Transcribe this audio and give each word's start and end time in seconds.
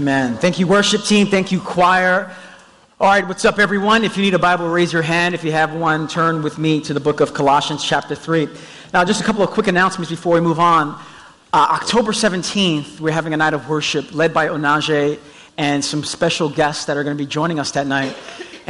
Amen. 0.00 0.38
Thank 0.38 0.58
you, 0.58 0.66
worship 0.66 1.02
team. 1.02 1.26
Thank 1.26 1.52
you, 1.52 1.60
choir. 1.60 2.34
All 2.98 3.06
right, 3.06 3.28
what's 3.28 3.44
up, 3.44 3.58
everyone? 3.58 4.02
If 4.02 4.16
you 4.16 4.22
need 4.22 4.32
a 4.32 4.38
Bible, 4.38 4.66
raise 4.66 4.94
your 4.94 5.02
hand. 5.02 5.34
If 5.34 5.44
you 5.44 5.52
have 5.52 5.74
one, 5.74 6.08
turn 6.08 6.42
with 6.42 6.56
me 6.56 6.80
to 6.84 6.94
the 6.94 7.00
book 7.00 7.20
of 7.20 7.34
Colossians, 7.34 7.84
chapter 7.84 8.14
3. 8.14 8.48
Now, 8.94 9.04
just 9.04 9.20
a 9.20 9.24
couple 9.24 9.42
of 9.42 9.50
quick 9.50 9.66
announcements 9.66 10.10
before 10.10 10.32
we 10.32 10.40
move 10.40 10.58
on. 10.58 10.98
Uh, 11.52 11.68
October 11.72 12.12
17th, 12.12 12.98
we're 12.98 13.12
having 13.12 13.34
a 13.34 13.36
night 13.36 13.52
of 13.52 13.68
worship 13.68 14.14
led 14.14 14.32
by 14.32 14.48
Onaje 14.48 15.18
and 15.58 15.84
some 15.84 16.02
special 16.02 16.48
guests 16.48 16.86
that 16.86 16.96
are 16.96 17.04
going 17.04 17.14
to 17.14 17.22
be 17.22 17.28
joining 17.28 17.58
us 17.58 17.72
that 17.72 17.86
night. 17.86 18.16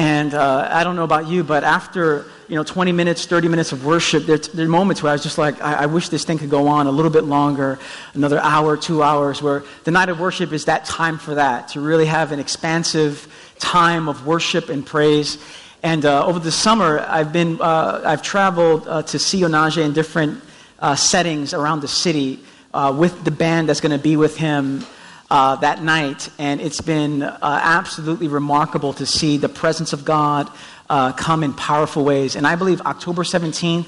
And 0.01 0.33
uh, 0.33 0.67
I 0.73 0.83
don't 0.83 0.97
know 0.97 1.05
about 1.05 1.29
you, 1.29 1.45
but 1.45 1.63
after 1.63 2.25
you 2.49 2.57
know 2.57 2.65
20 2.65 2.91
minutes, 2.91 3.27
30 3.27 3.49
minutes 3.49 3.73
of 3.73 3.85
worship, 3.85 4.25
there, 4.25 4.39
there 4.39 4.65
are 4.65 4.69
moments 4.69 5.03
where 5.03 5.11
I 5.11 5.13
was 5.13 5.23
just 5.23 5.37
like, 5.37 5.61
I, 5.61 5.83
I 5.83 5.87
wish 5.87 6.09
this 6.09 6.25
thing 6.25 6.39
could 6.39 6.49
go 6.49 6.69
on 6.69 6.87
a 6.87 6.91
little 6.91 7.11
bit 7.11 7.25
longer, 7.25 7.79
another 8.15 8.39
hour, 8.39 8.79
two 8.79 9.03
hours. 9.03 9.43
Where 9.43 9.63
the 9.85 9.91
night 9.91 10.09
of 10.09 10.19
worship 10.19 10.55
is 10.55 10.65
that 10.65 10.87
time 10.87 11.19
for 11.19 11.35
that 11.35 11.69
to 11.73 11.83
really 11.83 12.07
have 12.07 12.33
an 12.33 12.41
expansive 12.41 13.31
time 13.59 14.09
of 14.09 14.27
worship 14.27 14.71
and 14.71 14.87
praise. 14.87 15.37
And 15.83 16.07
uh, 16.07 16.25
over 16.25 16.39
the 16.39 16.51
summer, 16.51 17.05
I've 17.07 17.31
been 17.31 17.61
uh, 17.61 18.01
I've 18.03 18.23
traveled 18.23 18.89
uh, 18.89 19.03
to 19.03 19.19
see 19.19 19.43
Onaje 19.43 19.85
in 19.85 19.93
different 19.93 20.43
uh, 20.79 20.97
settings 20.97 21.53
around 21.53 21.81
the 21.81 21.89
city 21.89 22.41
uh, 22.73 22.97
with 22.97 23.23
the 23.23 23.31
band 23.31 23.69
that's 23.69 23.83
going 23.83 23.93
to 23.93 24.03
be 24.03 24.17
with 24.17 24.39
him 24.39 24.83
uh, 25.31 25.55
that 25.57 25.83
night, 25.83 26.29
and 26.39 26.61
it's 26.61 26.81
been 26.81 27.23
uh, 27.23 27.39
absolutely 27.43 28.27
remarkable 28.27 28.93
to 28.95 29.07
see 29.07 29.37
the 29.37 29.49
presence 29.49 29.93
of 29.93 30.05
God 30.05 30.51
uh, 30.89 31.13
come 31.13 31.45
in 31.45 31.53
powerful 31.55 32.05
ways. 32.05 32.35
And 32.35 32.47
I 32.47 32.57
believe 32.57 32.81
October 32.81 33.23
17th 33.23 33.87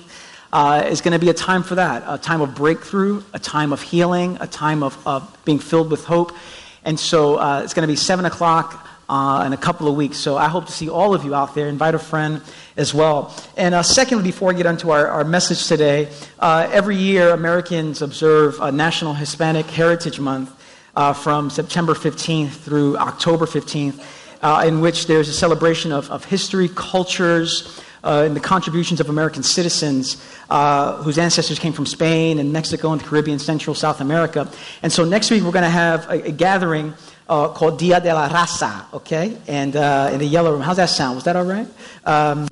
uh, 0.53 0.85
is 0.87 1.01
going 1.01 1.13
to 1.13 1.19
be 1.19 1.31
a 1.31 1.35
time 1.35 1.65
for 1.65 1.75
that 1.75 2.05
a 2.07 2.17
time 2.19 2.41
of 2.43 2.55
breakthrough, 2.55 3.23
a 3.33 3.41
time 3.41 3.73
of 3.73 3.83
healing, 3.83 4.39
a 4.41 4.47
time 4.47 4.83
of, 4.83 4.97
of 5.07 5.37
being 5.45 5.59
filled 5.59 5.91
with 5.91 6.05
hope. 6.05 6.33
And 6.85 6.99
so 6.99 7.37
uh, 7.37 7.63
it's 7.65 7.75
going 7.75 7.87
to 7.87 7.93
be 7.93 7.97
7 7.97 8.25
o'clock. 8.25 8.89
Uh, 9.09 9.45
in 9.45 9.53
a 9.53 9.59
couple 9.59 9.89
of 9.89 9.95
weeks. 9.95 10.17
So 10.17 10.39
I 10.39 10.49
hope 10.49 10.65
to 10.67 10.73
see 10.73 10.89
all 10.89 11.13
of 11.13 11.23
you 11.23 11.35
out 11.35 11.55
there. 11.55 11.69
Invite 11.69 11.95
a 11.95 11.99
friend 11.99 12.41
as 12.79 12.95
well. 12.95 13.35
And 13.59 13.85
secondly, 13.85 14.25
before 14.25 14.51
I 14.51 14.55
get 14.55 14.65
into 14.65 14.91
our, 14.91 15.07
our 15.07 15.25
message 15.25 15.67
today, 15.67 16.09
every 16.41 16.97
year 16.97 17.29
Americans 17.31 18.01
observe 18.01 18.59
National 18.73 19.13
Hispanic 19.13 19.67
Heritage 19.67 20.19
Month 20.19 20.57
uh, 20.97 21.13
from 21.13 21.51
September 21.51 21.95
15th 21.95 22.51
through 22.51 22.97
October 22.97 23.47
15th, 23.47 24.05
uh, 24.43 24.65
in 24.67 24.81
which 24.81 25.07
there's 25.07 25.29
a 25.29 25.33
celebration 25.33 25.93
of, 25.93 26.11
of 26.11 26.25
history, 26.25 26.69
cultures, 26.75 27.81
uh, 28.05 28.25
and 28.27 28.35
the 28.35 28.41
contributions 28.41 29.01
of 29.01 29.09
American 29.09 29.43
citizens 29.43 30.23
uh, 30.51 30.97
whose 31.03 31.19
ancestors 31.19 31.59
came 31.59 31.73
from 31.73 31.87
Spain 31.87 32.39
and 32.39 32.53
Mexico 32.53 32.93
and 32.93 33.01
the 33.01 33.05
Caribbean, 33.05 33.39
Central, 33.39 33.75
South 33.75 34.01
America. 34.01 34.51
And 34.83 34.93
so 34.93 35.05
next 35.05 35.31
week 35.31 35.43
we're 35.45 35.53
going 35.53 35.63
to 35.63 35.71
have 35.71 36.09
a, 36.11 36.29
a 36.29 36.33
gathering 36.33 36.95
uh, 37.29 37.49
called 37.49 37.79
Dia 37.79 38.01
de 38.01 38.13
la 38.13 38.29
Raza, 38.29 38.93
okay? 38.93 39.37
And 39.47 39.77
uh, 39.77 40.11
in 40.13 40.19
the 40.19 40.27
yellow 40.27 40.53
room. 40.53 40.61
How's 40.61 40.77
that 40.77 40.91
sound? 40.91 41.15
Was 41.15 41.25
that 41.25 41.37
all 41.37 41.45
right? 41.45 41.69
Um, 42.05 42.49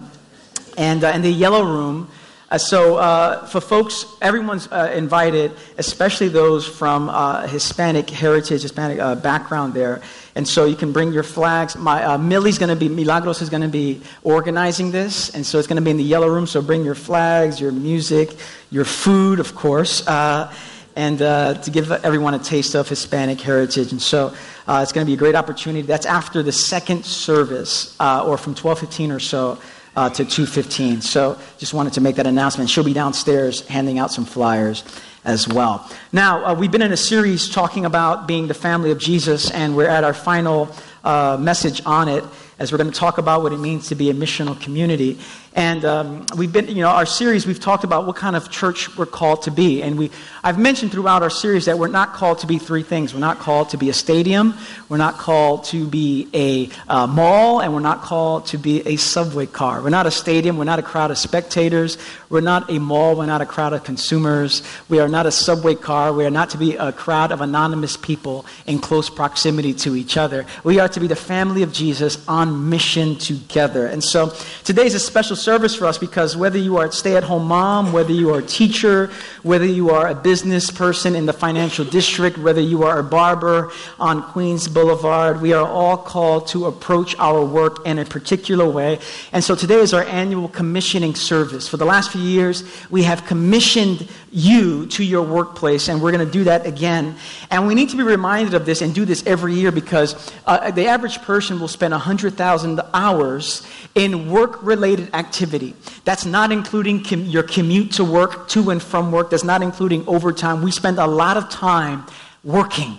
and 0.79 1.03
in 1.03 1.23
the 1.23 1.31
yellow 1.31 1.65
room, 1.65 2.09
uh, 2.51 2.59
so, 2.59 2.97
uh, 2.97 3.47
for 3.47 3.61
folks, 3.61 4.05
everyone's 4.21 4.67
uh, 4.73 4.91
invited, 4.93 5.53
especially 5.79 6.27
those 6.27 6.67
from 6.67 7.09
uh, 7.09 7.47
Hispanic 7.47 8.11
heritage, 8.11 8.63
Hispanic 8.63 8.99
uh, 8.99 9.15
background 9.15 9.73
there. 9.73 10.03
And 10.35 10.49
so 10.49 10.65
you 10.65 10.75
can 10.75 10.91
bring 10.91 11.13
your 11.13 11.23
flags. 11.23 11.77
My, 11.77 12.03
uh, 12.03 12.19
Millie's 12.19 12.59
going 12.59 12.71
to 12.71 12.75
be, 12.75 12.89
Milagros 12.89 13.41
is 13.41 13.51
going 13.51 13.63
to 13.63 13.69
be 13.69 14.01
organizing 14.25 14.91
this. 14.91 15.33
And 15.33 15.47
so 15.47 15.61
it's 15.61 15.69
going 15.69 15.77
to 15.77 15.83
be 15.83 15.93
in 15.93 15.97
the 15.97 16.03
yellow 16.03 16.29
room. 16.29 16.49
So 16.49 16.61
bring 16.61 16.85
your 16.85 16.97
flags, 16.97 17.61
your 17.61 17.71
music, 17.71 18.35
your 18.73 18.85
food, 18.85 19.39
of 19.39 19.55
course, 19.55 20.05
and 20.09 21.19
to 21.19 21.71
give 21.73 21.93
everyone 21.93 22.35
a 22.35 22.41
taste 22.41 22.75
of 22.75 22.89
Hispanic 22.89 23.41
heritage. 23.41 23.93
And 23.93 24.03
so 24.03 24.35
it's 24.69 24.93
going 24.93 25.05
to 25.05 25.09
be 25.09 25.15
a 25.15 25.19
great 25.19 25.37
opportunity. 25.37 25.87
That's 25.87 26.07
after 26.07 26.43
the 26.43 26.53
second 26.53 27.05
service, 27.05 27.95
or 28.01 28.37
from 28.39 28.55
1215 28.55 29.13
or 29.13 29.21
so 29.21 29.59
uh, 29.97 30.09
to 30.11 30.25
215. 30.25 31.01
So 31.01 31.39
just 31.59 31.75
wanted 31.75 31.95
to 31.95 32.01
make 32.01 32.17
that 32.17 32.27
announcement. 32.27 32.71
She'll 32.71 32.85
be 32.85 32.93
downstairs 32.93 33.67
handing 33.67 33.99
out 33.99 34.13
some 34.13 34.25
flyers 34.25 34.85
as 35.25 35.47
well. 35.47 35.89
Now, 36.13 36.45
uh, 36.45 36.55
we've 36.55 36.71
been 36.71 36.83
in 36.83 36.93
a 36.93 36.97
series 36.97 37.51
talking 37.51 37.85
about 37.85 38.27
being 38.27 38.49
the 38.49 38.55
family 38.55 38.91
of 38.91 38.99
Jesus, 38.99 39.51
and 39.51 39.77
we're 39.77 39.89
at 39.89 40.05
our 40.05 40.15
final 40.15 40.75
uh, 41.05 41.37
message 41.39 41.83
on 41.85 42.09
it 42.09 42.25
as 42.59 42.73
we're 42.73 42.79
going 42.79 42.91
to 42.91 42.99
talk 42.99 43.19
about 43.19 43.43
what 43.43 43.53
it 43.53 43.59
means 43.59 43.89
to 43.89 43.95
be 43.95 44.11
a 44.11 44.15
missional 44.15 44.61
community. 44.61 45.19
And 45.53 45.85
um, 45.85 46.27
we've 46.37 46.53
been, 46.53 46.69
you 46.69 46.77
know, 46.77 46.91
our 46.91 47.07
series, 47.07 47.45
we've 47.45 47.59
talked 47.59 47.83
about 47.83 48.07
what 48.07 48.15
kind 48.15 48.37
of 48.37 48.51
church 48.51 48.97
we're 48.97 49.05
called 49.05 49.43
to 49.43 49.51
be. 49.51 49.83
And 49.83 49.99
we, 49.99 50.13
I've 50.45 50.61
mentioned 50.61 50.93
throughout 50.93 51.25
our 51.25 51.31
series 51.31 51.65
that 51.65 51.77
we're 51.77 51.89
not 51.89 52.13
called 52.13 52.39
to 52.41 52.47
be 52.47 52.59
three 52.59 52.85
things. 52.85 53.13
We're 53.13 53.21
not 53.21 53.41
called 53.41 53.71
to 53.71 53.77
be 53.77 53.91
a 53.91 53.93
stadium, 53.93 54.55
we're 54.89 54.97
not 54.97 55.19
called 55.19 55.65
to 55.67 55.89
be 55.89 56.29
a 56.33 56.69
uh, 56.89 57.09
mall, 57.09 57.61
and 57.61 57.75
we're 57.75 57.81
not 57.81 58.03
called 58.03 58.47
to 58.47 58.59
be 58.59 58.87
a 58.87 58.95
subway 58.95 59.47
car. 59.47 59.83
We're 59.83 59.91
not 59.91 60.07
a 60.07 60.11
stadium, 60.13 60.57
we're 60.57 60.65
not 60.65 60.79
a 60.79 60.85
crowd 60.85 61.11
of 61.11 61.19
spectators, 61.19 61.99
we're 62.29 62.41
not 62.41 62.71
a 62.71 62.79
mall, 62.79 63.17
we're 63.17 63.27
not 63.27 63.41
a 63.41 63.47
crowd 63.47 63.73
of 63.73 63.83
consumers, 63.83 64.63
we 64.89 65.01
are 65.01 65.09
not 65.09 65.27
a 65.27 65.33
subway 65.33 65.75
car, 65.75 66.13
we 66.13 66.25
are 66.25 66.31
not 66.31 66.51
to 66.51 66.59
be 66.59 66.77
a 66.77 66.93
crowd 66.93 67.33
of 67.33 67.41
anonymous 67.41 67.97
people 67.97 68.47
in 68.67 68.79
close 68.79 69.11
proximity 69.11 69.75
to 69.75 69.97
each 69.97 70.17
other. 70.17 70.47
We 70.63 70.79
are 70.79 70.89
to 70.89 71.01
be 71.01 71.09
the 71.09 71.17
family 71.17 71.65
of 71.65 71.73
Jesus 71.73 72.25
on 72.29 72.71
mission 72.71 73.17
together. 73.17 73.87
And 73.87 74.03
so 74.03 74.33
today's 74.63 74.95
a 74.95 75.01
special 75.01 75.40
service 75.41 75.75
for 75.75 75.87
us 75.87 75.99
because 75.99 76.37
whether 76.37 76.59
you 76.59 76.77
are 76.77 76.87
a 76.87 76.93
stay 76.93 77.17
at 77.17 77.25
home 77.25 77.47
mom, 77.47 77.93
whether 77.93 78.13
you 78.13 78.33
are 78.35 78.41
a 78.41 78.43
teacher, 78.43 79.11
whether 79.43 79.65
you 79.65 79.91
are 79.91 80.09
a 80.09 80.15
business 80.15 80.71
person 80.71 81.15
in 81.15 81.27
the 81.27 81.33
financial 81.33 81.85
district, 81.85 82.39
whether 82.39 82.61
you 82.61 82.83
are 82.83 82.99
a 82.99 83.03
barber 83.03 83.71
on 83.99 84.23
Queens 84.23 84.69
Boulevard, 84.69 85.41
we 85.41 85.53
are 85.53 85.67
all 85.67 85.97
called 85.97 86.47
to 86.49 86.67
approach 86.67 87.17
our 87.19 87.45
work 87.45 87.87
in 87.87 87.99
a 87.99 88.05
particular 88.05 88.69
way. 88.69 88.99
And 89.33 89.43
so 89.43 89.55
today 89.55 89.81
is 89.81 89.95
our 89.95 90.05
annual 90.05 90.49
commissioning 90.49 91.15
service. 91.15 91.67
For 91.67 91.77
the 91.77 91.87
last 91.87 92.13
few 92.13 92.21
years, 92.21 92.63
we 92.91 93.05
have 93.05 93.25
commissioned 93.27 94.09
you 94.33 94.87
to 94.87 95.05
your 95.05 95.23
workplace, 95.23 95.89
and 95.89 96.01
we're 96.01 96.13
going 96.13 96.25
to 96.25 96.33
do 96.33 96.45
that 96.45 96.67
again. 96.67 97.17
And 97.51 97.67
we 97.67 97.75
need 97.75 97.89
to 97.91 97.97
be 97.97 98.03
reminded 98.03 98.55
of 98.55 98.65
this 98.67 98.83
and 98.83 98.95
do 98.95 99.05
this 99.05 99.27
every 99.27 99.55
year 99.55 99.73
because 99.73 100.33
uh, 100.47 100.71
the 100.71 100.87
average 100.87 101.21
person 101.23 101.59
will 101.59 101.69
spend 101.69 101.93
100,000 101.93 102.81
hours 102.95 103.67
in 103.95 104.31
work 104.31 104.63
related 104.63 105.11
activity. 105.31 105.75
That's 106.05 106.27
not 106.27 106.51
including 106.51 107.05
com- 107.05 107.25
your 107.25 107.45
commute 107.45 107.93
to 107.93 108.05
work, 108.05 108.49
to 108.49 108.71
and 108.71 108.83
from 108.83 109.13
work. 109.13 109.31
That's 109.31 109.45
not 109.45 109.63
including 109.63 110.03
overtime. 110.09 110.61
We 110.61 110.73
spend 110.73 110.99
a 110.99 111.07
lot 111.07 111.37
of 111.37 111.49
time 111.49 112.05
working. 112.43 112.99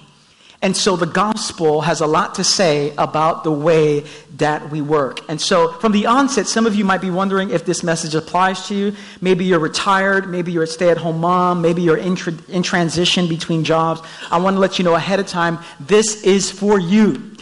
And 0.64 0.78
so 0.78 0.96
the 0.96 1.08
gospel 1.08 1.82
has 1.82 2.02
a 2.02 2.08
lot 2.08 2.36
to 2.36 2.44
say 2.44 2.94
about 2.98 3.44
the 3.44 3.52
way 3.52 4.06
that 4.38 4.70
we 4.70 4.80
work. 4.80 5.20
And 5.28 5.42
so 5.42 5.74
from 5.82 5.92
the 5.92 6.06
onset, 6.06 6.48
some 6.48 6.68
of 6.68 6.76
you 6.76 6.86
might 6.86 7.02
be 7.02 7.10
wondering 7.10 7.50
if 7.50 7.66
this 7.66 7.84
message 7.84 8.16
applies 8.16 8.68
to 8.68 8.76
you. 8.76 8.96
Maybe 9.20 9.44
you're 9.44 9.60
retired, 9.60 10.30
maybe 10.30 10.52
you're 10.52 10.64
a 10.64 10.68
stay 10.68 10.90
at 10.90 10.98
home 10.98 11.20
mom, 11.20 11.62
maybe 11.62 11.82
you're 11.82 11.98
in, 11.98 12.16
tra- 12.16 12.38
in 12.48 12.62
transition 12.64 13.28
between 13.28 13.64
jobs. 13.64 14.02
I 14.30 14.38
want 14.38 14.56
to 14.56 14.60
let 14.60 14.78
you 14.78 14.86
know 14.86 14.96
ahead 14.96 15.20
of 15.20 15.28
time 15.28 15.58
this 15.80 16.24
is 16.24 16.52
for 16.52 16.80
you 16.80 17.36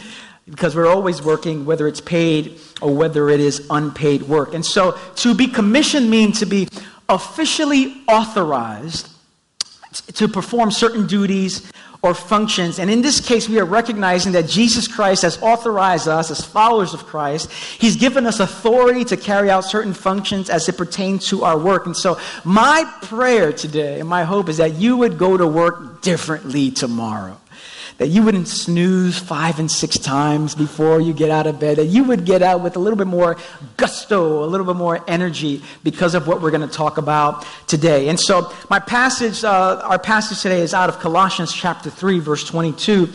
because 0.46 0.74
we're 0.74 0.88
always 0.88 1.22
working, 1.22 1.64
whether 1.64 1.86
it's 1.86 2.00
paid 2.00 2.58
or 2.80 2.94
whether 2.94 3.28
it 3.28 3.40
is 3.40 3.66
unpaid 3.70 4.22
work. 4.22 4.54
And 4.54 4.64
so 4.64 4.98
to 5.16 5.34
be 5.34 5.46
commissioned 5.46 6.10
means 6.10 6.40
to 6.40 6.46
be 6.46 6.68
officially 7.08 7.94
authorized 8.08 9.08
to 10.14 10.28
perform 10.28 10.70
certain 10.70 11.06
duties 11.06 11.70
or 12.02 12.14
functions. 12.14 12.78
And 12.78 12.90
in 12.90 13.02
this 13.02 13.20
case, 13.20 13.48
we 13.48 13.60
are 13.60 13.64
recognizing 13.64 14.32
that 14.32 14.48
Jesus 14.48 14.88
Christ 14.88 15.22
has 15.22 15.40
authorized 15.42 16.08
us 16.08 16.30
as 16.30 16.44
followers 16.44 16.94
of 16.94 17.04
Christ. 17.04 17.50
He's 17.52 17.96
given 17.96 18.26
us 18.26 18.40
authority 18.40 19.04
to 19.06 19.16
carry 19.16 19.50
out 19.50 19.64
certain 19.64 19.92
functions 19.92 20.48
as 20.48 20.68
it 20.68 20.78
pertains 20.78 21.26
to 21.28 21.44
our 21.44 21.58
work. 21.58 21.86
And 21.86 21.96
so, 21.96 22.18
my 22.44 22.90
prayer 23.02 23.52
today 23.52 24.00
and 24.00 24.08
my 24.08 24.24
hope 24.24 24.48
is 24.48 24.56
that 24.56 24.74
you 24.74 24.96
would 24.96 25.18
go 25.18 25.36
to 25.36 25.46
work 25.46 26.00
differently 26.00 26.70
tomorrow 26.70 27.38
that 28.00 28.08
you 28.08 28.22
wouldn't 28.22 28.48
snooze 28.48 29.18
five 29.18 29.58
and 29.58 29.70
six 29.70 29.98
times 29.98 30.54
before 30.54 31.02
you 31.02 31.12
get 31.12 31.28
out 31.28 31.46
of 31.46 31.60
bed, 31.60 31.76
that 31.76 31.84
you 31.84 32.02
would 32.02 32.24
get 32.24 32.40
out 32.40 32.62
with 32.62 32.74
a 32.74 32.78
little 32.78 32.96
bit 32.96 33.06
more 33.06 33.36
gusto, 33.76 34.42
a 34.42 34.46
little 34.46 34.64
bit 34.64 34.76
more 34.76 35.04
energy 35.06 35.62
because 35.84 36.14
of 36.14 36.26
what 36.26 36.40
we're 36.40 36.50
going 36.50 36.66
to 36.66 36.74
talk 36.74 36.96
about 36.96 37.44
today. 37.66 38.08
And 38.08 38.18
so, 38.18 38.50
my 38.70 38.78
passage, 38.78 39.44
uh, 39.44 39.82
our 39.84 39.98
passage 39.98 40.40
today 40.40 40.62
is 40.62 40.72
out 40.72 40.88
of 40.88 40.98
Colossians 40.98 41.52
chapter 41.52 41.90
3, 41.90 42.20
verse 42.20 42.42
22. 42.48 43.06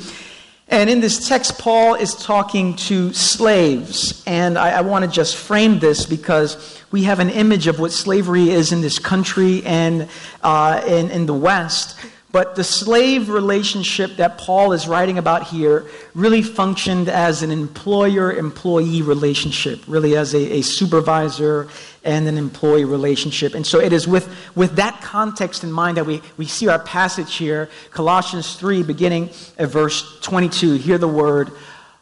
And 0.68 0.88
in 0.88 1.00
this 1.00 1.28
text, 1.28 1.58
Paul 1.58 1.96
is 1.96 2.14
talking 2.14 2.76
to 2.76 3.12
slaves. 3.12 4.24
And 4.28 4.56
I, 4.56 4.70
I 4.70 4.82
want 4.82 5.04
to 5.04 5.10
just 5.10 5.36
frame 5.36 5.80
this 5.80 6.06
because 6.06 6.80
we 6.92 7.06
have 7.06 7.20
an 7.20 7.32
image 7.32 7.66
of 7.66 7.80
what 7.80 7.92
slavery 7.92 8.52
is 8.52 8.72
in 8.72 8.82
this 8.82 9.00
country 9.00 9.64
and 9.66 10.08
uh, 10.44 10.84
in, 10.86 11.10
in 11.10 11.26
the 11.26 11.34
West. 11.34 11.98
But 12.36 12.56
the 12.56 12.66
slave 12.66 13.30
relationship 13.30 14.18
that 14.18 14.38
Paul 14.38 14.74
is 14.74 14.90
writing 14.90 15.18
about 15.18 15.44
here 15.44 15.86
really 16.14 16.42
functioned 16.42 17.08
as 17.08 17.44
an 17.44 17.50
employer 17.50 18.30
employee 18.34 19.02
relationship, 19.02 19.80
really 19.88 20.18
as 20.18 20.34
a, 20.36 20.58
a, 20.58 20.62
supervisor 20.62 21.70
and 22.04 22.28
an 22.28 22.38
employee 22.38 22.84
relationship. 22.84 23.56
And 23.56 23.66
so 23.66 23.80
it 23.80 23.94
is 23.94 24.06
with, 24.06 24.28
with 24.54 24.76
that 24.76 25.00
context 25.00 25.64
in 25.64 25.72
mind 25.72 25.96
that 25.96 26.06
we, 26.06 26.22
we 26.36 26.46
see 26.46 26.68
our 26.68 26.78
passage 26.78 27.36
here, 27.36 27.70
Colossians 27.92 28.58
3, 28.58 28.84
beginning 28.84 29.30
at 29.58 29.70
verse 29.70 30.20
22. 30.20 30.74
Hear 30.74 30.98
the 30.98 31.08
word 31.08 31.52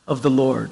of 0.07 0.23
the 0.23 0.31
Lord. 0.31 0.71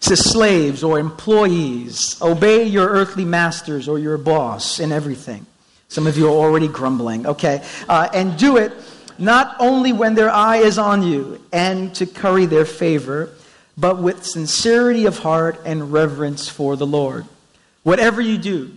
Says, 0.00 0.28
slaves 0.28 0.82
or 0.82 0.98
employees, 0.98 2.20
obey 2.20 2.64
your 2.64 2.88
earthly 2.88 3.24
masters 3.24 3.86
or 3.86 4.00
your 4.00 4.18
boss 4.18 4.80
in 4.80 4.90
everything. 4.90 5.46
Some 5.88 6.06
of 6.06 6.16
you 6.16 6.26
are 6.28 6.30
already 6.30 6.68
grumbling, 6.68 7.26
okay? 7.26 7.64
Uh, 7.88 8.08
and 8.12 8.38
do 8.38 8.56
it 8.56 8.72
not 9.18 9.56
only 9.58 9.92
when 9.92 10.14
their 10.14 10.30
eye 10.30 10.58
is 10.58 10.78
on 10.78 11.02
you 11.02 11.42
and 11.52 11.94
to 11.96 12.06
curry 12.06 12.46
their 12.46 12.64
favor, 12.64 13.30
but 13.76 13.98
with 13.98 14.24
sincerity 14.24 15.06
of 15.06 15.18
heart 15.18 15.60
and 15.64 15.92
reverence 15.92 16.48
for 16.48 16.76
the 16.76 16.86
Lord. 16.86 17.26
Whatever 17.82 18.20
you 18.20 18.38
do, 18.38 18.70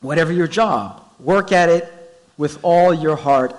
whatever 0.00 0.32
your 0.32 0.48
job, 0.48 1.02
work 1.18 1.50
at 1.50 1.68
it 1.68 1.92
with 2.36 2.58
all 2.62 2.92
your 2.92 3.16
heart 3.16 3.56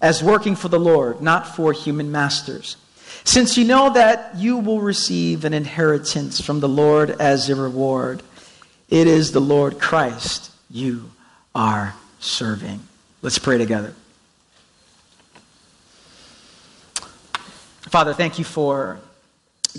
as 0.00 0.22
working 0.22 0.56
for 0.56 0.68
the 0.68 0.78
Lord, 0.78 1.20
not 1.20 1.56
for 1.56 1.72
human 1.72 2.12
masters 2.12 2.76
since 3.24 3.56
you 3.56 3.64
know 3.64 3.90
that 3.90 4.36
you 4.36 4.56
will 4.58 4.80
receive 4.80 5.44
an 5.44 5.52
inheritance 5.52 6.40
from 6.40 6.60
the 6.60 6.68
Lord 6.68 7.10
as 7.10 7.48
a 7.50 7.56
reward, 7.56 8.22
it 8.88 9.06
is 9.06 9.32
the 9.32 9.40
Lord 9.40 9.78
Christ 9.78 10.50
you 10.70 11.10
are 11.54 11.94
serving. 12.20 12.80
Let's 13.22 13.38
pray 13.38 13.58
together. 13.58 13.94
Father, 17.82 18.14
thank 18.14 18.38
you 18.38 18.44
for 18.44 19.00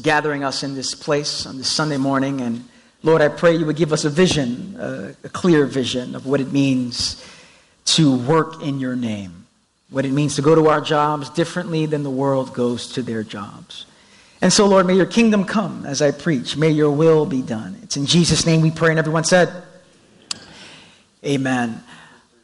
gathering 0.01 0.43
us 0.43 0.63
in 0.63 0.75
this 0.75 0.93
place 0.93 1.45
on 1.45 1.57
this 1.57 1.71
Sunday 1.71 1.97
morning. 1.97 2.41
And 2.41 2.67
Lord, 3.03 3.21
I 3.21 3.29
pray 3.29 3.55
you 3.55 3.65
would 3.65 3.77
give 3.77 3.93
us 3.93 4.03
a 4.03 4.09
vision, 4.09 4.75
a, 4.77 5.15
a 5.23 5.29
clear 5.29 5.65
vision 5.65 6.15
of 6.15 6.25
what 6.25 6.41
it 6.41 6.51
means 6.51 7.25
to 7.85 8.17
work 8.17 8.61
in 8.61 8.79
your 8.79 8.95
name 8.95 9.41
what 9.91 10.05
it 10.05 10.11
means 10.11 10.37
to 10.37 10.41
go 10.41 10.55
to 10.55 10.69
our 10.69 10.81
jobs 10.81 11.29
differently 11.29 11.85
than 11.85 12.01
the 12.01 12.09
world 12.09 12.53
goes 12.53 12.93
to 12.93 13.03
their 13.03 13.23
jobs. 13.23 13.85
And 14.41 14.51
so, 14.51 14.65
Lord, 14.65 14.87
may 14.87 14.95
your 14.95 15.05
kingdom 15.05 15.43
come 15.43 15.85
as 15.85 16.01
I 16.01 16.11
preach. 16.11 16.57
May 16.57 16.71
your 16.71 16.89
will 16.89 17.25
be 17.25 17.43
done. 17.43 17.77
It's 17.83 17.97
in 17.97 18.07
Jesus' 18.07 18.45
name 18.45 18.61
we 18.61 18.71
pray. 18.71 18.89
And 18.89 18.97
everyone 18.97 19.25
said, 19.25 19.63
Amen. 21.23 21.83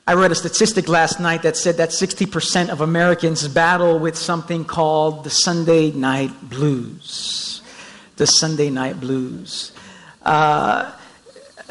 I 0.09 0.13
read 0.13 0.31
a 0.31 0.35
statistic 0.35 0.87
last 0.87 1.19
night 1.19 1.41
that 1.41 1.57
said 1.57 1.75
that 1.77 1.89
60% 1.89 2.69
of 2.69 2.79
Americans 2.79 3.45
battle 3.49 3.99
with 3.99 4.17
something 4.17 4.63
called 4.63 5.25
the 5.25 5.29
Sunday 5.29 5.91
night 5.91 6.31
blues. 6.49 7.61
The 8.15 8.25
Sunday 8.25 8.69
night 8.69 9.01
blues. 9.01 9.73
Uh, 10.21 10.93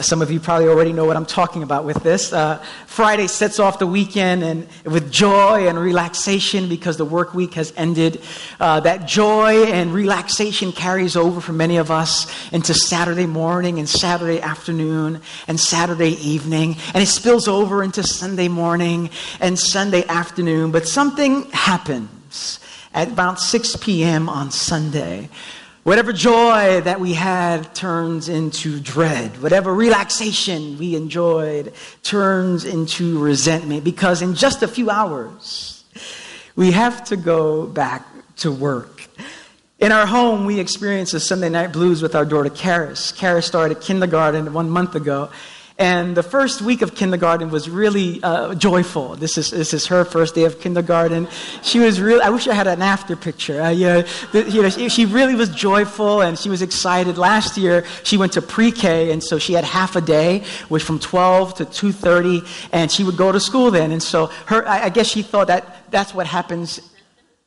some 0.01 0.21
of 0.21 0.31
you 0.31 0.39
probably 0.39 0.69
already 0.69 0.93
know 0.93 1.07
what 1.07 1.17
I'm 1.17 1.25
talking 1.25 1.63
about 1.63 1.85
with 1.85 2.03
this. 2.03 2.31
Uh, 2.31 2.63
Friday 2.87 3.27
sets 3.27 3.59
off 3.59 3.79
the 3.79 3.87
weekend 3.87 4.43
and 4.43 4.69
with 4.85 5.11
joy 5.11 5.69
and 5.69 5.79
relaxation 5.79 6.69
because 6.69 6.99
the 6.99 7.05
work 7.05 7.33
week 7.33 7.55
has 7.55 7.73
ended. 7.77 8.21
Uh, 8.61 8.81
that 8.81 9.07
joy 9.07 9.65
and 9.65 9.95
relaxation 9.95 10.71
carries 10.73 11.17
over 11.17 11.41
for 11.41 11.53
many 11.55 11.79
of 11.79 11.91
us 11.91 12.27
into 12.53 12.75
Saturday 12.75 13.27
morning 13.27 13.79
and 13.79 13.89
Saturday 13.89 14.41
afternoon 14.41 15.23
and 15.49 15.59
Saturday 15.59 16.11
evening, 16.11 16.77
and 16.93 17.03
it 17.03 17.07
spills 17.07 17.49
over 17.49 17.83
into 17.83 18.03
Sunday 18.03 18.49
morning 18.49 19.09
and 19.41 19.59
Sunday 19.59 20.07
afternoon. 20.09 20.73
But 20.73 20.87
something 20.87 21.51
happens 21.53 22.61
at 22.93 23.09
about 23.09 23.41
6 23.41 23.77
p.m. 23.77 24.29
on 24.29 24.51
Sunday 24.51 25.31
Whatever 25.87 26.13
joy 26.13 26.81
that 26.81 26.99
we 26.99 27.15
had 27.15 27.73
turns 27.73 28.29
into 28.29 28.81
dread. 28.81 29.41
Whatever 29.41 29.73
relaxation 29.73 30.77
we 30.79 30.97
enjoyed 30.97 31.73
turns 32.03 32.65
into 32.65 33.21
resentment 33.21 33.85
because 33.85 34.21
in 34.21 34.35
just 34.35 34.65
a 34.65 34.67
few 34.67 34.91
hours, 34.91 35.85
we 36.57 36.73
have 36.73 37.05
to 37.05 37.17
go 37.17 37.69
back 37.69 38.05
to 38.39 38.51
work. 38.51 39.07
In 39.79 39.93
our 39.93 40.07
home, 40.07 40.45
we 40.45 40.59
experienced 40.59 41.13
the 41.13 41.21
Sunday 41.21 41.51
night 41.51 41.73
blues 41.73 42.03
with 42.03 42.17
our 42.17 42.25
daughter, 42.25 42.51
Karis. 42.51 43.17
Karis 43.17 43.45
started 43.45 43.81
kindergarten 43.81 44.53
one 44.53 44.69
month 44.69 44.97
ago, 44.97 45.31
and 45.79 46.17
the 46.17 46.23
first 46.23 46.63
week 46.63 46.81
of 46.81 46.95
kindergarten 46.95 47.51
was 47.51 47.69
really 47.69 48.23
uh, 48.23 48.55
joyful. 48.55 49.15
This 49.15 49.37
is, 49.37 49.51
this 49.51 49.75
is 49.75 49.87
her 49.89 50.07
first 50.07 50.35
day 50.35 50.45
of 50.45 50.59
kindergarten. 50.59 51.29
She 51.63 51.81
was 51.81 52.01
really, 52.01 52.23
I 52.23 52.31
wish 52.31 52.49
I 52.49 52.55
had 52.55 52.67
an 52.67 52.81
after 52.81 53.15
picture. 53.15 53.61
Uh, 53.61 53.69
yeah, 53.69 54.07
the, 54.33 54.51
you 54.51 54.63
know, 54.63 54.71
she, 54.71 54.89
she, 54.89 55.05
really 55.05 55.35
was 55.35 55.51
joyful 55.51 56.23
and 56.23 56.39
she 56.39 56.49
was 56.49 56.63
excited. 56.63 57.19
Last 57.19 57.59
year, 57.59 57.85
she 58.05 58.17
went 58.17 58.33
to 58.33 58.43
pre-K, 58.43 59.13
and 59.13 59.23
so 59.23 59.39
she 59.39 59.53
had 59.53 59.65
half 59.65 59.97
a 59.97 60.01
day, 60.01 60.45
which 60.69 60.83
from 60.83 60.99
12 60.99 61.57
to 61.57 61.65
2.30, 61.67 62.69
and 62.73 62.91
she 62.91 63.05
would 63.05 63.19
go 63.19 63.31
to 63.31 63.39
school 63.39 63.71
then. 63.71 63.93
And 63.93 64.03
so 64.03 64.27
her, 64.47 64.67
I, 64.67 64.85
I 64.85 64.89
guess 64.89 65.07
she 65.07 65.23
thought 65.23 65.49
that 65.49 65.91
that's 65.91 66.15
what 66.15 66.27
happens 66.27 66.81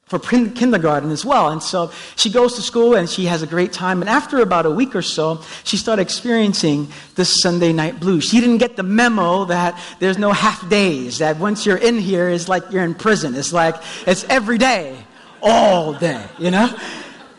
for 0.10 0.18
kindergarten 0.18 1.12
as 1.12 1.24
well. 1.24 1.50
And 1.50 1.62
so 1.62 1.92
she 2.16 2.32
goes 2.32 2.56
to 2.56 2.64
school 2.64 2.96
and 2.96 3.08
she 3.08 3.26
has 3.26 3.44
a 3.44 3.48
great 3.48 3.72
time. 3.72 4.02
And 4.02 4.10
after 4.10 4.40
about 4.40 4.66
a 4.66 4.72
week 4.72 4.96
or 4.96 5.04
so, 5.04 5.42
she 5.64 5.78
started 5.78 6.02
experiencing 6.02 6.88
the 7.14 7.26
Sunday 7.26 7.72
night 7.72 8.00
blues. 8.00 8.26
She 8.26 8.40
didn't 8.40 8.58
get 8.58 8.76
the 8.76 8.84
memo 8.84 9.46
that 9.46 9.80
there's 10.00 10.18
no 10.18 10.32
half 10.32 10.68
days, 10.68 11.20
that 11.20 11.38
once 11.38 11.66
you're 11.66 11.78
in 11.78 12.00
here, 12.00 12.28
it's 12.28 12.50
like 12.50 12.72
you're 12.72 12.84
in 12.84 12.96
prison. 12.96 13.36
It's 13.36 13.54
like 13.54 13.76
it's 14.08 14.24
every 14.26 14.58
day, 14.58 14.98
all 15.44 15.94
day, 15.94 16.26
you 16.40 16.50
know? 16.50 16.76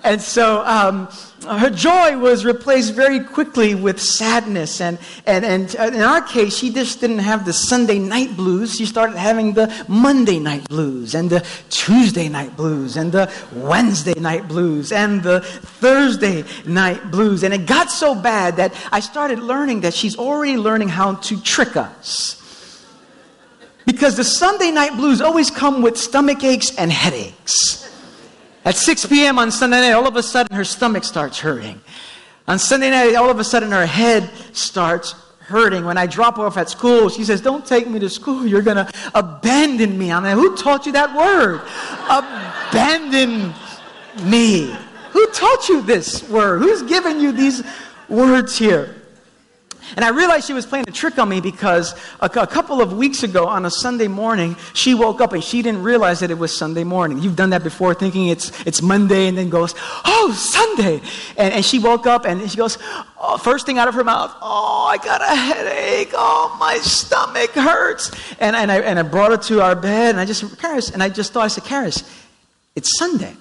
And 0.05 0.21
so, 0.21 0.65
um, 0.65 1.09
her 1.45 1.71
joy 1.71 2.19
was 2.19 2.45
replaced 2.45 2.95
very 2.95 3.21
quickly 3.21 3.75
with 3.75 4.01
sadness. 4.01 4.81
And, 4.81 4.99
and, 5.27 5.45
and 5.45 5.77
uh, 5.77 5.85
in 5.85 6.03
our 6.03 6.21
case, 6.21 6.57
she 6.57 6.73
just 6.73 7.01
didn't 7.01 7.21
have 7.21 7.45
the 7.45 7.53
Sunday 7.53 7.99
night 7.99 8.37
blues. 8.37 8.77
She 8.77 8.87
started 8.87 9.17
having 9.17 9.55
the 9.55 9.85
Monday 9.89 10.39
night 10.39 10.69
blues, 10.69 11.15
and 11.15 11.31
the 11.31 11.45
Tuesday 11.71 12.29
night 12.29 12.57
blues, 12.57 12.97
and 12.97 13.11
the 13.11 13.33
Wednesday 13.53 14.19
night 14.19 14.49
blues, 14.49 14.93
and 14.93 15.23
the 15.23 15.41
Thursday 15.41 16.45
night 16.67 17.11
blues. 17.11 17.43
And 17.43 17.55
it 17.55 17.67
got 17.67 17.91
so 17.91 18.15
bad 18.15 18.57
that 18.57 18.75
I 18.93 19.01
started 19.01 19.39
learning 19.39 19.81
that 19.81 19.95
she's 19.95 20.17
already 20.17 20.57
learning 20.57 20.89
how 20.89 21.15
to 21.15 21.41
trick 21.43 21.77
us. 21.77 22.37
Because 23.87 24.17
the 24.17 24.25
Sunday 24.25 24.71
night 24.71 24.97
blues 24.97 25.21
always 25.21 25.51
come 25.51 25.83
with 25.83 25.97
stomach 25.97 26.45
aches 26.45 26.77
and 26.77 26.93
headaches. 26.93 27.90
At 28.65 28.77
6 28.77 29.07
p.m. 29.07 29.39
on 29.39 29.51
Sunday 29.51 29.81
night, 29.81 29.93
all 29.93 30.07
of 30.07 30.17
a 30.17 30.23
sudden 30.23 30.55
her 30.55 30.65
stomach 30.65 31.05
starts 31.05 31.39
hurting. 31.39 31.81
On 32.47 32.59
Sunday 32.59 32.91
night, 32.91 33.15
all 33.15 33.31
of 33.31 33.39
a 33.39 33.45
sudden 33.45 33.71
her 33.71 33.87
head 33.87 34.31
starts 34.53 35.15
hurting. 35.41 35.85
When 35.85 35.97
I 35.97 36.07
drop 36.07 36.39
off 36.39 36.57
at 36.57 36.69
school, 36.69 37.09
she 37.09 37.25
says, 37.25 37.41
Don't 37.41 37.65
take 37.65 37.89
me 37.89 37.99
to 37.99 38.11
school. 38.11 38.47
You're 38.47 38.63
going 38.63 38.77
to 38.77 38.93
abandon 39.15 39.99
me. 39.99 40.13
I'm 40.13 40.25
like, 40.25 40.35
Who 40.35 40.57
taught 40.57 40.87
you 40.87 40.93
that 40.93 41.15
word? 41.17 41.63
abandon 42.09 43.55
me. 44.25 44.77
Who 45.13 45.27
taught 45.33 45.69
you 45.69 45.83
this 45.83 46.29
word? 46.29 46.61
Who's 46.61 46.83
given 46.83 47.21
you 47.21 47.33
these 47.33 47.63
words 48.09 48.59
here? 48.59 48.95
And 49.97 50.05
I 50.05 50.11
realized 50.11 50.47
she 50.47 50.53
was 50.53 50.67
playing 50.67 50.85
a 50.89 50.93
trick 50.93 51.19
on 51.19 51.29
me 51.29 51.41
because 51.41 51.95
a, 52.21 52.27
a, 52.27 52.47
couple 52.47 52.81
of 52.81 52.93
weeks 52.93 53.23
ago 53.23 53.47
on 53.47 53.65
a 53.65 53.71
Sunday 53.71 54.09
morning, 54.09 54.57
she 54.75 54.95
woke 54.95 55.21
up 55.21 55.33
and 55.33 55.43
she 55.43 55.63
didn't 55.63 55.83
realize 55.83 56.21
that 56.21 56.31
it 56.31 56.39
was 56.39 56.57
Sunday 56.57 56.85
morning. 56.85 57.19
You've 57.19 57.37
done 57.37 57.51
that 57.51 57.63
before, 57.63 57.95
thinking 57.95 58.29
it's, 58.29 58.53
it's 58.67 58.83
Monday, 58.83 59.29
and 59.29 59.37
then 59.37 59.51
goes, 59.51 59.75
Oh, 60.05 60.33
Sunday. 60.37 61.01
And, 61.37 61.55
and 61.55 61.65
she 61.65 61.79
woke 61.79 62.07
up 62.07 62.25
and 62.25 62.51
she 62.51 62.57
goes, 62.57 62.79
oh, 63.21 63.39
First 63.39 63.67
thing 63.67 63.79
out 63.79 63.89
of 63.89 63.95
her 63.95 64.05
mouth, 64.05 64.35
Oh, 64.41 64.89
I 64.91 64.97
got 64.99 65.21
a 65.23 65.35
headache. 65.35 66.13
Oh, 66.15 66.57
my 66.59 66.77
stomach 66.79 67.51
hurts. 67.51 68.11
And, 68.39 68.55
and, 68.55 68.71
I, 68.71 68.81
and 68.81 68.99
I 68.99 69.03
brought 69.03 69.31
her 69.31 69.37
to 69.49 69.63
our 69.63 69.75
bed, 69.75 70.11
and 70.11 70.21
I 70.21 70.25
just, 70.25 70.45
Karis, 70.57 70.93
and 70.93 71.03
I 71.03 71.09
just 71.09 71.33
thought, 71.33 71.45
I 71.45 71.49
said, 71.49 71.65
Karis, 71.65 72.09
it's 72.75 72.99
Sunday. 72.99 73.35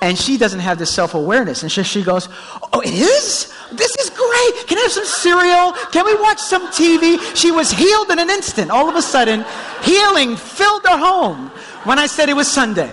And 0.00 0.18
she 0.18 0.36
doesn't 0.36 0.60
have 0.60 0.78
this 0.78 0.92
self 0.92 1.14
awareness. 1.14 1.62
And 1.62 1.72
she, 1.72 1.82
she 1.82 2.02
goes, 2.02 2.28
Oh, 2.72 2.80
it 2.80 2.92
is? 2.92 3.52
This 3.72 3.96
is 3.96 4.10
great. 4.10 4.66
Can 4.68 4.78
I 4.78 4.82
have 4.82 4.92
some 4.92 5.04
cereal? 5.04 5.72
Can 5.90 6.04
we 6.04 6.14
watch 6.16 6.38
some 6.38 6.68
TV? 6.68 7.18
She 7.34 7.50
was 7.50 7.70
healed 7.70 8.10
in 8.10 8.18
an 8.18 8.30
instant. 8.30 8.70
All 8.70 8.88
of 8.88 8.94
a 8.94 9.02
sudden, 9.02 9.44
healing 9.82 10.36
filled 10.36 10.84
her 10.84 10.98
home 10.98 11.48
when 11.84 11.98
I 11.98 12.06
said 12.06 12.28
it 12.28 12.36
was 12.36 12.50
Sunday. 12.50 12.92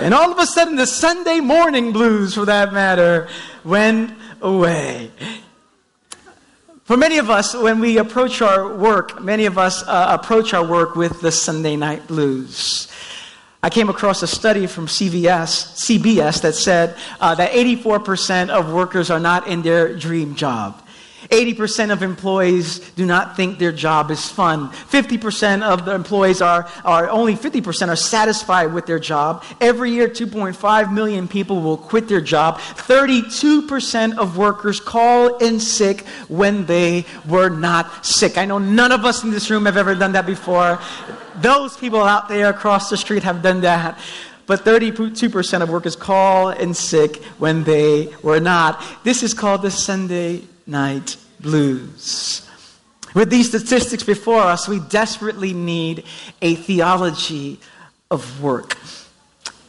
And 0.00 0.12
all 0.12 0.30
of 0.30 0.38
a 0.38 0.46
sudden, 0.46 0.76
the 0.76 0.86
Sunday 0.86 1.40
morning 1.40 1.92
blues, 1.92 2.34
for 2.34 2.44
that 2.44 2.72
matter, 2.72 3.28
went 3.64 4.12
away. 4.42 5.10
For 6.84 6.96
many 6.96 7.18
of 7.18 7.30
us, 7.30 7.54
when 7.54 7.80
we 7.80 7.98
approach 7.98 8.42
our 8.42 8.76
work, 8.76 9.20
many 9.20 9.46
of 9.46 9.58
us 9.58 9.82
uh, 9.82 10.18
approach 10.20 10.54
our 10.54 10.64
work 10.64 10.94
with 10.94 11.20
the 11.20 11.32
Sunday 11.32 11.76
night 11.76 12.06
blues. 12.06 12.88
I 13.66 13.68
came 13.68 13.88
across 13.88 14.22
a 14.22 14.28
study 14.28 14.68
from 14.68 14.86
CVS, 14.86 15.74
CBS 15.74 16.40
that 16.42 16.54
said 16.54 16.96
uh, 17.20 17.34
that 17.34 17.50
84% 17.50 18.48
of 18.48 18.72
workers 18.72 19.10
are 19.10 19.18
not 19.18 19.48
in 19.48 19.62
their 19.62 19.92
dream 19.92 20.36
job. 20.36 20.85
80% 21.30 21.92
of 21.92 22.02
employees 22.02 22.78
do 22.96 23.06
not 23.06 23.36
think 23.36 23.58
their 23.58 23.72
job 23.72 24.10
is 24.10 24.28
fun. 24.28 24.70
50% 24.70 25.62
of 25.62 25.84
the 25.84 25.94
employees 25.94 26.40
are, 26.40 26.68
are 26.84 27.08
only 27.08 27.34
50% 27.34 27.88
are 27.88 27.96
satisfied 27.96 28.72
with 28.72 28.86
their 28.86 28.98
job. 28.98 29.44
Every 29.60 29.90
year, 29.90 30.08
2.5 30.08 30.92
million 30.92 31.28
people 31.28 31.60
will 31.60 31.76
quit 31.76 32.08
their 32.08 32.20
job. 32.20 32.58
32% 32.58 34.18
of 34.18 34.36
workers 34.36 34.80
call 34.80 35.36
in 35.38 35.60
sick 35.60 36.06
when 36.28 36.66
they 36.66 37.04
were 37.28 37.48
not 37.48 38.04
sick. 38.04 38.38
I 38.38 38.44
know 38.44 38.58
none 38.58 38.92
of 38.92 39.04
us 39.04 39.24
in 39.24 39.30
this 39.30 39.50
room 39.50 39.66
have 39.66 39.76
ever 39.76 39.94
done 39.94 40.12
that 40.12 40.26
before. 40.26 40.78
Those 41.36 41.76
people 41.76 42.02
out 42.02 42.28
there 42.28 42.48
across 42.48 42.88
the 42.90 42.96
street 42.96 43.22
have 43.22 43.42
done 43.42 43.60
that 43.62 43.98
but 44.46 44.64
32% 44.64 45.60
of 45.60 45.70
workers 45.70 45.96
call 45.96 46.50
in 46.50 46.72
sick 46.72 47.16
when 47.38 47.64
they 47.64 48.14
were 48.22 48.38
not. 48.38 48.80
This 49.02 49.24
is 49.24 49.34
called 49.34 49.62
the 49.62 49.72
Sunday 49.72 50.44
night 50.66 51.16
blues. 51.40 52.48
With 53.14 53.30
these 53.30 53.48
statistics 53.48 54.02
before 54.02 54.40
us, 54.42 54.68
we 54.68 54.80
desperately 54.80 55.52
need 55.54 56.04
a 56.42 56.54
theology 56.54 57.58
of 58.10 58.42
work. 58.42 58.76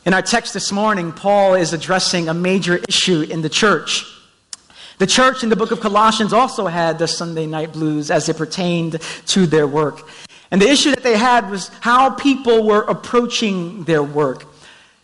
In 0.05 0.13
our 0.13 0.21
text 0.21 0.53
this 0.53 0.71
morning, 0.71 1.11
Paul 1.11 1.55
is 1.55 1.73
addressing 1.73 2.29
a 2.29 2.33
major 2.33 2.79
issue 2.87 3.21
in 3.21 3.41
the 3.41 3.49
church. 3.49 4.05
The 4.99 5.07
church 5.07 5.43
in 5.43 5.49
the 5.49 5.55
book 5.55 5.71
of 5.71 5.79
Colossians 5.79 6.33
also 6.33 6.67
had 6.67 6.97
the 6.97 7.07
Sunday 7.07 7.45
night 7.45 7.73
blues 7.73 8.09
as 8.09 8.27
it 8.29 8.37
pertained 8.37 8.99
to 9.27 9.45
their 9.45 9.67
work. 9.67 10.09
And 10.49 10.61
the 10.61 10.69
issue 10.69 10.91
that 10.91 11.03
they 11.03 11.17
had 11.17 11.49
was 11.51 11.69
how 11.81 12.09
people 12.11 12.65
were 12.65 12.81
approaching 12.81 13.83
their 13.83 14.01
work. 14.01 14.45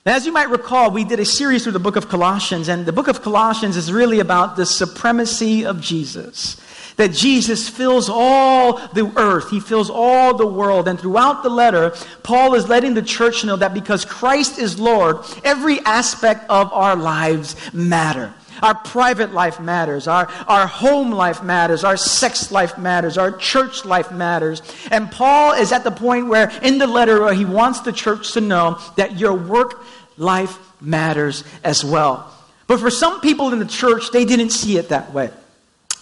Now, 0.06 0.18
as 0.18 0.26
you 0.26 0.34
might 0.34 0.50
recall, 0.50 0.92
we 0.92 1.06
did 1.06 1.22
a 1.22 1.26
series 1.26 1.64
through 1.64 1.72
the 1.72 1.80
book 1.80 1.96
of 1.96 2.10
Colossians, 2.10 2.68
and 2.68 2.86
the 2.86 2.92
book 2.92 3.08
of 3.08 3.22
Colossians 3.22 3.78
is 3.78 3.90
really 3.90 4.20
about 4.20 4.58
the 4.58 4.66
supremacy 4.66 5.66
of 5.66 5.80
Jesus. 5.80 6.60
That 6.98 7.14
Jesus 7.14 7.70
fills 7.70 8.10
all 8.10 8.86
the 8.90 9.10
earth, 9.16 9.50
he 9.50 9.62
fills 9.62 9.90
all 9.90 10.34
the 10.34 10.46
world. 10.46 10.90
And 10.90 11.00
throughout 11.00 11.42
the 11.42 11.50
letter, 11.50 11.96
Paul 12.22 12.54
is 12.54 12.68
letting 12.68 12.96
the 12.96 13.02
church 13.02 13.46
know 13.46 13.56
that 13.56 13.74
because 13.74 14.04
Christ 14.04 14.60
is 14.60 14.78
Lord, 14.78 15.20
every 15.46 15.80
aspect 15.80 16.50
of 16.50 16.72
our 16.74 16.98
lives 16.98 17.56
matter. 17.74 18.34
Our 18.64 18.74
private 18.74 19.34
life 19.34 19.60
matters. 19.60 20.08
Our, 20.08 20.28
our 20.48 20.66
home 20.66 21.12
life 21.12 21.44
matters. 21.44 21.84
Our 21.84 21.98
sex 21.98 22.50
life 22.50 22.78
matters. 22.78 23.18
Our 23.18 23.34
church 23.34 23.84
life 23.84 24.10
matters. 24.10 24.62
And 24.90 25.12
Paul 25.12 25.52
is 25.54 25.74
at 25.74 25.84
the 25.84 25.92
point 25.92 26.28
where, 26.28 26.50
in 26.64 26.78
the 26.78 26.88
letter, 26.88 27.32
he 27.34 27.44
wants 27.44 27.82
the 27.82 27.92
church 27.92 28.32
to 28.32 28.42
know 28.42 28.80
that 28.96 29.20
your 29.20 29.34
work 29.34 29.84
life 30.18 30.58
matters 30.82 31.44
as 31.64 31.84
well. 31.84 32.34
But 32.68 32.80
for 32.80 32.90
some 32.90 33.20
people 33.20 33.52
in 33.52 33.60
the 33.60 33.66
church, 33.66 34.12
they 34.12 34.24
didn't 34.24 34.52
see 34.52 34.78
it 34.78 34.90
that 34.90 35.14
way. 35.14 35.30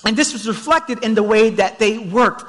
And 0.05 0.15
this 0.15 0.31
was 0.31 0.47
reflected 0.47 1.03
in 1.03 1.15
the 1.15 1.23
way 1.23 1.49
that 1.49 1.79
they 1.79 1.97
worked. 1.97 2.43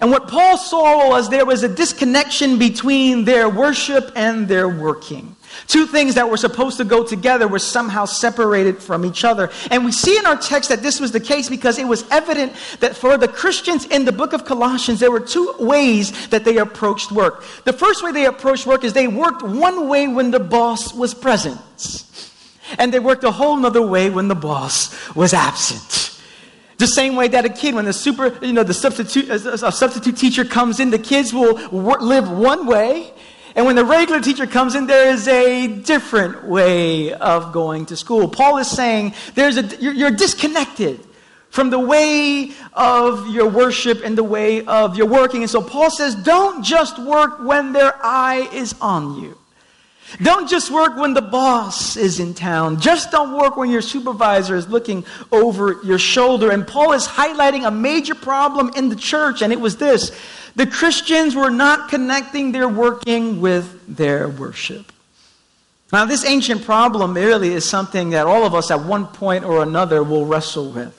And 0.00 0.10
what 0.10 0.26
Paul 0.26 0.58
saw 0.58 1.10
was 1.10 1.28
there 1.28 1.46
was 1.46 1.62
a 1.62 1.68
disconnection 1.68 2.58
between 2.58 3.24
their 3.24 3.48
worship 3.48 4.10
and 4.16 4.48
their 4.48 4.68
working. 4.68 5.36
Two 5.66 5.86
things 5.86 6.14
that 6.14 6.28
were 6.28 6.36
supposed 6.36 6.76
to 6.78 6.84
go 6.84 7.04
together 7.04 7.46
were 7.46 7.58
somehow 7.58 8.04
separated 8.04 8.82
from 8.82 9.04
each 9.04 9.24
other. 9.24 9.50
And 9.70 9.84
we 9.84 9.92
see 9.92 10.18
in 10.18 10.26
our 10.26 10.36
text 10.36 10.70
that 10.70 10.82
this 10.82 11.00
was 11.00 11.12
the 11.12 11.20
case 11.20 11.48
because 11.48 11.78
it 11.78 11.86
was 11.86 12.04
evident 12.10 12.52
that 12.80 12.96
for 12.96 13.16
the 13.16 13.28
Christians 13.28 13.84
in 13.86 14.04
the 14.04 14.12
book 14.12 14.32
of 14.32 14.44
Colossians, 14.44 15.00
there 15.00 15.10
were 15.10 15.20
two 15.20 15.54
ways 15.58 16.28
that 16.28 16.44
they 16.44 16.58
approached 16.58 17.12
work. 17.12 17.44
The 17.64 17.72
first 17.72 18.02
way 18.02 18.12
they 18.12 18.26
approached 18.26 18.66
work 18.66 18.84
is 18.84 18.92
they 18.92 19.08
worked 19.08 19.42
one 19.42 19.88
way 19.88 20.08
when 20.08 20.30
the 20.30 20.40
boss 20.40 20.94
was 20.94 21.14
present, 21.14 21.60
and 22.78 22.92
they 22.92 23.00
worked 23.00 23.24
a 23.24 23.30
whole 23.30 23.64
other 23.64 23.86
way 23.86 24.10
when 24.10 24.28
the 24.28 24.34
boss 24.34 25.14
was 25.14 25.32
absent. 25.32 26.18
The 26.78 26.86
same 26.88 27.14
way 27.14 27.28
that 27.28 27.44
a 27.44 27.48
kid, 27.48 27.76
when 27.76 27.84
the 27.84 27.92
super, 27.92 28.36
you 28.44 28.52
know, 28.52 28.64
the 28.64 28.74
substitute, 28.74 29.30
a 29.30 29.70
substitute 29.70 30.16
teacher 30.16 30.44
comes 30.44 30.80
in, 30.80 30.90
the 30.90 30.98
kids 30.98 31.32
will 31.32 31.54
live 31.72 32.28
one 32.28 32.66
way, 32.66 33.12
and 33.54 33.66
when 33.66 33.76
the 33.76 33.84
regular 33.84 34.20
teacher 34.20 34.46
comes 34.46 34.74
in, 34.74 34.86
there 34.86 35.10
is 35.10 35.28
a 35.28 35.66
different 35.66 36.44
way 36.44 37.12
of 37.12 37.52
going 37.52 37.86
to 37.86 37.96
school. 37.96 38.28
Paul 38.28 38.58
is 38.58 38.70
saying 38.70 39.14
there's 39.34 39.56
a, 39.56 39.62
you're, 39.80 39.92
you're 39.92 40.10
disconnected 40.10 41.00
from 41.50 41.68
the 41.68 41.78
way 41.78 42.52
of 42.72 43.28
your 43.28 43.46
worship 43.46 44.02
and 44.02 44.16
the 44.16 44.24
way 44.24 44.64
of 44.64 44.96
your 44.96 45.06
working. 45.06 45.42
And 45.42 45.50
so 45.50 45.60
Paul 45.60 45.90
says, 45.90 46.14
don't 46.14 46.64
just 46.64 46.98
work 46.98 47.40
when 47.40 47.72
their 47.74 47.94
eye 48.02 48.48
is 48.54 48.74
on 48.80 49.20
you. 49.20 49.36
Don't 50.20 50.48
just 50.48 50.70
work 50.70 50.96
when 50.96 51.14
the 51.14 51.22
boss 51.22 51.96
is 51.96 52.20
in 52.20 52.34
town. 52.34 52.80
Just 52.80 53.10
don't 53.10 53.36
work 53.36 53.56
when 53.56 53.70
your 53.70 53.80
supervisor 53.80 54.56
is 54.56 54.68
looking 54.68 55.04
over 55.30 55.80
your 55.84 55.98
shoulder. 55.98 56.50
And 56.50 56.66
Paul 56.66 56.92
is 56.92 57.06
highlighting 57.06 57.66
a 57.66 57.70
major 57.70 58.14
problem 58.14 58.72
in 58.76 58.88
the 58.88 58.96
church, 58.96 59.42
and 59.42 59.52
it 59.52 59.60
was 59.60 59.76
this 59.76 60.10
the 60.54 60.66
Christians 60.66 61.34
were 61.34 61.50
not 61.50 61.88
connecting 61.88 62.52
their 62.52 62.68
working 62.68 63.40
with 63.40 63.96
their 63.96 64.28
worship. 64.28 64.92
Now, 65.92 66.04
this 66.06 66.24
ancient 66.24 66.64
problem 66.64 67.14
really 67.14 67.52
is 67.52 67.68
something 67.68 68.10
that 68.10 68.26
all 68.26 68.44
of 68.44 68.54
us 68.54 68.70
at 68.70 68.80
one 68.80 69.06
point 69.06 69.44
or 69.44 69.62
another 69.62 70.02
will 70.02 70.24
wrestle 70.24 70.70
with. 70.70 70.98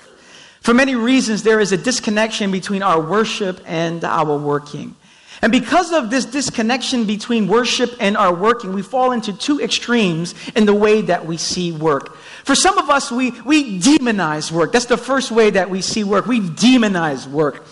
For 0.62 0.74
many 0.74 0.96
reasons, 0.96 1.44
there 1.44 1.60
is 1.60 1.72
a 1.72 1.78
disconnection 1.78 2.52
between 2.52 2.84
our 2.84 3.02
worship 3.02 3.60
and 3.66 4.04
our 4.04 4.38
working. 4.38 4.96
And 5.44 5.52
because 5.52 5.92
of 5.92 6.10
this 6.10 6.24
disconnection 6.24 7.04
between 7.04 7.50
worship 7.50 7.98
and 8.00 8.16
our 8.16 8.34
working, 8.34 8.72
we 8.72 8.82
fall 8.82 9.12
into 9.12 9.34
two 9.34 9.60
extremes 9.60 10.36
in 10.56 10.66
the 10.66 10.74
way 10.74 11.02
that 11.02 11.26
we 11.26 11.36
see 11.36 11.74
work. 11.74 12.16
For 12.46 12.56
some 12.56 12.78
of 12.78 12.90
us, 12.90 13.12
we, 13.12 13.32
we 13.42 13.78
demonize 13.78 14.54
work. 14.54 14.72
That's 14.72 14.86
the 14.86 14.96
first 14.96 15.32
way 15.32 15.50
that 15.50 15.70
we 15.70 15.82
see 15.82 16.06
work. 16.06 16.28
We 16.28 16.40
demonize 16.40 17.28
work. 17.28 17.66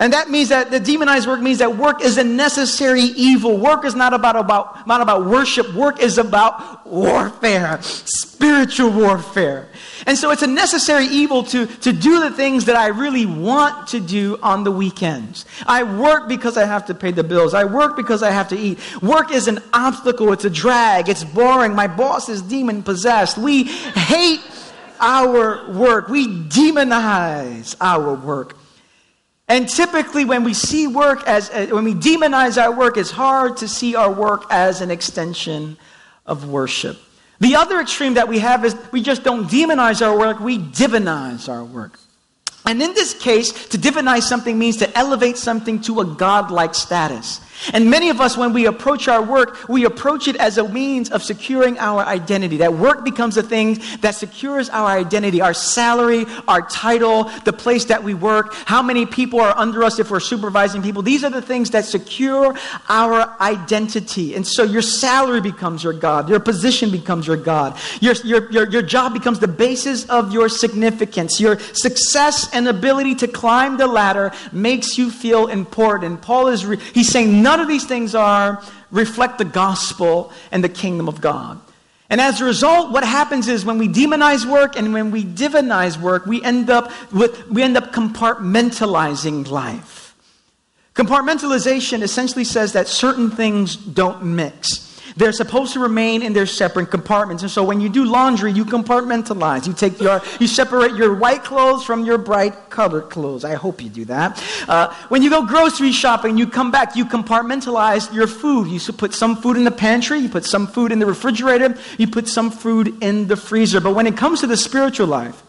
And 0.00 0.12
that 0.12 0.30
means 0.30 0.50
that 0.50 0.70
the 0.70 0.78
demonized 0.78 1.26
work 1.26 1.40
means 1.40 1.58
that 1.58 1.76
work 1.76 2.02
is 2.02 2.18
a 2.18 2.24
necessary 2.24 3.02
evil. 3.02 3.58
Work 3.58 3.84
is 3.84 3.96
not 3.96 4.14
about, 4.14 4.36
about, 4.36 4.86
not 4.86 5.00
about 5.00 5.26
worship. 5.26 5.74
Work 5.74 6.00
is 6.00 6.18
about 6.18 6.86
warfare, 6.86 7.82
spiritual 7.82 8.90
warfare. 8.90 9.68
And 10.06 10.16
so 10.16 10.30
it's 10.30 10.42
a 10.42 10.46
necessary 10.46 11.06
evil 11.06 11.42
to, 11.44 11.66
to 11.66 11.92
do 11.92 12.20
the 12.20 12.30
things 12.30 12.66
that 12.66 12.76
I 12.76 12.88
really 12.88 13.26
want 13.26 13.88
to 13.88 13.98
do 13.98 14.38
on 14.40 14.62
the 14.62 14.70
weekends. 14.70 15.44
I 15.66 15.82
work 15.82 16.28
because 16.28 16.56
I 16.56 16.64
have 16.64 16.86
to 16.86 16.94
pay 16.94 17.10
the 17.10 17.24
bills. 17.24 17.52
I 17.52 17.64
work 17.64 17.96
because 17.96 18.22
I 18.22 18.30
have 18.30 18.48
to 18.50 18.56
eat. 18.56 18.78
Work 19.02 19.32
is 19.32 19.48
an 19.48 19.58
obstacle. 19.72 20.32
It's 20.32 20.44
a 20.44 20.50
drag. 20.50 21.08
It's 21.08 21.24
boring. 21.24 21.74
My 21.74 21.88
boss 21.88 22.28
is 22.28 22.40
demon 22.40 22.84
possessed. 22.84 23.36
We 23.36 23.64
hate 23.64 24.40
our 25.00 25.72
work. 25.72 26.08
We 26.08 26.28
demonize 26.28 27.74
our 27.80 28.14
work. 28.14 28.54
And 29.48 29.68
typically, 29.68 30.26
when 30.26 30.44
we 30.44 30.52
see 30.52 30.86
work 30.86 31.26
as, 31.26 31.48
uh, 31.50 31.68
when 31.70 31.84
we 31.84 31.94
demonize 31.94 32.62
our 32.62 32.70
work, 32.70 32.98
it's 32.98 33.10
hard 33.10 33.56
to 33.58 33.68
see 33.68 33.96
our 33.96 34.12
work 34.12 34.44
as 34.50 34.82
an 34.82 34.90
extension 34.90 35.78
of 36.26 36.48
worship. 36.48 36.98
The 37.40 37.56
other 37.56 37.80
extreme 37.80 38.14
that 38.14 38.28
we 38.28 38.40
have 38.40 38.64
is 38.64 38.76
we 38.92 39.00
just 39.00 39.22
don't 39.22 39.48
demonize 39.48 40.06
our 40.06 40.18
work, 40.18 40.40
we 40.40 40.58
divinize 40.58 41.48
our 41.48 41.64
work. 41.64 41.98
And 42.66 42.82
in 42.82 42.92
this 42.92 43.14
case, 43.14 43.68
to 43.68 43.78
divinize 43.78 44.24
something 44.24 44.58
means 44.58 44.76
to 44.78 44.98
elevate 44.98 45.38
something 45.38 45.80
to 45.82 46.00
a 46.00 46.04
godlike 46.04 46.74
status. 46.74 47.40
And 47.72 47.90
many 47.90 48.08
of 48.08 48.20
us, 48.20 48.36
when 48.36 48.52
we 48.52 48.66
approach 48.66 49.08
our 49.08 49.22
work, 49.22 49.68
we 49.68 49.84
approach 49.84 50.28
it 50.28 50.36
as 50.36 50.58
a 50.58 50.68
means 50.68 51.10
of 51.10 51.22
securing 51.22 51.78
our 51.78 52.02
identity. 52.04 52.58
That 52.58 52.74
work 52.74 53.04
becomes 53.04 53.36
a 53.36 53.42
thing 53.42 53.80
that 54.00 54.14
secures 54.14 54.68
our 54.70 54.86
identity, 54.86 55.40
our 55.40 55.54
salary, 55.54 56.24
our 56.46 56.62
title, 56.62 57.24
the 57.44 57.52
place 57.52 57.86
that 57.86 58.02
we 58.02 58.14
work, 58.14 58.54
how 58.54 58.82
many 58.82 59.06
people 59.06 59.40
are 59.40 59.56
under 59.56 59.82
us 59.82 59.98
if 59.98 60.10
we're 60.10 60.20
supervising 60.20 60.82
people. 60.82 61.02
These 61.02 61.24
are 61.24 61.30
the 61.30 61.42
things 61.42 61.70
that 61.70 61.84
secure 61.84 62.56
our 62.88 63.36
identity. 63.40 64.34
And 64.34 64.46
so 64.46 64.62
your 64.62 64.82
salary 64.82 65.40
becomes 65.40 65.82
your 65.82 65.92
God, 65.92 66.28
your 66.28 66.40
position 66.40 66.90
becomes 66.90 67.26
your 67.26 67.36
God, 67.36 67.78
your, 68.00 68.14
your, 68.24 68.50
your, 68.50 68.68
your 68.70 68.82
job 68.82 69.12
becomes 69.12 69.38
the 69.38 69.48
basis 69.48 70.08
of 70.08 70.32
your 70.32 70.48
significance. 70.48 71.40
Your 71.40 71.58
success 71.58 72.48
and 72.52 72.68
ability 72.68 73.16
to 73.16 73.28
climb 73.28 73.76
the 73.76 73.86
ladder 73.86 74.32
makes 74.52 74.98
you 74.98 75.10
feel 75.10 75.46
important. 75.48 76.22
Paul 76.22 76.48
is, 76.48 76.64
re- 76.64 76.78
he's 76.94 77.08
saying, 77.08 77.42
None 77.48 77.60
of 77.60 77.68
these 77.68 77.86
things 77.86 78.14
are 78.14 78.62
reflect 78.90 79.38
the 79.38 79.44
gospel 79.46 80.30
and 80.52 80.62
the 80.62 80.68
kingdom 80.68 81.08
of 81.08 81.22
God. 81.22 81.58
And 82.10 82.20
as 82.20 82.42
a 82.42 82.44
result, 82.44 82.92
what 82.92 83.04
happens 83.04 83.48
is 83.48 83.64
when 83.64 83.78
we 83.78 83.88
demonize 83.88 84.44
work 84.44 84.76
and 84.76 84.92
when 84.92 85.10
we 85.10 85.24
divinize 85.24 85.98
work, 85.98 86.26
we 86.26 86.42
end 86.42 86.68
up 86.68 86.92
with 87.10 87.48
we 87.48 87.62
end 87.62 87.78
up 87.78 87.90
compartmentalizing 87.90 89.48
life. 89.48 90.14
Compartmentalization 90.94 92.02
essentially 92.02 92.44
says 92.44 92.74
that 92.74 92.86
certain 92.86 93.30
things 93.30 93.76
don't 93.76 94.22
mix. 94.22 94.87
They're 95.18 95.32
supposed 95.32 95.72
to 95.72 95.80
remain 95.80 96.22
in 96.22 96.32
their 96.32 96.46
separate 96.46 96.92
compartments. 96.92 97.42
And 97.42 97.50
so 97.50 97.64
when 97.64 97.80
you 97.80 97.88
do 97.88 98.04
laundry, 98.04 98.52
you 98.52 98.64
compartmentalize. 98.64 99.66
You 99.66 99.72
take 99.72 100.00
your, 100.00 100.22
you 100.38 100.46
separate 100.46 100.94
your 100.94 101.12
white 101.12 101.42
clothes 101.42 101.84
from 101.84 102.04
your 102.04 102.18
bright 102.18 102.70
colored 102.70 103.10
clothes. 103.10 103.44
I 103.44 103.54
hope 103.54 103.82
you 103.82 103.88
do 103.88 104.04
that. 104.04 104.40
Uh, 104.68 104.94
when 105.08 105.22
you 105.22 105.28
go 105.28 105.44
grocery 105.44 105.90
shopping, 105.90 106.38
you 106.38 106.46
come 106.46 106.70
back, 106.70 106.94
you 106.94 107.04
compartmentalize 107.04 108.14
your 108.14 108.28
food. 108.28 108.68
You 108.68 108.78
put 108.92 109.12
some 109.12 109.34
food 109.34 109.56
in 109.56 109.64
the 109.64 109.72
pantry, 109.72 110.20
you 110.20 110.28
put 110.28 110.44
some 110.44 110.68
food 110.68 110.92
in 110.92 111.00
the 111.00 111.06
refrigerator, 111.06 111.76
you 111.98 112.06
put 112.06 112.28
some 112.28 112.52
food 112.52 113.02
in 113.02 113.26
the 113.26 113.36
freezer. 113.36 113.80
But 113.80 113.96
when 113.96 114.06
it 114.06 114.16
comes 114.16 114.38
to 114.40 114.46
the 114.46 114.56
spiritual 114.56 115.08
life, 115.08 115.42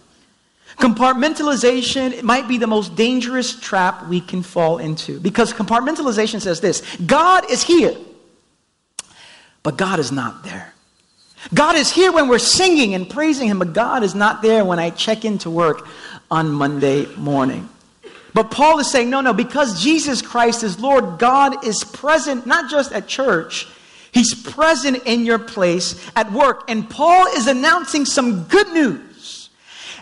Compartmentalization 0.77 2.23
might 2.23 2.47
be 2.47 2.57
the 2.57 2.65
most 2.65 2.95
dangerous 2.95 3.59
trap 3.59 4.07
we 4.07 4.21
can 4.21 4.41
fall 4.41 4.77
into 4.77 5.19
because 5.19 5.51
compartmentalization 5.51 6.39
says 6.39 6.61
this 6.61 6.81
God 7.05 7.51
is 7.51 7.61
here, 7.61 7.97
but 9.63 9.77
God 9.77 9.99
is 9.99 10.11
not 10.11 10.43
there. 10.43 10.73
God 11.53 11.75
is 11.75 11.91
here 11.91 12.11
when 12.11 12.27
we're 12.27 12.39
singing 12.39 12.93
and 12.93 13.09
praising 13.09 13.47
Him, 13.47 13.59
but 13.59 13.73
God 13.73 14.03
is 14.03 14.13
not 14.13 14.41
there 14.41 14.65
when 14.65 14.79
I 14.79 14.89
check 14.89 15.23
into 15.23 15.49
work 15.49 15.87
on 16.29 16.51
Monday 16.51 17.05
morning. 17.15 17.69
But 18.33 18.51
Paul 18.51 18.79
is 18.79 18.91
saying, 18.91 19.09
no, 19.09 19.21
no, 19.21 19.33
because 19.33 19.81
Jesus 19.81 20.21
Christ 20.21 20.63
is 20.63 20.79
Lord, 20.79 21.17
God 21.17 21.65
is 21.65 21.83
present 21.83 22.45
not 22.45 22.69
just 22.69 22.91
at 22.91 23.07
church, 23.07 23.67
He's 24.11 24.33
present 24.33 25.03
in 25.05 25.23
your 25.23 25.39
place 25.39 26.09
at 26.15 26.31
work. 26.31 26.63
And 26.67 26.89
Paul 26.89 27.27
is 27.27 27.47
announcing 27.47 28.05
some 28.05 28.45
good 28.45 28.67
news. 28.73 29.49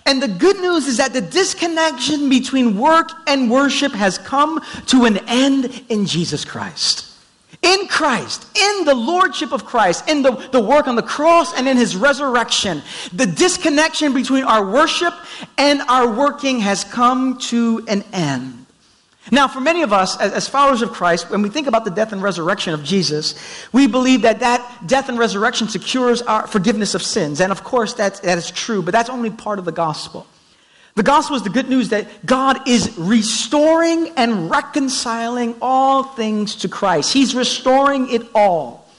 And 0.05 0.23
the 0.23 0.29
good 0.29 0.57
news 0.61 0.87
is 0.87 0.97
that 0.97 1.11
the 1.11 1.19
disconnection 1.19 2.29
between 2.29 2.77
work 2.77 3.11
and 3.27 3.51
worship 3.51 3.91
has 3.91 4.17
come 4.17 4.61
to 4.87 5.03
an 5.03 5.17
end 5.27 5.83
in 5.89 6.05
Jesus 6.05 6.45
Christ. 6.45 7.11
In 7.61 7.87
Christ, 7.87 8.45
in 8.57 8.85
the 8.85 8.93
Lordship 8.93 9.51
of 9.51 9.65
Christ, 9.65 10.07
in 10.07 10.21
the, 10.21 10.31
the 10.51 10.59
work 10.59 10.87
on 10.87 10.95
the 10.95 11.01
cross 11.01 11.53
and 11.57 11.67
in 11.67 11.75
His 11.75 11.95
resurrection, 11.95 12.83
the 13.11 13.25
disconnection 13.25 14.13
between 14.13 14.43
our 14.43 14.65
worship 14.65 15.13
and 15.57 15.81
our 15.81 16.07
working 16.11 16.59
has 16.59 16.83
come 16.83 17.37
to 17.39 17.83
an 17.87 18.03
end. 18.13 18.65
Now, 19.31 19.47
for 19.47 19.59
many 19.59 19.81
of 19.81 19.91
us, 19.91 20.17
as, 20.19 20.47
followers 20.47 20.81
of 20.81 20.93
Christ, 20.93 21.29
when 21.29 21.41
we 21.41 21.49
think 21.49 21.67
about 21.67 21.83
the 21.83 21.91
death 21.91 22.13
and 22.13 22.23
resurrection 22.23 22.73
of 22.73 22.83
Jesus, 22.83 23.35
we 23.73 23.87
believe 23.87 24.21
that 24.21 24.39
that 24.39 24.87
death 24.87 25.09
and 25.09 25.19
resurrection 25.19 25.67
secures 25.67 26.21
our 26.21 26.47
forgiveness 26.47 26.95
of 26.95 27.01
sins. 27.01 27.41
And 27.41 27.51
of 27.51 27.63
course, 27.63 27.93
that's, 27.93 28.21
that 28.21 28.37
is 28.37 28.51
true, 28.51 28.81
but 28.81 28.93
that's 28.93 29.09
only 29.09 29.29
part 29.29 29.59
of 29.59 29.65
the 29.65 29.71
gospel. 29.73 30.25
The 30.97 31.03
gospel 31.03 31.35
is 31.35 31.43
the 31.43 31.51
good 31.51 31.69
news 31.69 31.89
that 31.89 32.25
God 32.25 32.67
is 32.67 32.97
restoring 32.97 34.09
and 34.17 34.49
reconciling 34.49 35.53
all 35.61 36.01
things 36.01 36.55
to 36.55 36.67
Christ. 36.67 37.13
He's 37.13 37.35
restoring 37.35 38.11
it 38.11 38.23
all. 38.33 38.89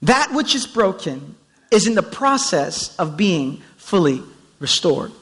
That 0.00 0.32
which 0.32 0.54
is 0.54 0.66
broken 0.66 1.36
is 1.70 1.86
in 1.86 1.96
the 1.96 2.02
process 2.02 2.96
of 2.96 3.14
being 3.14 3.60
fully 3.76 4.22
restored. 4.58 5.12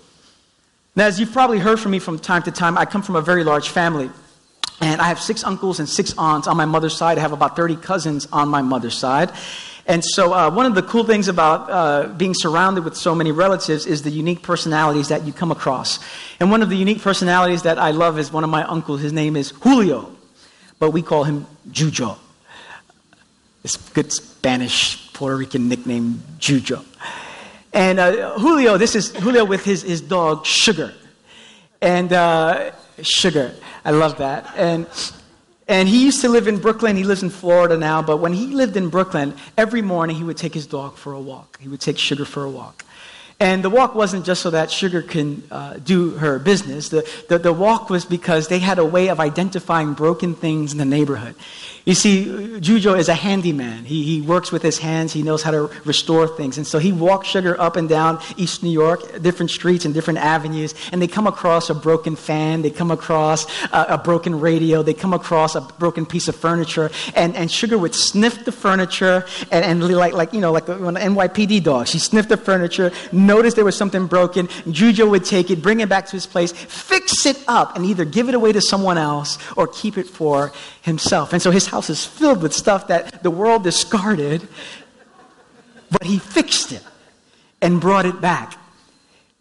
Now, 0.95 1.07
as 1.07 1.19
you've 1.19 1.33
probably 1.33 1.59
heard 1.59 1.81
from 1.81 1.91
me 1.91 1.99
from 1.99 2.21
time 2.21 2.45
to 2.45 2.53
time, 2.53 2.79
I 2.79 2.85
come 2.85 3.03
from 3.03 3.17
a 3.17 3.21
very 3.21 3.43
large 3.43 3.69
family. 3.69 4.11
And 4.81 5.01
I 5.01 5.09
have 5.09 5.19
six 5.19 5.43
uncles 5.43 5.81
and 5.81 5.89
six 5.89 6.15
aunts 6.17 6.47
on 6.47 6.57
my 6.57 6.67
mother's 6.67 6.97
side. 6.97 7.19
I 7.19 7.23
have 7.23 7.33
about 7.33 7.57
30 7.57 7.75
cousins 7.77 8.29
on 8.31 8.49
my 8.49 8.63
mother's 8.63 8.97
side. 8.97 9.33
And 9.87 10.03
so, 10.03 10.33
uh, 10.33 10.51
one 10.51 10.65
of 10.65 10.75
the 10.75 10.83
cool 10.83 11.05
things 11.05 11.29
about 11.29 11.71
uh, 11.71 12.09
being 12.09 12.33
surrounded 12.33 12.85
with 12.85 12.97
so 12.97 13.15
many 13.15 13.33
relatives 13.33 13.85
is 13.85 14.03
the 14.03 14.11
unique 14.11 14.43
personalities 14.43 15.09
that 15.09 15.25
you 15.25 15.33
come 15.33 15.51
across. 15.51 15.99
And 16.41 16.51
one 16.51 16.63
of 16.63 16.71
the 16.71 16.77
unique 16.77 17.03
personalities 17.03 17.63
that 17.63 17.79
I 17.79 17.91
love 17.91 18.19
is 18.19 18.33
one 18.33 18.45
of 18.45 18.51
my 18.51 18.65
uncles. 18.65 19.03
His 19.03 19.13
name 19.13 19.37
is 19.37 19.51
Julio, 19.51 20.11
but 20.79 20.91
we 20.91 21.03
call 21.03 21.25
him 21.25 21.47
Jujo. 21.71 22.17
It's 23.63 23.77
good 23.91 24.11
Spanish 24.11 25.13
Puerto 25.13 25.37
Rican 25.37 25.69
nickname, 25.69 26.23
Jujo. 26.39 26.83
And 27.75 27.99
uh, 27.99 28.39
Julio, 28.39 28.79
this 28.79 28.95
is 28.95 29.15
Julio 29.17 29.45
with 29.45 29.65
his, 29.65 29.83
his 29.83 30.01
dog, 30.01 30.47
Sugar. 30.47 30.95
And 31.83 32.11
uh, 32.11 32.73
Sugar, 33.03 33.55
I 33.85 33.91
love 33.91 34.17
that. 34.19 34.51
And, 34.57 34.87
and 35.67 35.89
he 35.89 36.05
used 36.05 36.21
to 36.21 36.29
live 36.29 36.47
in 36.47 36.59
Brooklyn. 36.59 36.97
He 36.97 37.05
lives 37.05 37.23
in 37.23 37.31
Florida 37.31 37.77
now. 37.77 38.03
But 38.03 38.19
when 38.19 38.33
he 38.33 38.49
lived 38.49 38.77
in 38.77 38.91
Brooklyn, 38.91 39.35
every 39.57 39.83
morning 39.83 40.17
he 40.17 40.25
would 40.25 40.37
take 40.37 40.55
his 40.55 40.67
dog 40.67 40.97
for 40.97 41.13
a 41.13 41.21
walk. 41.21 41.59
He 41.61 41.69
would 41.69 41.81
take 41.81 41.99
Sugar 41.99 42.25
for 42.25 42.45
a 42.45 42.51
walk. 42.51 42.85
And 43.41 43.65
the 43.65 43.71
walk 43.71 43.95
wasn't 43.95 44.25
just 44.25 44.43
so 44.43 44.51
that 44.51 44.71
Sugar 44.71 45.03
can 45.03 45.43
uh, 45.51 45.75
do 45.75 46.11
her 46.11 46.39
business. 46.39 46.89
The, 46.91 47.09
the, 47.29 47.39
the 47.39 47.53
walk 47.53 47.91
was 47.91 48.05
because 48.05 48.49
they 48.49 48.61
had 48.61 48.79
a 48.79 48.85
way 48.85 49.09
of 49.09 49.19
identifying 49.19 49.95
broken 49.95 50.35
things 50.35 50.73
in 50.73 50.79
the 50.79 50.85
neighborhood. 50.85 51.35
You 51.85 51.95
see, 51.95 52.25
Jujo 52.25 52.99
is 52.99 53.11
a 53.11 53.15
handyman. 53.15 53.85
He, 53.85 54.05
he 54.05 54.21
works 54.23 54.51
with 54.51 54.63
his 54.63 54.79
hands. 54.79 55.13
He 55.13 55.23
knows 55.23 55.43
how 55.43 55.51
to 55.51 55.71
restore 55.85 56.27
things. 56.27 56.57
And 56.57 56.67
so 56.67 56.79
he 56.79 56.93
walks 56.93 57.29
Sugar 57.29 57.61
up 57.61 57.77
and 57.77 57.91
down 57.91 58.23
East 58.39 58.63
New 58.63 58.71
York, 58.71 59.21
different 59.21 59.51
streets 59.51 59.85
and 59.85 59.93
different 59.93 60.21
avenues, 60.21 60.75
and 60.93 61.03
they 61.03 61.07
come 61.07 61.27
across 61.27 61.69
a 61.69 61.75
broken 61.75 62.17
fan. 62.17 62.63
They 62.63 62.71
come 62.71 62.91
across 62.91 63.47
a, 63.71 63.87
a 63.91 63.99
broken 63.99 64.41
radio. 64.41 64.83
They 64.83 64.95
come 64.95 65.13
across 65.13 65.57
a 65.57 65.61
broken 65.61 66.07
piece 66.07 66.27
of 66.27 66.37
furniture. 66.37 66.91
And, 67.15 67.37
and 67.37 67.51
Sugar 67.51 67.77
would 67.77 67.95
sniff 67.95 68.47
the 68.47 68.53
furniture 68.53 69.27
and, 69.51 69.65
and 69.65 69.95
like, 69.95 70.15
like, 70.15 70.33
you 70.33 70.41
know, 70.41 70.53
like 70.53 70.69
an 70.69 70.95
NYPD 70.95 71.65
dog. 71.65 71.89
She 71.89 71.99
sniffed 71.99 72.31
the 72.31 72.39
furniture, 72.39 72.93
noticed 73.27 73.57
there 73.57 73.65
was 73.65 73.77
something 73.77 74.07
broken. 74.07 74.47
Jujo 74.47 75.11
would 75.11 75.25
take 75.25 75.51
it, 75.51 75.63
bring 75.63 75.81
it 75.81 75.89
back 75.89 76.07
to 76.07 76.13
his 76.13 76.27
place, 76.27 76.53
fix 76.53 77.27
it 77.27 77.43
up, 77.49 77.77
and 77.77 77.85
either 77.85 78.05
give 78.05 78.29
it 78.29 78.35
away 78.35 78.53
to 78.53 78.61
someone 78.61 78.99
else 78.99 79.39
or 79.57 79.67
keep 79.67 79.99
it 79.99 80.07
for 80.07 80.53
himself. 80.83 81.33
And 81.33 81.43
so 81.43 81.51
his 81.51 81.67
house 81.67 81.91
is 81.91 82.05
filled 82.05 82.43
with 82.43 82.53
stuff 82.53 82.89
that 82.89 83.23
the 83.23 83.31
world 83.31 83.65
discarded, 83.65 84.47
but 85.91 86.05
he 86.05 86.19
fixed 86.19 86.73
it 86.73 86.83
and 87.61 87.81
brought 87.81 88.07
it 88.07 88.21
back. 88.21 88.59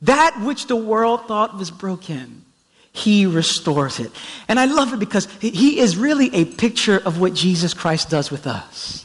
That 0.04 0.40
which 0.42 0.68
the 0.68 0.76
world 0.76 1.28
thought 1.28 1.58
was 1.58 1.72
broken, 1.72 2.44
he 2.92 3.26
restores 3.26 4.00
it. 4.00 4.12
And 4.48 4.60
I 4.60 4.66
love 4.66 4.94
it 4.94 5.00
because 5.00 5.28
he 5.40 5.80
is 5.80 5.98
really 5.98 6.34
a 6.36 6.46
picture 6.46 6.98
of 6.98 7.20
what 7.20 7.34
Jesus 7.34 7.74
Christ 7.74 8.10
does 8.10 8.30
with 8.30 8.46
us. 8.46 9.03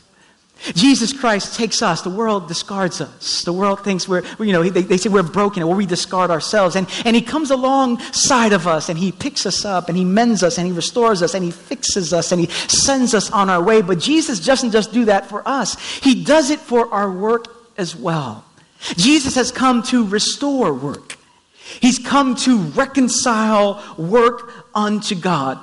Jesus 0.75 1.13
Christ 1.13 1.57
takes 1.57 1.83
us. 1.83 2.03
The 2.03 2.11
world 2.11 2.49
discards 2.49 3.01
us. 3.01 3.43
The 3.43 3.53
world 3.53 3.85
thinks 3.85 4.09
we're, 4.09 4.25
you 4.41 4.53
know, 4.53 4.63
they, 4.69 4.83
they 4.83 4.97
say 4.97 5.09
we're 5.09 5.23
broken 5.23 5.63
or 5.63 5.75
we 5.75 5.87
discard 5.87 6.31
ourselves. 6.31 6.77
And, 6.77 6.89
and 7.05 7.15
He 7.15 7.23
comes 7.23 7.51
alongside 7.51 8.53
of 8.53 8.67
us 8.67 8.89
and 8.89 8.99
He 8.99 9.13
picks 9.13 9.47
us 9.47 9.65
up 9.65 9.89
and 9.89 9.97
He 9.97 10.05
mends 10.05 10.43
us 10.43 10.59
and 10.59 10.67
He 10.67 10.73
restores 10.73 11.23
us 11.23 11.35
and 11.35 11.45
He 11.45 11.53
fixes 11.53 12.13
us 12.13 12.33
and 12.33 12.41
He 12.41 12.49
sends 12.69 13.15
us 13.15 13.31
on 13.31 13.49
our 13.49 13.63
way. 13.63 13.83
But 13.83 14.01
Jesus 14.01 14.45
doesn't 14.45 14.73
just 14.73 14.93
do 14.93 15.05
that 15.07 15.27
for 15.27 15.47
us, 15.47 15.79
He 16.01 16.25
does 16.25 16.51
it 16.51 16.59
for 16.59 16.93
our 16.93 17.11
work 17.11 17.47
as 17.77 17.95
well. 17.95 18.45
Jesus 18.97 19.35
has 19.37 19.51
come 19.51 19.83
to 19.85 20.07
restore 20.07 20.75
work, 20.75 21.17
He's 21.81 21.99
come 21.99 22.35
to 22.37 22.59
reconcile 22.59 23.83
work 23.97 24.53
unto 24.75 25.15
God. 25.15 25.59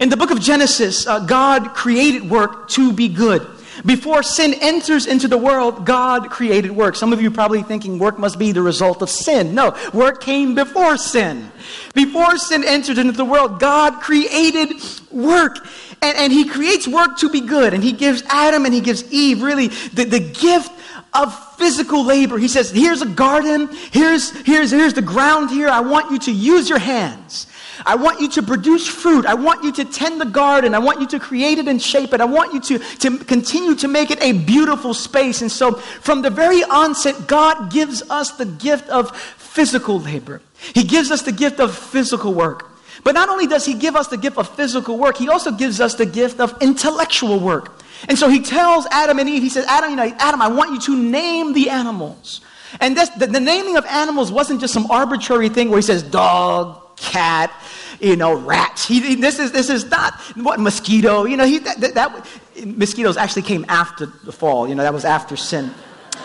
In 0.00 0.08
the 0.08 0.16
book 0.16 0.30
of 0.30 0.40
Genesis, 0.40 1.06
uh, 1.06 1.20
God 1.20 1.74
created 1.74 2.30
work 2.30 2.70
to 2.70 2.90
be 2.92 3.08
good. 3.08 3.46
Before 3.84 4.22
sin 4.22 4.54
enters 4.60 5.06
into 5.06 5.28
the 5.28 5.38
world, 5.38 5.86
God 5.86 6.30
created 6.30 6.70
work. 6.70 6.96
Some 6.96 7.12
of 7.12 7.20
you 7.20 7.30
probably 7.30 7.62
thinking 7.62 7.98
work 7.98 8.18
must 8.18 8.38
be 8.38 8.52
the 8.52 8.62
result 8.62 9.02
of 9.02 9.10
sin. 9.10 9.54
No, 9.54 9.76
work 9.92 10.20
came 10.20 10.54
before 10.54 10.96
sin. 10.96 11.50
Before 11.94 12.36
sin 12.36 12.64
entered 12.64 12.98
into 12.98 13.12
the 13.12 13.24
world, 13.24 13.60
God 13.60 14.00
created 14.00 14.70
work. 15.10 15.58
And, 16.02 16.16
and 16.16 16.32
He 16.32 16.48
creates 16.48 16.86
work 16.86 17.18
to 17.18 17.28
be 17.28 17.40
good. 17.40 17.74
And 17.74 17.82
He 17.82 17.92
gives 17.92 18.22
Adam 18.28 18.64
and 18.64 18.74
He 18.74 18.80
gives 18.80 19.10
Eve 19.12 19.42
really 19.42 19.68
the, 19.68 20.04
the 20.04 20.20
gift 20.20 20.72
of 21.12 21.56
physical 21.56 22.04
labor. 22.04 22.38
He 22.38 22.48
says, 22.48 22.70
here's 22.70 23.02
a 23.02 23.06
garden, 23.06 23.68
here's, 23.90 24.30
here's, 24.42 24.70
here's 24.70 24.94
the 24.94 25.02
ground 25.02 25.50
here. 25.50 25.68
I 25.68 25.80
want 25.80 26.10
you 26.10 26.18
to 26.20 26.32
use 26.32 26.68
your 26.68 26.78
hands. 26.78 27.46
I 27.86 27.96
want 27.96 28.20
you 28.20 28.28
to 28.30 28.42
produce 28.42 28.86
fruit. 28.86 29.26
I 29.26 29.34
want 29.34 29.64
you 29.64 29.72
to 29.72 29.84
tend 29.84 30.20
the 30.20 30.26
garden. 30.26 30.74
I 30.74 30.78
want 30.78 31.00
you 31.00 31.06
to 31.08 31.20
create 31.20 31.58
it 31.58 31.68
and 31.68 31.80
shape 31.80 32.12
it. 32.12 32.20
I 32.20 32.24
want 32.24 32.52
you 32.54 32.60
to, 32.60 32.84
to 32.98 33.18
continue 33.24 33.74
to 33.76 33.88
make 33.88 34.10
it 34.10 34.22
a 34.22 34.32
beautiful 34.32 34.94
space. 34.94 35.42
And 35.42 35.50
so, 35.50 35.74
from 35.74 36.22
the 36.22 36.30
very 36.30 36.62
onset, 36.64 37.26
God 37.26 37.70
gives 37.72 38.02
us 38.10 38.32
the 38.32 38.46
gift 38.46 38.88
of 38.88 39.16
physical 39.16 40.00
labor. 40.00 40.42
He 40.74 40.84
gives 40.84 41.10
us 41.10 41.22
the 41.22 41.32
gift 41.32 41.60
of 41.60 41.76
physical 41.76 42.32
work. 42.34 42.70
But 43.02 43.12
not 43.12 43.28
only 43.28 43.46
does 43.46 43.64
He 43.64 43.74
give 43.74 43.96
us 43.96 44.08
the 44.08 44.16
gift 44.16 44.38
of 44.38 44.48
physical 44.54 44.98
work, 44.98 45.16
He 45.16 45.28
also 45.28 45.50
gives 45.50 45.80
us 45.80 45.94
the 45.94 46.06
gift 46.06 46.40
of 46.40 46.54
intellectual 46.60 47.38
work. 47.38 47.80
And 48.08 48.18
so 48.18 48.28
He 48.28 48.40
tells 48.40 48.86
Adam 48.90 49.18
and 49.18 49.28
Eve, 49.28 49.42
He 49.42 49.48
says, 49.48 49.64
Adam, 49.66 49.90
you 49.90 49.96
know, 49.96 50.14
Adam, 50.18 50.42
I 50.42 50.48
want 50.48 50.72
you 50.72 50.80
to 50.80 51.02
name 51.02 51.52
the 51.52 51.70
animals. 51.70 52.40
And 52.80 52.96
this, 52.96 53.08
the, 53.10 53.26
the 53.26 53.40
naming 53.40 53.76
of 53.76 53.84
animals 53.86 54.30
wasn't 54.30 54.60
just 54.60 54.72
some 54.72 54.90
arbitrary 54.90 55.48
thing 55.48 55.70
where 55.70 55.78
He 55.78 55.82
says 55.82 56.02
dog, 56.02 56.80
cat, 57.00 57.52
you 58.00 58.16
know, 58.16 58.34
rats. 58.34 58.86
He, 58.86 59.16
this, 59.16 59.38
is, 59.38 59.52
this 59.52 59.70
is 59.70 59.84
not 59.90 60.14
what 60.36 60.60
mosquito, 60.60 61.24
you 61.24 61.36
know, 61.36 61.46
he, 61.46 61.58
that, 61.58 61.80
that, 61.80 61.94
that, 61.94 62.26
mosquitoes 62.64 63.16
actually 63.16 63.42
came 63.42 63.64
after 63.68 64.06
the 64.06 64.32
fall. 64.32 64.68
You 64.68 64.74
know, 64.74 64.82
that 64.82 64.94
was 64.94 65.04
after 65.04 65.36
sin. 65.36 65.72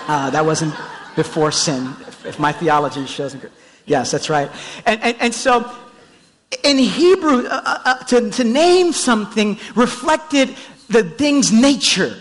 Uh, 0.08 0.30
that 0.30 0.46
wasn't 0.46 0.76
before 1.16 1.52
sin, 1.52 1.94
if, 2.08 2.26
if 2.26 2.40
my 2.40 2.52
theology 2.52 3.06
shows. 3.06 3.36
Yes, 3.86 4.12
that's 4.12 4.30
right. 4.30 4.52
And, 4.86 5.02
and, 5.02 5.18
and 5.20 5.34
so 5.34 5.72
in 6.64 6.78
Hebrew, 6.78 7.48
uh, 7.48 7.62
uh, 7.66 7.82
uh 7.86 8.04
to, 8.06 8.30
to 8.32 8.44
name 8.44 8.92
something 8.92 9.58
reflected 9.76 10.56
the 10.90 11.04
thing's 11.04 11.52
nature. 11.52 12.18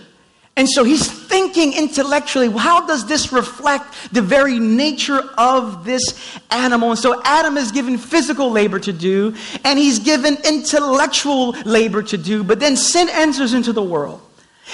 And 0.56 0.68
so 0.68 0.84
he's 0.84 1.23
thinking 1.54 1.78
intellectually, 1.78 2.50
how 2.50 2.86
does 2.86 3.06
this 3.06 3.32
reflect 3.32 4.12
the 4.12 4.22
very 4.22 4.58
nature 4.58 5.20
of 5.38 5.84
this 5.84 6.02
animal? 6.50 6.90
And 6.90 6.98
so 6.98 7.20
Adam 7.24 7.56
is 7.56 7.70
given 7.70 7.96
physical 7.96 8.50
labor 8.50 8.78
to 8.80 8.92
do, 8.92 9.34
and 9.64 9.78
he's 9.78 9.98
given 10.00 10.36
intellectual 10.44 11.50
labor 11.64 12.02
to 12.02 12.18
do, 12.18 12.42
but 12.44 12.60
then 12.60 12.76
sin 12.76 13.08
enters 13.10 13.54
into 13.54 13.72
the 13.72 13.82
world. 13.82 14.20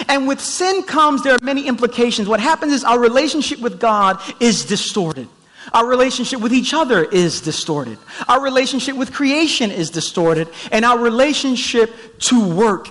And 0.08 0.26
with 0.26 0.40
sin 0.40 0.84
comes, 0.84 1.22
there 1.22 1.34
are 1.34 1.38
many 1.42 1.66
implications. 1.66 2.28
What 2.28 2.40
happens 2.40 2.72
is 2.72 2.84
our 2.84 2.98
relationship 2.98 3.60
with 3.60 3.80
God 3.80 4.20
is 4.40 4.64
distorted. 4.64 5.28
Our 5.74 5.86
relationship 5.86 6.40
with 6.40 6.54
each 6.54 6.72
other 6.72 7.04
is 7.04 7.40
distorted. 7.40 7.98
Our 8.28 8.40
relationship 8.40 8.96
with 8.96 9.12
creation 9.12 9.70
is 9.70 9.90
distorted. 9.90 10.48
And 10.72 10.84
our 10.84 10.98
relationship 10.98 12.20
to 12.20 12.48
work 12.48 12.88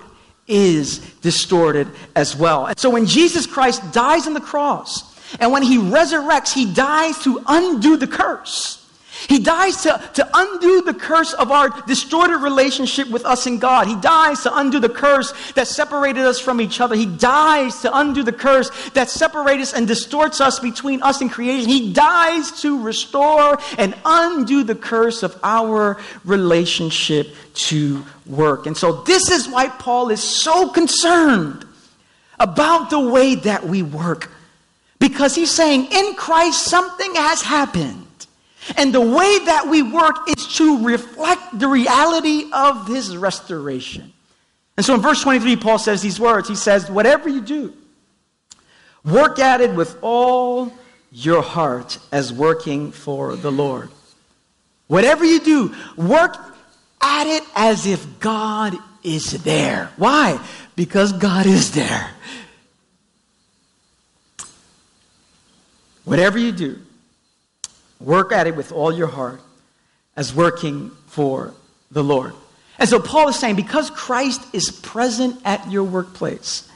is 0.50 1.00
distorted 1.22 1.88
as 2.16 2.36
well. 2.36 2.66
And 2.66 2.78
so 2.78 2.90
when 2.90 3.06
Jesus 3.06 3.46
Christ 3.46 3.94
dies 3.94 4.28
on 4.28 4.34
the 4.34 4.42
cross 4.42 5.18
and 5.40 5.52
when 5.52 5.64
he 5.64 5.78
resurrects, 5.78 6.54
he 6.54 6.72
dies 6.72 7.18
to 7.20 7.42
undo 7.48 7.96
the 7.96 8.08
curse. 8.08 8.79
He 9.28 9.40
dies 9.40 9.84
to, 9.84 10.02
to 10.16 10.30
undo 10.34 10.82
the 10.82 10.94
curse 10.94 11.34
of 11.34 11.52
our 11.52 11.70
distorted 11.88 12.38
relationship 12.38 13.10
with 13.10 13.26
us 13.26 13.46
and 13.46 13.60
God. 13.60 13.88
He 13.88 13.96
dies 13.96 14.44
to 14.44 14.58
undo 14.58 14.80
the 14.80 14.90
curse 14.90 15.34
that 15.54 15.68
separated 15.68 16.26
us 16.26 16.40
from 16.40 16.62
each 16.62 16.82
other. 16.82 16.96
He 16.96 17.06
dies 17.06 17.82
to 17.82 17.98
undo 17.98 18.24
the 18.24 18.32
curse 18.32 18.72
that 18.92 19.10
separates 19.10 19.60
us 19.60 19.74
and 19.74 19.88
distorts 19.88 20.42
us 20.42 20.60
between 20.60 21.02
us 21.02 21.22
and 21.22 21.32
creation. 21.32 21.70
He 21.70 21.94
dies 21.94 22.62
to 22.62 22.82
restore 22.82 23.60
and 23.78 23.96
undo 24.06 24.64
the 24.64 24.76
curse 24.76 25.24
of 25.24 25.38
our 25.44 25.98
relationship 26.24 27.34
to 27.54 28.06
work. 28.26 28.66
And 28.66 28.78
so, 28.78 29.02
this 29.04 29.30
is 29.30 29.48
why 29.48 29.70
Paul 29.70 30.10
is 30.10 30.22
so 30.22 30.70
concerned 30.70 31.66
about 32.40 32.90
the 32.90 33.00
way 33.00 33.36
that 33.36 33.66
we 33.66 33.84
work. 33.84 34.32
Because 35.00 35.36
he's 35.36 35.52
saying, 35.52 35.88
in 35.92 36.16
Christ, 36.16 36.66
something 36.66 37.16
has 37.16 37.42
happened. 37.42 38.06
And 38.78 38.94
the 38.94 39.02
way 39.02 39.40
that 39.46 39.68
we 39.68 39.82
work 39.82 40.30
is 40.30 40.48
to 40.58 40.86
reflect 40.86 41.60
the 41.60 41.68
reality 41.68 42.50
of 42.54 42.88
his 42.88 43.16
restoration. 43.16 44.14
And 44.78 44.86
so 44.86 44.96
in 44.96 45.02
verse 45.02 45.22
23, 45.24 45.58
Paul 45.58 45.78
says 45.78 46.02
these 46.02 46.20
words 46.20 46.48
He 46.48 46.56
says, 46.56 46.90
Whatever 46.90 47.30
you 47.30 47.42
do, 47.42 47.74
work 49.04 49.40
at 49.40 49.62
it 49.62 49.74
with 49.74 49.98
all 50.02 50.72
your 51.12 51.42
heart 51.42 51.98
as 52.12 52.32
working 52.32 52.92
for 52.92 53.36
the 53.36 53.52
Lord. 53.52 53.90
Whatever 54.88 55.26
you 55.26 55.40
do, 55.40 55.76
work 55.98 56.36
at 57.02 57.28
it 57.28 57.44
as 57.56 57.86
if 57.86 58.20
God 58.20 58.76
is 59.04 59.44
there. 59.44 59.92
Why? 59.98 60.40
Because 60.76 61.14
God 61.14 61.46
is 61.46 61.72
there. 61.72 62.12
Whatever 66.06 66.40
you 66.40 66.52
do, 66.52 66.80
Work 68.00 68.32
at 68.32 68.48
it 68.48 68.56
with 68.56 68.72
all 68.72 68.92
your 68.92 69.08
heart 69.08 69.42
as 70.16 70.34
working 70.34 70.92
for 71.08 71.54
the 71.92 72.04
Lord. 72.04 72.34
And 72.78 72.88
so 72.88 73.00
Paul 73.00 73.28
is 73.30 73.38
saying 73.38 73.56
because 73.56 73.90
Christ 73.90 74.42
is 74.54 74.72
present 74.72 75.40
at 75.44 75.70
your 75.70 75.84
workplace, 75.84 76.70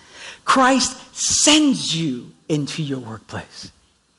Christ 0.43 1.15
sends 1.15 1.95
you 1.95 2.31
into 2.49 2.83
your 2.83 2.99
workplace. 2.99 3.71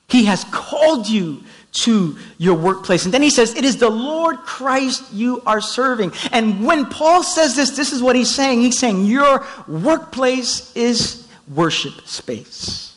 He 0.08 0.24
has 0.26 0.44
called 0.44 1.08
you 1.08 1.42
to 1.72 2.16
your 2.38 2.54
workplace. 2.54 3.04
And 3.04 3.12
then 3.12 3.22
he 3.22 3.30
says, 3.30 3.54
It 3.54 3.64
is 3.64 3.78
the 3.78 3.90
Lord 3.90 4.36
Christ 4.38 5.12
you 5.12 5.42
are 5.44 5.60
serving. 5.60 6.12
And 6.32 6.64
when 6.64 6.86
Paul 6.86 7.22
says 7.22 7.56
this, 7.56 7.70
this 7.70 7.92
is 7.92 8.02
what 8.02 8.16
he's 8.16 8.34
saying. 8.34 8.60
He's 8.60 8.78
saying, 8.78 9.06
Your 9.06 9.44
workplace 9.66 10.74
is 10.76 11.26
worship 11.52 12.06
space. 12.06 12.96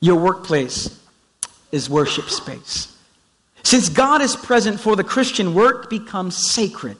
Your 0.00 0.16
workplace 0.16 1.00
is 1.72 1.88
worship 1.88 2.28
space. 2.28 2.95
Since 3.66 3.88
God 3.88 4.22
is 4.22 4.36
present 4.36 4.78
for 4.78 4.94
the 4.94 5.02
Christian, 5.02 5.52
work 5.52 5.90
becomes 5.90 6.52
sacred. 6.52 6.96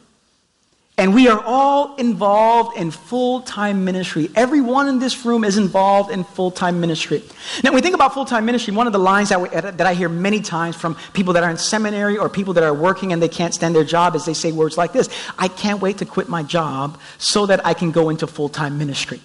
And 0.98 1.14
we 1.14 1.28
are 1.28 1.40
all 1.44 1.94
involved 1.94 2.76
in 2.76 2.90
full 2.90 3.42
time 3.42 3.84
ministry. 3.84 4.30
Everyone 4.34 4.88
in 4.88 4.98
this 4.98 5.24
room 5.24 5.44
is 5.44 5.58
involved 5.58 6.10
in 6.10 6.24
full 6.24 6.50
time 6.50 6.80
ministry. 6.80 7.22
Now, 7.62 7.70
when 7.70 7.76
we 7.76 7.82
think 7.82 7.94
about 7.94 8.14
full 8.14 8.24
time 8.24 8.44
ministry, 8.44 8.74
one 8.74 8.88
of 8.88 8.92
the 8.92 8.98
lines 8.98 9.28
that, 9.28 9.40
we, 9.40 9.48
that 9.48 9.80
I 9.80 9.94
hear 9.94 10.08
many 10.08 10.40
times 10.40 10.74
from 10.74 10.96
people 11.12 11.34
that 11.34 11.44
are 11.44 11.50
in 11.50 11.56
seminary 11.56 12.18
or 12.18 12.28
people 12.28 12.54
that 12.54 12.64
are 12.64 12.74
working 12.74 13.12
and 13.12 13.22
they 13.22 13.28
can't 13.28 13.54
stand 13.54 13.76
their 13.76 13.84
job 13.84 14.16
is 14.16 14.24
they 14.24 14.34
say 14.34 14.50
words 14.50 14.76
like 14.76 14.92
this 14.92 15.08
I 15.38 15.46
can't 15.46 15.80
wait 15.80 15.98
to 15.98 16.04
quit 16.04 16.28
my 16.28 16.42
job 16.42 16.98
so 17.18 17.46
that 17.46 17.64
I 17.64 17.74
can 17.74 17.92
go 17.92 18.10
into 18.10 18.26
full 18.26 18.48
time 18.48 18.76
ministry. 18.76 19.20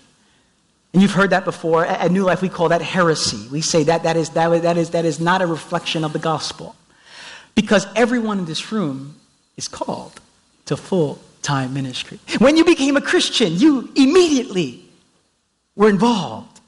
And 0.94 1.02
you've 1.02 1.14
heard 1.14 1.32
that 1.32 1.46
before. 1.46 1.88
At 1.88 2.12
New 2.12 2.24
Life, 2.24 2.44
we 2.44 2.50
call 2.50 2.70
that 2.70 2.84
heresy. 2.84 3.48
We 3.50 3.62
say 3.62 3.82
that 3.86 4.04
that 4.04 4.16
is, 4.16 4.30
that, 4.30 4.62
that 4.62 4.78
is, 4.78 4.92
that 4.92 5.06
is 5.06 5.20
not 5.20 5.42
a 5.42 5.48
reflection 5.48 6.04
of 6.04 6.14
the 6.14 6.20
gospel. 6.20 6.76
Because 7.56 7.86
everyone 7.96 8.40
in 8.40 8.46
this 8.46 8.72
room 8.72 9.16
is 9.58 9.68
called 9.68 10.20
to 10.66 10.78
full 10.78 11.20
time 11.42 11.74
ministry. 11.74 12.20
When 12.40 12.58
you 12.58 12.66
became 12.66 12.98
a 12.98 13.02
Christian, 13.02 13.56
you 13.56 13.90
immediately 13.96 14.84
were 15.76 15.90
involved 15.90 16.60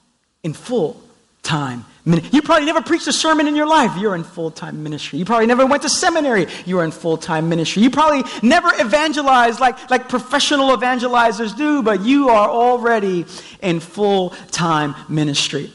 in 0.43 0.53
full 0.53 1.01
time 1.41 1.85
ministry. 2.05 2.31
You 2.33 2.41
probably 2.41 2.65
never 2.65 2.81
preached 2.81 3.07
a 3.07 3.13
sermon 3.13 3.47
in 3.47 3.55
your 3.55 3.67
life. 3.67 3.97
You're 3.97 4.15
in 4.15 4.23
full 4.23 4.51
time 4.51 4.83
ministry. 4.83 5.19
You 5.19 5.25
probably 5.25 5.45
never 5.45 5.65
went 5.65 5.83
to 5.83 5.89
seminary. 5.89 6.47
You're 6.65 6.83
in 6.83 6.91
full 6.91 7.17
time 7.17 7.49
ministry. 7.49 7.83
You 7.83 7.89
probably 7.89 8.23
never 8.41 8.73
evangelized 8.79 9.59
like, 9.59 9.89
like 9.89 10.09
professional 10.09 10.75
evangelizers 10.75 11.55
do, 11.55 11.83
but 11.83 12.01
you 12.01 12.29
are 12.29 12.49
already 12.49 13.25
in 13.61 13.79
full 13.79 14.31
time 14.51 14.95
ministry. 15.07 15.71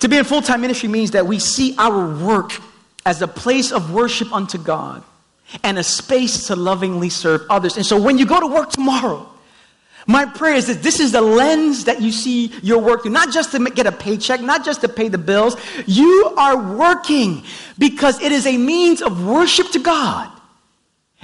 To 0.00 0.08
be 0.08 0.16
in 0.16 0.24
full 0.24 0.42
time 0.42 0.60
ministry 0.60 0.88
means 0.88 1.12
that 1.12 1.26
we 1.26 1.38
see 1.38 1.74
our 1.78 2.16
work 2.24 2.52
as 3.04 3.22
a 3.22 3.28
place 3.28 3.72
of 3.72 3.92
worship 3.92 4.32
unto 4.32 4.58
God 4.58 5.02
and 5.62 5.78
a 5.78 5.84
space 5.84 6.46
to 6.46 6.56
lovingly 6.56 7.08
serve 7.08 7.42
others. 7.50 7.76
And 7.76 7.84
so 7.84 8.00
when 8.00 8.18
you 8.18 8.26
go 8.26 8.40
to 8.40 8.46
work 8.46 8.70
tomorrow, 8.70 9.28
my 10.06 10.24
prayer 10.24 10.54
is 10.54 10.66
that 10.66 10.82
this 10.82 10.98
is 10.98 11.12
the 11.12 11.20
lens 11.20 11.84
that 11.84 12.00
you 12.00 12.10
see 12.10 12.52
your 12.62 12.78
work 12.78 13.02
through, 13.02 13.12
not 13.12 13.32
just 13.32 13.52
to 13.52 13.70
get 13.70 13.86
a 13.86 13.92
paycheck, 13.92 14.40
not 14.40 14.64
just 14.64 14.80
to 14.80 14.88
pay 14.88 15.08
the 15.08 15.18
bills. 15.18 15.56
You 15.86 16.34
are 16.36 16.76
working 16.76 17.44
because 17.78 18.20
it 18.20 18.32
is 18.32 18.46
a 18.46 18.56
means 18.56 19.00
of 19.00 19.24
worship 19.24 19.70
to 19.72 19.78
God 19.78 20.30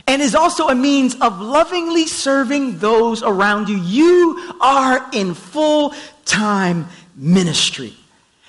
and 0.06 0.22
is 0.22 0.34
also 0.34 0.68
a 0.68 0.74
means 0.74 1.14
of 1.16 1.40
lovingly 1.40 2.06
serving 2.06 2.78
those 2.78 3.22
around 3.22 3.68
you. 3.68 3.78
You 3.78 4.54
are 4.60 5.08
in 5.12 5.34
full 5.34 5.94
time 6.24 6.86
ministry. 7.16 7.94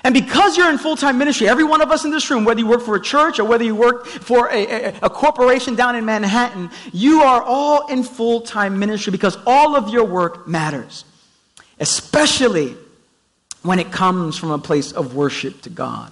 And 0.03 0.13
because 0.13 0.57
you're 0.57 0.69
in 0.69 0.77
full 0.77 0.95
time 0.95 1.17
ministry, 1.17 1.47
every 1.47 1.63
one 1.63 1.81
of 1.81 1.91
us 1.91 2.05
in 2.05 2.12
this 2.12 2.29
room, 2.29 2.45
whether 2.45 2.59
you 2.59 2.67
work 2.67 2.81
for 2.81 2.95
a 2.95 3.01
church 3.01 3.39
or 3.39 3.43
whether 3.43 3.63
you 3.63 3.75
work 3.75 4.05
for 4.05 4.47
a, 4.49 4.65
a, 4.65 4.99
a 5.03 5.09
corporation 5.09 5.75
down 5.75 5.95
in 5.95 6.05
Manhattan, 6.05 6.69
you 6.93 7.21
are 7.21 7.41
all 7.41 7.88
in 7.88 8.03
full 8.03 8.41
time 8.41 8.79
ministry 8.79 9.12
because 9.12 9.38
all 9.45 9.75
of 9.75 9.89
your 9.89 10.05
work 10.05 10.47
matters, 10.47 11.03
especially 11.79 12.77
when 13.62 13.79
it 13.79 13.91
comes 13.91 14.38
from 14.38 14.51
a 14.51 14.57
place 14.57 14.93
of 14.93 15.15
worship 15.15 15.62
to 15.63 15.69
God. 15.69 16.12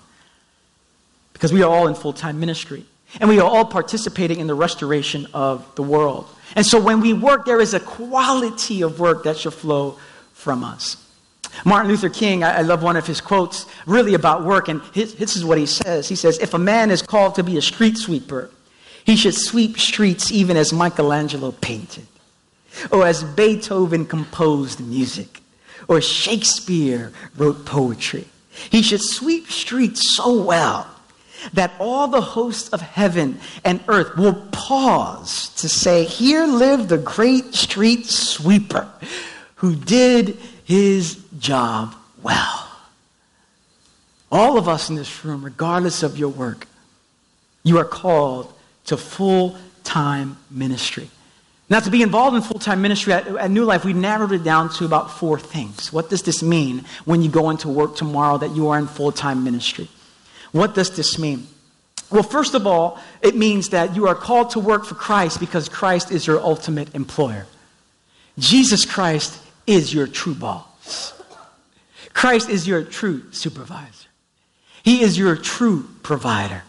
Because 1.32 1.54
we 1.54 1.64
are 1.64 1.70
all 1.70 1.88
in 1.88 1.96
full 1.96 2.14
time 2.14 2.40
ministry. 2.40 2.86
And 3.22 3.30
we 3.30 3.40
are 3.40 3.50
all 3.50 3.64
participating 3.64 4.40
in 4.40 4.48
the 4.48 4.54
restoration 4.54 5.28
of 5.34 5.74
the 5.76 5.84
world. 5.84 6.28
And 6.56 6.66
so 6.66 6.80
when 6.80 7.00
we 7.00 7.14
work, 7.14 7.46
there 7.46 7.62
is 7.62 7.74
a 7.74 7.80
quality 7.80 8.82
of 8.82 9.00
work 9.00 9.24
that 9.24 9.38
should 9.38 9.54
flow 9.54 9.98
from 10.34 10.66
us. 10.66 10.98
Martin 11.66 11.90
Luther 11.90 12.10
King, 12.10 12.44
I, 12.44 12.62
love 12.62 12.84
one 12.84 12.98
of 12.98 13.08
his 13.08 13.22
quotes 13.22 13.66
really 13.86 14.14
about 14.14 14.44
work, 14.44 14.68
and 14.68 14.82
his, 14.94 15.16
this 15.16 15.36
is 15.36 15.44
what 15.44 15.58
he 15.58 15.66
says. 15.66 16.08
He 16.08 16.16
says, 16.16 16.38
If 16.40 16.54
a 16.54 16.60
man 16.60 16.92
is 16.92 17.02
called 17.02 17.36
to 17.36 17.44
be 17.44 17.58
a 17.58 17.62
street 17.62 17.98
sweeper, 17.98 18.50
he 19.06 19.16
should 19.16 19.36
sweep 19.36 19.80
streets 19.80 20.32
even 20.32 20.58
as 20.58 20.74
Michelangelo 20.74 21.52
painted, 21.52 22.08
or 22.92 23.06
as 23.06 23.24
Beethoven 23.24 24.06
composed 24.06 24.80
music, 24.80 25.42
or 25.88 26.02
Shakespeare 26.02 27.12
wrote 27.38 27.66
poetry. 27.66 28.26
He 28.70 28.82
should 28.82 29.02
sweep 29.02 29.50
streets 29.50 30.16
so 30.16 30.42
well 30.42 30.88
that 31.54 31.72
all 31.80 32.08
the 32.08 32.22
hosts 32.22 32.70
of 32.70 32.82
heaven 32.82 33.40
and 33.64 33.84
earth 33.88 34.18
will 34.18 34.34
pause 34.52 35.50
to 35.56 35.70
say, 35.70 36.04
Here 36.04 36.46
lived 36.46 36.90
the 36.90 36.98
great 36.98 37.54
street 37.54 38.08
sweeper 38.08 38.90
who 39.56 39.76
did 39.76 40.38
his 40.68 41.24
job 41.40 41.96
well. 42.22 42.70
All 44.30 44.58
of 44.58 44.68
us 44.68 44.90
in 44.90 44.98
this 44.98 45.24
room, 45.24 45.46
regardless 45.46 46.04
of 46.04 46.18
your 46.18 46.28
work, 46.28 46.68
you 47.64 47.78
are 47.78 47.86
called 47.86 48.54
to 48.88 48.98
full 48.98 49.58
time 49.86 50.38
ministry. 50.52 51.10
Now, 51.70 51.80
to 51.80 51.90
be 51.90 52.02
involved 52.02 52.36
in 52.36 52.42
full 52.42 52.60
time 52.60 52.82
ministry 52.82 53.14
at, 53.14 53.26
at, 53.28 53.50
New 53.50 53.64
Life, 53.64 53.86
we 53.86 53.94
narrowed 53.94 54.34
it 54.34 54.44
down 54.44 54.70
to 54.72 54.84
about 54.84 55.10
four 55.10 55.40
things. 55.40 55.94
What 55.94 56.10
does 56.10 56.24
this 56.24 56.44
mean 56.44 56.84
when 57.06 57.22
you 57.22 57.30
go 57.30 57.50
into 57.50 57.70
work 57.70 57.96
tomorrow 57.96 58.38
that 58.38 58.54
you 58.54 58.68
are 58.68 58.78
in 58.78 58.88
full 58.88 59.14
time 59.14 59.46
ministry? 59.46 59.88
What 60.52 60.76
does 60.76 60.94
this 60.98 61.18
mean? 61.18 61.48
Well, 62.12 62.24
first 62.24 62.56
of 62.56 62.68
all, 62.68 63.00
it 63.22 63.38
means 63.38 63.70
that 63.70 63.96
you 63.96 64.10
are 64.10 64.16
called 64.16 64.50
to 64.50 64.60
work 64.60 64.84
for 64.84 64.96
Christ 64.96 65.40
because 65.40 65.70
Christ 65.70 66.12
is 66.12 66.28
your 66.28 66.42
ultimate 66.42 66.94
employer. 66.94 67.48
Jesus 68.38 68.84
Christ 68.84 69.42
is 69.68 69.94
your 69.94 70.08
true 70.08 70.34
boss. 70.34 71.14
Christ 72.14 72.50
is 72.50 72.68
your 72.68 72.84
true 72.84 73.32
supervisor. 73.32 74.08
He 74.84 75.02
is 75.02 75.18
your 75.18 75.36
true 75.36 75.88
provider. 76.02 76.64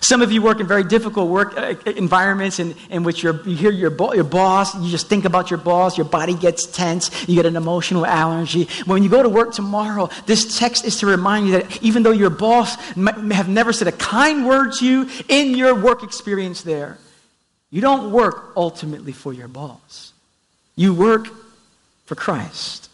Some 0.00 0.22
of 0.22 0.32
you 0.32 0.40
work 0.40 0.58
in 0.58 0.66
very 0.66 0.84
difficult 0.84 1.28
work 1.28 1.56
uh, 1.56 1.74
environments 1.84 2.58
in, 2.58 2.74
in 2.88 3.02
which 3.02 3.22
you 3.22 3.32
hear 3.34 3.70
your, 3.70 3.90
bo- 3.90 4.14
your 4.14 4.24
boss, 4.24 4.74
you 4.74 4.90
just 4.90 5.06
think 5.06 5.26
about 5.26 5.50
your 5.50 5.58
boss, 5.58 5.98
your 5.98 6.06
body 6.06 6.34
gets 6.34 6.66
tense, 6.66 7.10
you 7.28 7.34
get 7.34 7.44
an 7.44 7.56
emotional 7.56 8.06
allergy. 8.06 8.68
When 8.86 9.02
you 9.02 9.10
go 9.10 9.22
to 9.22 9.28
work 9.28 9.52
tomorrow, 9.52 10.08
this 10.24 10.58
text 10.58 10.86
is 10.86 10.98
to 11.00 11.06
remind 11.06 11.46
you 11.46 11.52
that 11.52 11.82
even 11.82 12.02
though 12.02 12.10
your 12.10 12.30
boss 12.30 12.76
may 12.96 13.34
have 13.34 13.50
never 13.50 13.72
said 13.72 13.86
a 13.86 13.92
kind 13.92 14.46
word 14.46 14.72
to 14.78 14.86
you 14.86 15.10
in 15.28 15.54
your 15.56 15.74
work 15.74 16.02
experience 16.02 16.62
there, 16.62 16.96
you 17.70 17.82
don't 17.82 18.12
work 18.12 18.52
ultimately 18.56 19.12
for 19.12 19.32
your 19.32 19.48
boss. 19.48 20.14
You 20.74 20.94
work 20.94 21.28
for 22.12 22.20
Christ. 22.20 22.90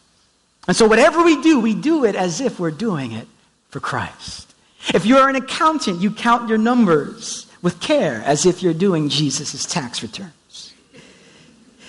And 0.68 0.76
so, 0.76 0.86
whatever 0.86 1.24
we 1.24 1.42
do, 1.42 1.58
we 1.58 1.74
do 1.74 2.04
it 2.04 2.14
as 2.14 2.40
if 2.40 2.60
we're 2.60 2.70
doing 2.70 3.10
it 3.10 3.26
for 3.70 3.80
Christ. 3.80 4.54
If 4.94 5.06
you're 5.06 5.28
an 5.28 5.34
accountant, 5.34 6.00
you 6.00 6.12
count 6.12 6.48
your 6.48 6.56
numbers 6.56 7.46
with 7.60 7.80
care 7.80 8.22
as 8.24 8.46
if 8.46 8.62
you're 8.62 8.74
doing 8.74 9.08
Jesus' 9.08 9.66
tax 9.66 10.04
returns. 10.04 10.72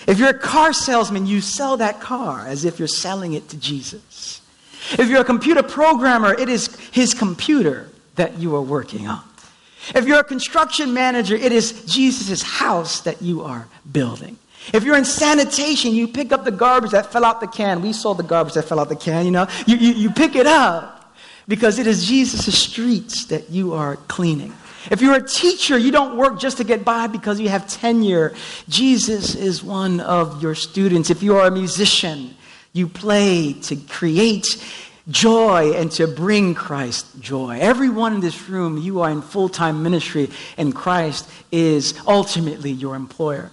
If 0.08 0.18
you're 0.18 0.30
a 0.30 0.40
car 0.40 0.74
salesman, 0.74 1.28
you 1.28 1.40
sell 1.40 1.78
that 1.78 2.00
car 2.00 2.48
as 2.48 2.66
if 2.66 2.80
you're 2.80 2.88
selling 2.88 3.34
it 3.34 3.48
to 3.50 3.58
Jesus. 3.58 4.42
If 4.94 5.08
you're 5.08 5.22
a 5.22 5.26
computer 5.26 5.62
programmer, 5.62 6.34
it 6.34 6.50
is 6.50 6.76
his 6.90 7.14
computer 7.14 7.92
that 8.16 8.40
you 8.40 8.56
are 8.56 8.62
working 8.64 9.08
on. 9.08 9.24
If 9.94 10.08
you're 10.08 10.22
a 10.22 10.24
construction 10.24 10.96
manager, 10.96 11.36
it 11.36 11.52
is 11.52 11.86
Jesus' 11.86 12.42
house 12.42 13.02
that 13.02 13.22
you 13.22 13.44
are 13.44 13.68
building. 13.92 14.40
If 14.74 14.84
you're 14.84 14.98
in 14.98 15.06
sanitation, 15.06 15.94
you 15.94 16.08
pick 16.08 16.32
up 16.32 16.44
the 16.44 16.52
garbage 16.52 16.92
that 16.92 17.12
fell 17.12 17.26
out 17.26 17.42
the 17.42 17.48
can. 17.48 17.82
We 17.82 17.94
saw 17.94 18.14
the 18.14 18.24
garbage 18.24 18.54
that 18.54 18.64
fell 18.64 18.80
out 18.80 18.90
the 18.90 18.96
can, 18.96 19.26
you 19.26 19.32
know. 19.32 19.48
You, 19.66 19.78
you, 19.78 19.94
you 19.94 20.10
pick 20.12 20.36
it 20.36 20.46
up 20.46 21.14
because 21.48 21.80
it 21.80 21.88
is 21.88 22.06
Jesus' 22.06 22.58
streets 22.58 23.26
that 23.26 23.50
you 23.50 23.74
are 23.74 23.96
cleaning. 23.96 24.54
If 24.92 25.02
you're 25.02 25.16
a 25.16 25.28
teacher, 25.28 25.78
you 25.78 25.92
don't 25.92 26.18
work 26.18 26.40
just 26.40 26.58
to 26.58 26.64
get 26.64 26.86
by 26.86 27.08
because 27.08 27.40
you 27.40 27.50
have 27.50 27.68
tenure. 27.68 28.34
Jesus 28.70 29.36
is 29.36 29.64
one 29.64 30.00
of 30.00 30.42
your 30.42 30.56
students. 30.56 31.10
If 31.10 31.22
you 31.22 31.36
are 31.36 31.48
a 31.48 31.52
musician, 31.52 32.36
you 32.72 32.88
play 32.88 33.54
to 33.54 33.76
create 33.76 34.64
joy 35.10 35.74
and 35.74 35.92
to 35.94 36.08
bring 36.08 36.54
Christ 36.54 37.20
joy. 37.20 37.58
Everyone 37.60 38.14
in 38.14 38.20
this 38.22 38.48
room, 38.48 38.78
you 38.78 39.02
are 39.02 39.10
in 39.10 39.22
full 39.22 39.50
time 39.50 39.84
ministry, 39.84 40.30
and 40.58 40.74
Christ 40.74 41.30
is 41.52 42.00
ultimately 42.08 42.72
your 42.72 42.96
employer. 42.96 43.52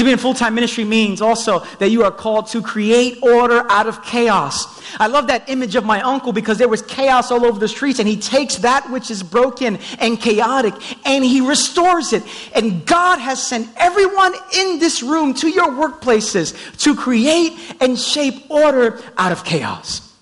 To 0.00 0.04
be 0.04 0.12
in 0.12 0.18
full 0.18 0.32
time 0.32 0.54
ministry 0.54 0.84
means 0.84 1.20
also 1.20 1.58
that 1.78 1.90
you 1.90 2.04
are 2.04 2.10
called 2.10 2.46
to 2.52 2.62
create 2.62 3.18
order 3.22 3.70
out 3.70 3.86
of 3.86 4.02
chaos. 4.02 4.80
I 4.98 5.08
love 5.08 5.26
that 5.26 5.50
image 5.50 5.76
of 5.76 5.84
my 5.84 6.00
uncle 6.00 6.32
because 6.32 6.56
there 6.56 6.70
was 6.70 6.80
chaos 6.80 7.30
all 7.30 7.44
over 7.44 7.60
the 7.60 7.68
streets, 7.68 7.98
and 7.98 8.08
he 8.08 8.16
takes 8.16 8.56
that 8.56 8.90
which 8.90 9.10
is 9.10 9.22
broken 9.22 9.78
and 9.98 10.18
chaotic 10.18 10.72
and 11.06 11.22
he 11.22 11.42
restores 11.42 12.14
it. 12.14 12.22
And 12.54 12.86
God 12.86 13.18
has 13.18 13.46
sent 13.46 13.68
everyone 13.76 14.32
in 14.56 14.78
this 14.78 15.02
room 15.02 15.34
to 15.34 15.48
your 15.48 15.68
workplaces 15.68 16.56
to 16.78 16.96
create 16.96 17.58
and 17.82 17.98
shape 17.98 18.50
order 18.50 19.02
out 19.18 19.32
of 19.32 19.44
chaos. 19.44 20.16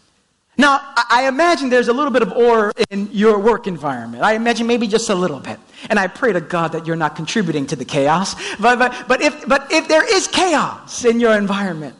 Now, 0.56 0.80
I 1.08 1.28
imagine 1.28 1.70
there's 1.70 1.86
a 1.86 1.92
little 1.92 2.10
bit 2.10 2.22
of 2.22 2.32
order 2.32 2.72
in 2.90 3.10
your 3.12 3.38
work 3.38 3.68
environment. 3.68 4.24
I 4.24 4.34
imagine 4.34 4.66
maybe 4.66 4.88
just 4.88 5.08
a 5.08 5.14
little 5.14 5.38
bit. 5.38 5.60
And 5.88 5.98
I 5.98 6.06
pray 6.06 6.32
to 6.32 6.40
God 6.40 6.72
that 6.72 6.86
you're 6.86 6.96
not 6.96 7.16
contributing 7.16 7.66
to 7.66 7.76
the 7.76 7.84
chaos. 7.84 8.34
But, 8.58 8.78
but, 8.78 9.04
but, 9.06 9.22
if, 9.22 9.46
but 9.46 9.70
if 9.72 9.88
there 9.88 10.04
is 10.04 10.26
chaos 10.26 11.04
in 11.04 11.20
your 11.20 11.36
environment, 11.36 11.94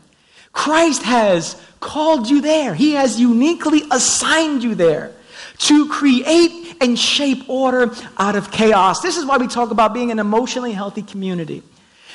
Christ 0.53 1.03
has 1.03 1.61
called 1.81 2.29
you 2.29 2.41
there. 2.41 2.75
He 2.75 2.93
has 2.93 3.21
uniquely 3.21 3.83
assigned 3.91 4.63
you 4.63 4.75
there 4.75 5.13
to 5.59 5.89
create 5.89 6.77
and 6.81 6.99
shape 6.99 7.49
order 7.49 7.95
out 8.17 8.37
of 8.37 8.51
chaos. 8.51 9.01
This 9.01 9.17
is 9.17 9.25
why 9.25 9.37
we 9.37 9.49
talk 9.49 9.71
about 9.71 9.95
being 9.95 10.11
an 10.11 10.19
emotionally 10.19 10.73
healthy 10.73 11.03
community. 11.03 11.63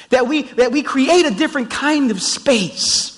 That 0.10 0.28
we, 0.28 0.44
that 0.44 0.72
we 0.72 0.84
create 0.84 1.26
a 1.26 1.32
different 1.32 1.72
kind 1.72 2.12
of 2.12 2.22
space 2.22 3.14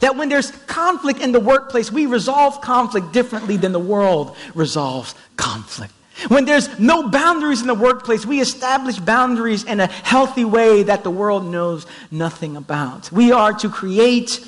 that 0.00 0.16
when 0.16 0.28
there's 0.28 0.50
conflict 0.66 1.20
in 1.20 1.32
the 1.32 1.40
workplace, 1.40 1.90
we 1.90 2.06
resolve 2.06 2.60
conflict 2.60 3.12
differently 3.12 3.56
than 3.56 3.72
the 3.72 3.78
world 3.78 4.36
resolves 4.54 5.14
conflict. 5.36 5.92
When 6.26 6.44
there's 6.44 6.78
no 6.80 7.08
boundaries 7.08 7.60
in 7.60 7.68
the 7.68 7.74
workplace, 7.74 8.26
we 8.26 8.40
establish 8.40 8.98
boundaries 8.98 9.62
in 9.62 9.78
a 9.78 9.86
healthy 9.86 10.44
way 10.44 10.82
that 10.82 11.04
the 11.04 11.10
world 11.10 11.46
knows 11.46 11.86
nothing 12.10 12.56
about. 12.56 13.12
We 13.12 13.30
are 13.30 13.52
to 13.54 13.68
create 13.68 14.40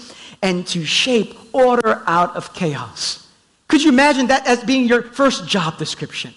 and 0.42 0.66
to 0.68 0.84
shape 0.84 1.38
order 1.52 2.02
out 2.06 2.34
of 2.34 2.52
chaos. 2.54 3.28
Could 3.68 3.82
you 3.82 3.90
imagine 3.90 4.26
that 4.28 4.46
as 4.48 4.64
being 4.64 4.86
your 4.88 5.02
first 5.02 5.46
job 5.46 5.78
description? 5.78 6.34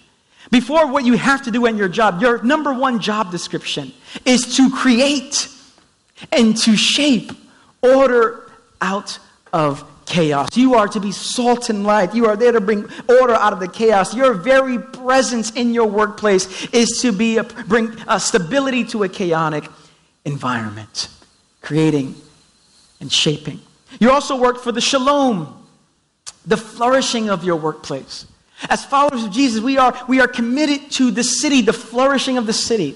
Before 0.52 0.86
what 0.86 1.04
you 1.04 1.14
have 1.14 1.42
to 1.44 1.52
do 1.52 1.66
in 1.66 1.78
your 1.78 1.90
job, 1.90 2.22
your 2.22 2.44
number 2.44 2.72
one 2.72 3.00
job 3.00 3.32
description 3.32 3.92
is 4.26 4.56
to 4.58 4.70
create 4.70 5.48
and 6.32 6.56
to 6.58 6.76
shape 6.76 7.32
order 7.82 8.52
out 8.80 9.18
of 9.52 9.84
chaos. 10.06 10.50
You 10.56 10.76
are 10.76 10.88
to 10.88 11.00
be 11.00 11.12
salt 11.12 11.70
and 11.70 11.84
light. 11.84 12.14
You 12.14 12.26
are 12.28 12.36
there 12.36 12.52
to 12.52 12.62
bring 12.62 12.90
order 13.08 13.34
out 13.34 13.54
of 13.54 13.60
the 13.60 13.68
chaos. 13.68 14.16
Your 14.16 14.34
very 14.34 14.80
presence 14.80 15.52
in 15.52 15.74
your 15.74 15.88
workplace 15.88 16.68
is 16.70 17.00
to 17.02 17.12
be 17.12 17.38
a, 17.38 17.44
bring 17.44 17.96
a 18.08 18.20
stability 18.20 18.84
to 18.86 19.04
a 19.04 19.10
chaotic 19.10 19.66
environment, 20.26 21.10
creating 21.62 22.16
and 23.00 23.12
shaping. 23.12 23.60
You 24.00 24.12
also 24.12 24.40
work 24.40 24.60
for 24.60 24.72
the 24.72 24.82
shalom, 24.82 25.66
the 26.46 26.58
flourishing 26.58 27.30
of 27.30 27.44
your 27.44 27.56
workplace. 27.56 28.26
As 28.70 28.86
followers 28.86 29.26
of 29.26 29.32
Jesus, 29.32 29.62
we 29.62 29.78
are, 29.78 29.98
we 30.08 30.22
are 30.22 30.28
committed 30.28 30.92
to 30.92 31.12
the 31.12 31.24
city, 31.24 31.62
the 31.62 31.74
flourishing 31.74 32.38
of 32.38 32.46
the 32.46 32.54
city. 32.54 32.96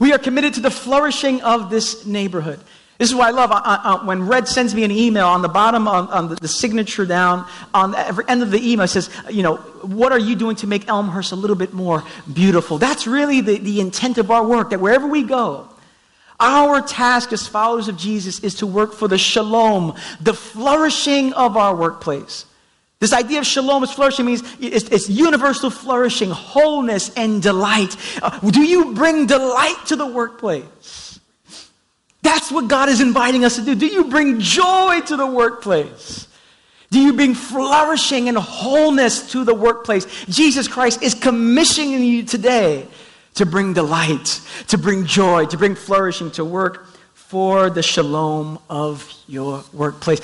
We 0.00 0.12
are 0.12 0.18
committed 0.18 0.54
to 0.54 0.60
the 0.60 0.70
flourishing 0.70 1.42
of 1.42 1.70
this 1.70 2.04
neighborhood. 2.04 2.60
This 2.98 3.08
is 3.08 3.14
what 3.14 3.26
I 3.26 3.30
love. 3.30 3.50
I, 3.50 3.58
I, 3.58 4.04
when 4.04 4.26
Red 4.26 4.46
sends 4.46 4.74
me 4.74 4.84
an 4.84 4.92
email, 4.92 5.26
on 5.26 5.42
the 5.42 5.48
bottom, 5.48 5.88
on, 5.88 6.08
on 6.08 6.28
the, 6.28 6.36
the, 6.36 6.48
signature 6.48 7.04
down, 7.04 7.46
on 7.72 7.90
the 7.90 7.98
every 7.98 8.24
end 8.28 8.42
of 8.42 8.52
the 8.52 8.70
email, 8.70 8.86
says, 8.86 9.10
you 9.28 9.42
know, 9.42 9.56
what 9.82 10.12
are 10.12 10.18
you 10.18 10.36
doing 10.36 10.54
to 10.56 10.68
make 10.68 10.88
Elmhurst 10.88 11.32
a 11.32 11.36
little 11.36 11.56
bit 11.56 11.72
more 11.72 12.04
beautiful? 12.32 12.78
That's 12.78 13.06
really 13.06 13.40
the, 13.40 13.58
the 13.58 13.80
intent 13.80 14.18
of 14.18 14.30
our 14.30 14.46
work, 14.46 14.70
that 14.70 14.80
wherever 14.80 15.08
we 15.08 15.24
go, 15.24 15.68
our 16.38 16.80
task 16.82 17.32
as 17.32 17.46
followers 17.46 17.88
of 17.88 17.96
Jesus 17.96 18.40
is 18.40 18.56
to 18.56 18.66
work 18.66 18.92
for 18.92 19.08
the 19.08 19.18
shalom, 19.18 19.96
the 20.20 20.34
flourishing 20.34 21.32
of 21.32 21.56
our 21.56 21.74
workplace. 21.74 22.46
This 23.00 23.12
idea 23.12 23.40
of 23.40 23.46
shalom 23.46 23.82
is 23.82 23.92
flourishing 23.92 24.24
means 24.24 24.42
it's, 24.60 24.88
it's 24.88 25.10
universal 25.10 25.68
flourishing, 25.68 26.30
wholeness, 26.30 27.12
and 27.16 27.42
delight. 27.42 27.96
Uh, 28.22 28.38
do 28.50 28.62
you 28.62 28.94
bring 28.94 29.26
delight 29.26 29.76
to 29.86 29.96
the 29.96 30.06
workplace? 30.06 31.03
That's 32.24 32.50
what 32.50 32.68
God 32.68 32.88
is 32.88 33.02
inviting 33.02 33.44
us 33.44 33.56
to 33.56 33.62
do. 33.62 33.74
Do 33.74 33.86
you 33.86 34.04
bring 34.04 34.40
joy 34.40 35.02
to 35.02 35.16
the 35.16 35.26
workplace? 35.26 36.26
Do 36.90 36.98
you 36.98 37.12
bring 37.12 37.34
flourishing 37.34 38.28
and 38.28 38.38
wholeness 38.38 39.30
to 39.32 39.44
the 39.44 39.54
workplace? 39.54 40.06
Jesus 40.24 40.66
Christ 40.66 41.02
is 41.02 41.14
commissioning 41.14 42.02
you 42.02 42.22
today 42.22 42.88
to 43.34 43.44
bring 43.44 43.74
delight, 43.74 44.40
to 44.68 44.78
bring 44.78 45.04
joy, 45.04 45.44
to 45.46 45.58
bring 45.58 45.74
flourishing, 45.74 46.30
to 46.32 46.46
work 46.46 46.86
for 47.12 47.68
the 47.68 47.82
shalom 47.82 48.58
of 48.70 49.12
your 49.26 49.62
workplace. 49.74 50.20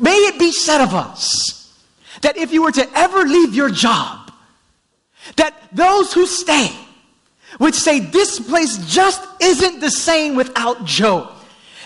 May 0.00 0.16
it 0.16 0.40
be 0.40 0.50
said 0.50 0.80
of 0.80 0.92
us 0.92 1.78
that 2.22 2.36
if 2.36 2.52
you 2.52 2.64
were 2.64 2.72
to 2.72 2.88
ever 2.98 3.22
leave 3.22 3.54
your 3.54 3.70
job, 3.70 4.32
that 5.36 5.54
those 5.72 6.12
who 6.12 6.26
stay 6.26 6.74
would 7.60 7.76
say, 7.76 8.00
This 8.00 8.40
place 8.40 8.78
just 8.86 9.24
isn't 9.40 9.78
the 9.78 9.90
same 9.90 10.34
without 10.34 10.84
Joe. 10.84 11.33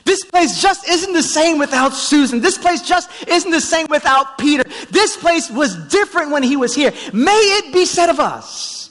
This 0.04 0.24
place 0.24 0.60
just 0.60 0.88
isn't 0.88 1.12
the 1.12 1.22
same 1.22 1.58
without 1.58 1.92
Susan. 1.92 2.40
This 2.40 2.58
place 2.58 2.82
just 2.82 3.10
isn't 3.28 3.50
the 3.50 3.60
same 3.60 3.86
without 3.88 4.38
Peter. 4.38 4.64
This 4.90 5.16
place 5.16 5.50
was 5.50 5.76
different 5.88 6.30
when 6.30 6.42
he 6.42 6.56
was 6.56 6.74
here. 6.74 6.92
May 7.12 7.30
it 7.30 7.72
be 7.72 7.84
said 7.84 8.08
of 8.08 8.20
us. 8.20 8.90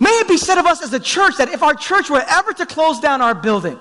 May 0.00 0.10
it 0.10 0.28
be 0.28 0.36
said 0.36 0.58
of 0.58 0.66
us 0.66 0.82
as 0.82 0.92
a 0.92 1.00
church 1.00 1.36
that 1.36 1.50
if 1.50 1.62
our 1.62 1.74
church 1.74 2.08
were 2.08 2.24
ever 2.26 2.52
to 2.54 2.66
close 2.66 3.00
down 3.00 3.20
our 3.20 3.34
building, 3.34 3.78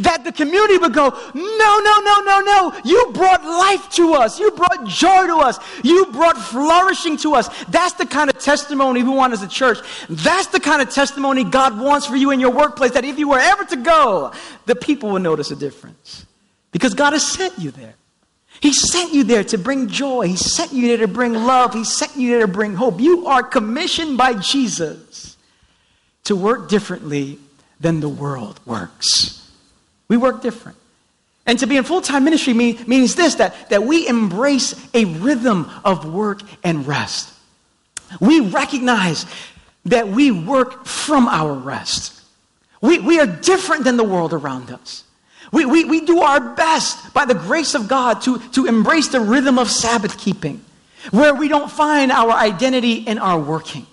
that 0.00 0.24
the 0.24 0.32
community 0.32 0.78
would 0.78 0.92
go, 0.92 1.08
no, 1.08 1.32
no, 1.34 2.00
no, 2.00 2.20
no, 2.24 2.40
no. 2.40 2.80
You 2.84 3.10
brought 3.12 3.44
life 3.44 3.88
to 3.90 4.14
us. 4.14 4.38
You 4.38 4.50
brought 4.50 4.86
joy 4.86 5.26
to 5.26 5.36
us. 5.36 5.58
You 5.84 6.06
brought 6.06 6.36
flourishing 6.36 7.16
to 7.18 7.34
us. 7.34 7.48
That's 7.68 7.94
the 7.94 8.06
kind 8.06 8.28
of 8.28 8.38
testimony 8.38 9.02
we 9.02 9.10
want 9.10 9.32
as 9.32 9.42
a 9.42 9.48
church. 9.48 9.78
That's 10.08 10.48
the 10.48 10.60
kind 10.60 10.82
of 10.82 10.90
testimony 10.90 11.44
God 11.44 11.78
wants 11.78 12.06
for 12.06 12.16
you 12.16 12.30
in 12.30 12.40
your 12.40 12.50
workplace 12.50 12.92
that 12.92 13.04
if 13.04 13.18
you 13.18 13.28
were 13.28 13.38
ever 13.38 13.64
to 13.66 13.76
go, 13.76 14.32
the 14.66 14.74
people 14.74 15.10
will 15.10 15.20
notice 15.20 15.50
a 15.50 15.56
difference. 15.56 16.26
Because 16.72 16.94
God 16.94 17.12
has 17.12 17.26
sent 17.26 17.58
you 17.58 17.70
there. 17.70 17.94
He 18.60 18.72
sent 18.72 19.14
you 19.14 19.22
there 19.22 19.44
to 19.44 19.58
bring 19.58 19.88
joy. 19.88 20.26
He 20.26 20.36
sent 20.36 20.72
you 20.72 20.88
there 20.88 21.06
to 21.06 21.08
bring 21.08 21.32
love. 21.32 21.72
He 21.72 21.84
sent 21.84 22.16
you 22.16 22.30
there 22.30 22.40
to 22.40 22.52
bring 22.52 22.74
hope. 22.74 23.00
You 23.00 23.26
are 23.28 23.42
commissioned 23.42 24.18
by 24.18 24.34
Jesus 24.34 25.36
to 26.24 26.34
work 26.34 26.68
differently 26.68 27.38
than 27.80 28.00
the 28.00 28.08
world 28.08 28.58
works. 28.66 29.47
We 30.08 30.16
work 30.16 30.42
different. 30.42 30.78
And 31.46 31.58
to 31.60 31.66
be 31.66 31.76
in 31.76 31.84
full 31.84 32.02
time 32.02 32.24
ministry 32.24 32.52
mean, 32.52 32.78
means 32.86 33.14
this 33.14 33.36
that, 33.36 33.70
that 33.70 33.82
we 33.82 34.06
embrace 34.06 34.74
a 34.92 35.04
rhythm 35.06 35.70
of 35.84 36.04
work 36.12 36.40
and 36.62 36.86
rest. 36.86 37.32
We 38.20 38.40
recognize 38.40 39.26
that 39.86 40.08
we 40.08 40.30
work 40.30 40.86
from 40.86 41.26
our 41.26 41.52
rest. 41.52 42.22
We, 42.80 42.98
we 42.98 43.18
are 43.18 43.26
different 43.26 43.84
than 43.84 43.96
the 43.96 44.04
world 44.04 44.32
around 44.32 44.70
us. 44.70 45.04
We, 45.52 45.64
we, 45.64 45.84
we 45.84 46.02
do 46.02 46.20
our 46.20 46.54
best 46.54 47.14
by 47.14 47.24
the 47.24 47.34
grace 47.34 47.74
of 47.74 47.88
God 47.88 48.20
to, 48.22 48.38
to 48.50 48.66
embrace 48.66 49.08
the 49.08 49.20
rhythm 49.20 49.58
of 49.58 49.70
Sabbath 49.70 50.18
keeping, 50.18 50.62
where 51.10 51.34
we 51.34 51.48
don't 51.48 51.70
find 51.70 52.12
our 52.12 52.30
identity 52.32 52.96
in 52.96 53.18
our 53.18 53.40
working. 53.40 53.86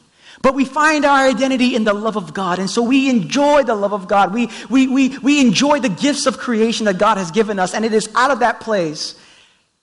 But 0.46 0.54
we 0.54 0.64
find 0.64 1.06
our 1.06 1.28
identity 1.28 1.76
in 1.76 1.86
the 1.86 1.94
love 1.96 2.18
of 2.18 2.32
God. 2.32 2.60
And 2.60 2.70
so 2.70 2.84
we 2.84 3.10
enjoy 3.10 3.64
the 3.64 3.74
love 3.74 3.94
of 3.94 4.08
God. 4.08 4.32
We, 4.32 4.52
we, 4.70 4.88
we, 4.88 5.18
we 5.18 5.42
enjoy 5.42 5.80
the 5.80 5.90
gifts 5.90 6.28
of 6.28 6.38
creation 6.38 6.86
that 6.86 7.00
God 7.00 7.18
has 7.18 7.32
given 7.32 7.58
us. 7.58 7.74
And 7.74 7.84
it 7.84 7.96
is 7.96 8.08
out 8.14 8.30
of 8.30 8.42
that 8.42 8.60
place 8.60 9.20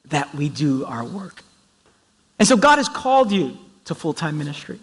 that 0.04 0.32
we 0.32 0.48
do 0.48 0.84
our 0.84 1.02
work. 1.02 1.42
And 2.38 2.46
so 2.46 2.56
God 2.56 2.76
has 2.76 2.88
called 2.88 3.32
you 3.32 3.58
to 3.86 3.96
full 3.96 4.14
time 4.14 4.38
ministry 4.38 4.78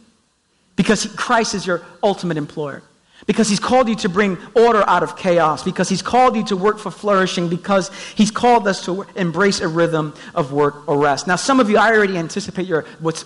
because 0.76 1.06
Christ 1.16 1.54
is 1.54 1.66
your 1.66 1.82
ultimate 2.04 2.36
employer. 2.36 2.84
Because 3.30 3.48
he's 3.48 3.60
called 3.60 3.88
you 3.88 3.96
to 3.98 4.10
bring 4.10 4.40
order 4.56 4.84
out 4.90 5.04
of 5.04 5.16
chaos. 5.16 5.64
Because 5.64 5.88
he's 5.88 6.02
called 6.02 6.36
you 6.36 6.44
to 6.46 6.58
work 6.58 6.80
for 6.80 6.90
flourishing. 6.90 7.48
Because 7.48 7.92
he's 8.16 8.32
called 8.32 8.68
us 8.68 8.84
to 8.86 9.06
embrace 9.16 9.62
a 9.62 9.68
rhythm 9.68 10.16
of 10.34 10.52
work 10.52 10.90
or 10.90 10.98
rest. 10.98 11.28
Now, 11.28 11.36
some 11.36 11.60
of 11.60 11.70
you, 11.70 11.78
I 11.78 11.92
already 11.92 12.18
anticipate 12.18 12.66
your, 12.66 12.86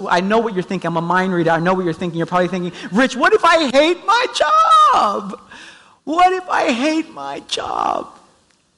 I 0.10 0.20
know 0.20 0.39
what 0.39 0.56
you're 0.56 0.62
thinking. 0.62 0.89
I'm 0.89 0.98
a 0.98 1.02
mind 1.02 1.34
reader. 1.34 1.52
I 1.52 1.62
know 1.62 1.74
what 1.74 1.86
you're 1.86 1.94
thinking. 1.94 2.18
You're 2.18 2.28
probably 2.28 2.50
thinking, 2.50 2.74
Rich, 2.92 3.16
what 3.16 3.32
if 3.32 3.46
I 3.46 3.72
hate 3.72 4.06
my 4.06 4.26
job? 4.36 5.39
What 6.04 6.34
if 6.34 6.50
I 6.50 6.74
hate 6.74 7.10
my 7.12 7.39
job? 7.48 8.10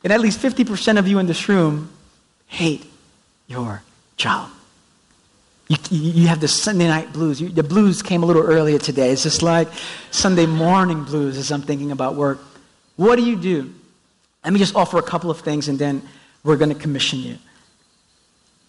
And 0.04 0.14
at 0.14 0.22
least 0.22 0.40
50% 0.40 1.00
of 1.00 1.08
you 1.08 1.18
in 1.18 1.26
this 1.26 1.50
room 1.50 1.90
hate 2.46 2.86
your 3.48 3.82
job. 4.16 4.52
You, 5.68 5.78
you 5.90 6.28
have 6.28 6.42
the 6.42 6.48
Sunday 6.48 6.88
night 6.88 7.12
blues. 7.12 7.42
You, 7.42 7.50
the 7.50 7.64
blues 7.64 8.02
came 8.02 8.22
a 8.22 8.26
little 8.26 8.44
earlier 8.44 8.78
today. 8.78 9.12
It's 9.12 9.24
just 9.24 9.42
like 9.42 9.68
Sunday 10.12 10.46
morning 10.46 11.04
blues 11.04 11.38
as 11.38 11.52
I'm 11.52 11.64
thinking 11.64 11.92
about 11.92 12.16
work. 12.16 12.40
What 12.98 13.16
do 13.16 13.24
you 13.24 13.36
do? 13.36 13.74
Let 14.44 14.54
me 14.54 14.60
just 14.60 14.76
offer 14.76 15.00
a 15.00 15.04
couple 15.04 15.32
of 15.32 15.40
things 15.40 15.68
and 15.68 15.80
then 15.80 16.08
we're 16.44 16.58
going 16.58 16.70
to 16.70 16.80
commission 16.80 17.20
you. 17.20 17.38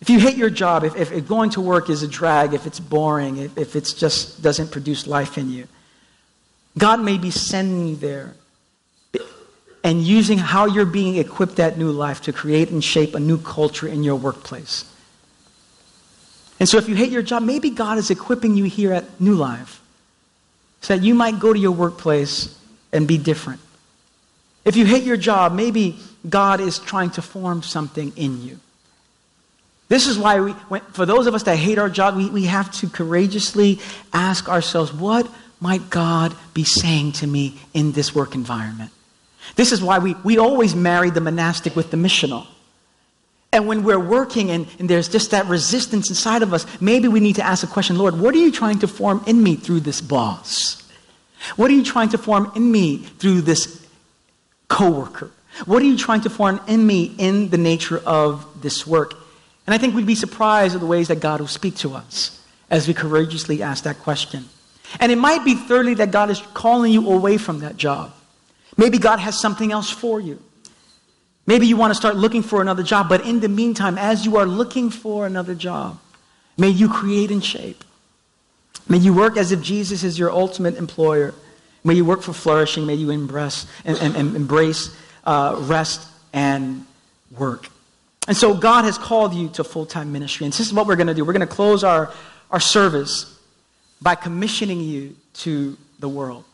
If 0.01 0.11
you 0.11 0.19
hate 0.19 0.37
your 0.37 0.51
job, 0.51 0.85
if, 0.85 0.97
if, 0.97 1.13
if, 1.13 1.29
going 1.29 1.51
to 1.51 1.61
work 1.61 1.91
is 1.91 2.03
a 2.03 2.09
drag, 2.09 2.55
if 2.55 2.67
it's 2.67 2.81
boring, 2.81 3.39
if, 3.39 3.57
if 3.57 3.77
it 3.77 3.93
just 3.97 4.43
doesn't 4.43 4.71
produce 4.71 5.07
life 5.07 5.39
in 5.39 5.51
you, 5.51 5.69
God 6.79 7.01
may 7.01 7.17
be 7.17 7.31
sending 7.31 7.89
you 7.89 7.97
there 7.97 8.35
and 9.83 10.03
using 10.03 10.37
how 10.39 10.67
you're 10.67 10.85
being 10.85 11.17
equipped 11.17 11.57
that 11.57 11.79
new 11.79 11.91
life 11.91 12.23
to 12.23 12.33
create 12.33 12.71
and 12.71 12.83
shape 12.83 13.15
a 13.15 13.21
new 13.21 13.39
culture 13.39 13.87
in 13.87 14.03
your 14.03 14.17
workplace. 14.17 14.85
And 16.59 16.69
so 16.69 16.79
if 16.79 16.89
you 16.89 16.95
hate 16.95 17.11
your 17.11 17.23
job, 17.23 17.43
maybe 17.43 17.71
God 17.71 17.99
is 17.99 18.11
equipping 18.11 18.57
you 18.57 18.65
here 18.65 18.93
at 18.93 19.21
New 19.21 19.35
Life 19.35 19.83
so 20.81 20.97
that 20.97 21.05
you 21.05 21.15
might 21.15 21.39
go 21.39 21.53
to 21.53 21.59
your 21.59 21.73
workplace 21.73 22.59
and 22.93 23.07
be 23.07 23.19
different. 23.19 23.61
If 24.65 24.77
you 24.77 24.85
hate 24.85 25.05
your 25.05 25.17
job, 25.17 25.53
maybe 25.53 25.99
God 26.29 26.61
is 26.61 26.79
trying 26.79 27.11
to 27.11 27.23
form 27.23 27.63
something 27.63 28.13
in 28.17 28.43
you. 28.43 28.59
This 29.89 30.07
is 30.07 30.19
why 30.19 30.41
we, 30.41 30.55
for 30.93 31.07
those 31.07 31.27
of 31.27 31.35
us 31.35 31.45
that 31.45 31.57
hate 31.57 31.79
our 31.79 31.89
job, 31.89 32.17
we, 32.17 32.29
we 32.29 32.45
have 32.47 32.73
to 32.81 32.89
courageously 32.89 33.79
ask 34.13 34.49
ourselves, 34.49 34.93
what 34.93 35.29
might 35.61 35.91
God 35.91 36.35
be 36.55 36.65
saying 36.65 37.13
to 37.13 37.27
me 37.27 37.59
in 37.73 37.93
this 37.93 38.15
work 38.15 38.35
environment? 38.35 38.91
This 39.55 39.71
is 39.71 39.81
why 39.81 40.01
we, 40.01 40.15
we 40.25 40.39
always 40.39 40.75
marry 40.75 41.11
the 41.11 41.21
monastic 41.21 41.77
with 41.77 41.93
the 41.93 41.97
missional. 41.97 42.49
And 43.57 43.67
when 43.67 43.85
we're 43.85 43.99
working 43.99 44.51
and, 44.51 44.67
and 44.79 44.87
there's 44.87 45.09
just 45.09 45.31
that 45.31 45.47
resistance 45.47 46.11
inside 46.11 46.43
of 46.43 46.53
us, 46.53 46.67
maybe 46.79 47.09
we 47.09 47.21
need 47.21 47.37
to 47.37 47.43
ask 47.43 47.63
the 47.63 47.67
question 47.67 47.97
Lord, 47.97 48.21
what 48.21 48.35
are 48.35 48.39
you 48.39 48.53
trying 48.53 48.81
to 48.81 48.87
form 48.87 49.25
in 49.27 49.43
me 49.43 49.57
through 49.57 49.81
this 49.81 50.03
boss? 50.03 50.87
What 51.57 51.71
are 51.71 51.75
you 51.75 51.83
trying 51.83 52.11
to 52.11 52.19
form 52.19 52.53
in 52.55 52.71
me 52.71 52.99
through 52.99 53.41
this 53.41 53.87
coworker? 54.69 55.31
What 55.65 55.81
are 55.81 55.87
you 55.87 55.97
trying 55.97 56.21
to 56.23 56.31
form 56.31 56.61
in 56.69 56.87
me 56.87 57.15
in 57.17 57.49
the 57.49 57.57
nature 57.57 57.97
of 58.05 58.47
this 58.61 58.87
work? 58.87 59.15
And 59.67 59.73
I 59.73 59.79
think 59.79 59.95
we'd 59.95 60.05
be 60.07 60.15
surprised 60.15 60.75
at 60.75 60.83
the 60.83 60.87
ways 60.87 61.09
that 61.09 61.21
God 61.21 61.41
will 61.41 61.49
speak 61.49 61.77
to 61.77 61.95
us 61.95 62.47
as 62.69 62.87
we 62.87 62.93
courageously 62.93 63.63
ask 63.63 63.85
that 63.85 64.01
question. 64.01 64.45
And 65.01 65.11
it 65.11 65.17
might 65.17 65.47
be, 65.47 65.55
thirdly, 65.55 65.95
that 65.95 66.11
God 66.11 66.29
is 66.29 66.43
calling 66.53 66.93
you 66.93 67.11
away 67.11 67.39
from 67.39 67.61
that 67.61 67.79
job. 67.79 68.13
Maybe 68.77 68.99
God 68.99 69.19
has 69.19 69.41
something 69.41 69.73
else 69.73 69.89
for 69.89 70.21
you. 70.21 70.43
Maybe 71.47 71.67
you 71.67 71.77
want 71.77 71.93
to 71.93 71.95
start 71.95 72.17
looking 72.17 72.43
for 72.43 72.61
another 72.61 72.83
job, 72.83 73.09
but 73.09 73.25
in 73.25 73.41
the 73.41 73.49
meantime, 73.49 73.99
as 73.99 74.25
you 74.25 74.37
are 74.37 74.47
looking 74.47 74.91
for 74.91 75.27
another 75.27 75.55
job, 75.55 76.01
may 76.59 76.69
you 76.69 76.89
create 76.89 77.31
and 77.31 77.45
shape. 77.45 77.85
May 78.89 78.99
you 78.99 79.15
work 79.15 79.37
as 79.37 79.53
if 79.53 79.63
Jesus 79.63 80.03
is 80.03 80.19
your 80.19 80.31
ultimate 80.31 80.77
employer. 80.77 81.35
May 81.85 81.95
you 81.95 82.05
work 82.05 82.23
for 82.23 82.33
flourishing. 82.33 82.87
May 82.87 82.95
you 82.95 83.11
embrace, 83.11 83.67
and, 83.85 83.97
and, 83.99 84.17
and 84.17 84.37
embrace 84.37 84.97
uh, 85.25 85.57
rest 85.61 86.07
and 86.33 86.85
work. 87.37 87.69
And 88.29 88.37
so 88.37 88.55
God 88.55 88.85
has 88.85 88.99
called 88.99 89.35
you 89.35 89.49
to 89.51 89.65
full 89.65 89.87
time 89.87 90.13
ministry. 90.13 90.47
And 90.47 90.53
this 90.53 90.61
is 90.61 90.73
what 90.73 90.87
we're 90.87 90.97
going 90.97 91.07
to 91.07 91.15
do. 91.15 91.25
We're 91.25 91.33
going 91.33 91.47
to 91.47 91.55
close 91.55 91.85
our, 91.85 92.13
our 92.51 92.61
service 92.61 93.39
by 94.03 94.15
commissioning 94.15 94.81
you 94.81 95.17
to 95.35 95.77
the 96.01 96.09
world. 96.09 96.45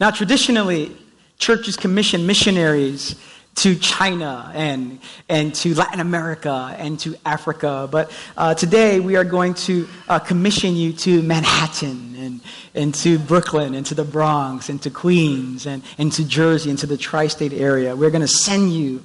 Now, 0.00 0.10
traditionally, 0.10 0.96
churches 1.38 1.76
commission 1.76 2.26
missionaries 2.26 3.14
to 3.54 3.76
China 3.76 4.50
and, 4.54 4.98
and 5.28 5.54
to 5.54 5.74
Latin 5.74 6.00
America 6.00 6.74
and 6.78 6.98
to 7.00 7.16
Africa. 7.24 7.88
But 7.90 8.10
uh, 8.36 8.54
today 8.54 8.98
we 8.98 9.16
are 9.16 9.24
going 9.24 9.54
to 9.54 9.88
uh, 10.08 10.18
commission 10.18 10.74
you 10.74 10.92
to 10.94 11.22
Manhattan 11.22 12.14
and, 12.16 12.40
and 12.74 12.94
to 12.96 13.18
Brooklyn 13.18 13.74
and 13.74 13.84
to 13.86 13.94
the 13.94 14.04
Bronx 14.04 14.68
and 14.68 14.80
to 14.82 14.90
Queens 14.90 15.66
and, 15.66 15.82
and 15.98 16.10
to 16.12 16.24
Jersey 16.24 16.70
and 16.70 16.78
to 16.78 16.86
the 16.86 16.96
tri 16.96 17.26
state 17.26 17.52
area. 17.52 17.94
We're 17.94 18.10
going 18.10 18.22
to 18.22 18.28
send 18.28 18.72
you. 18.72 19.04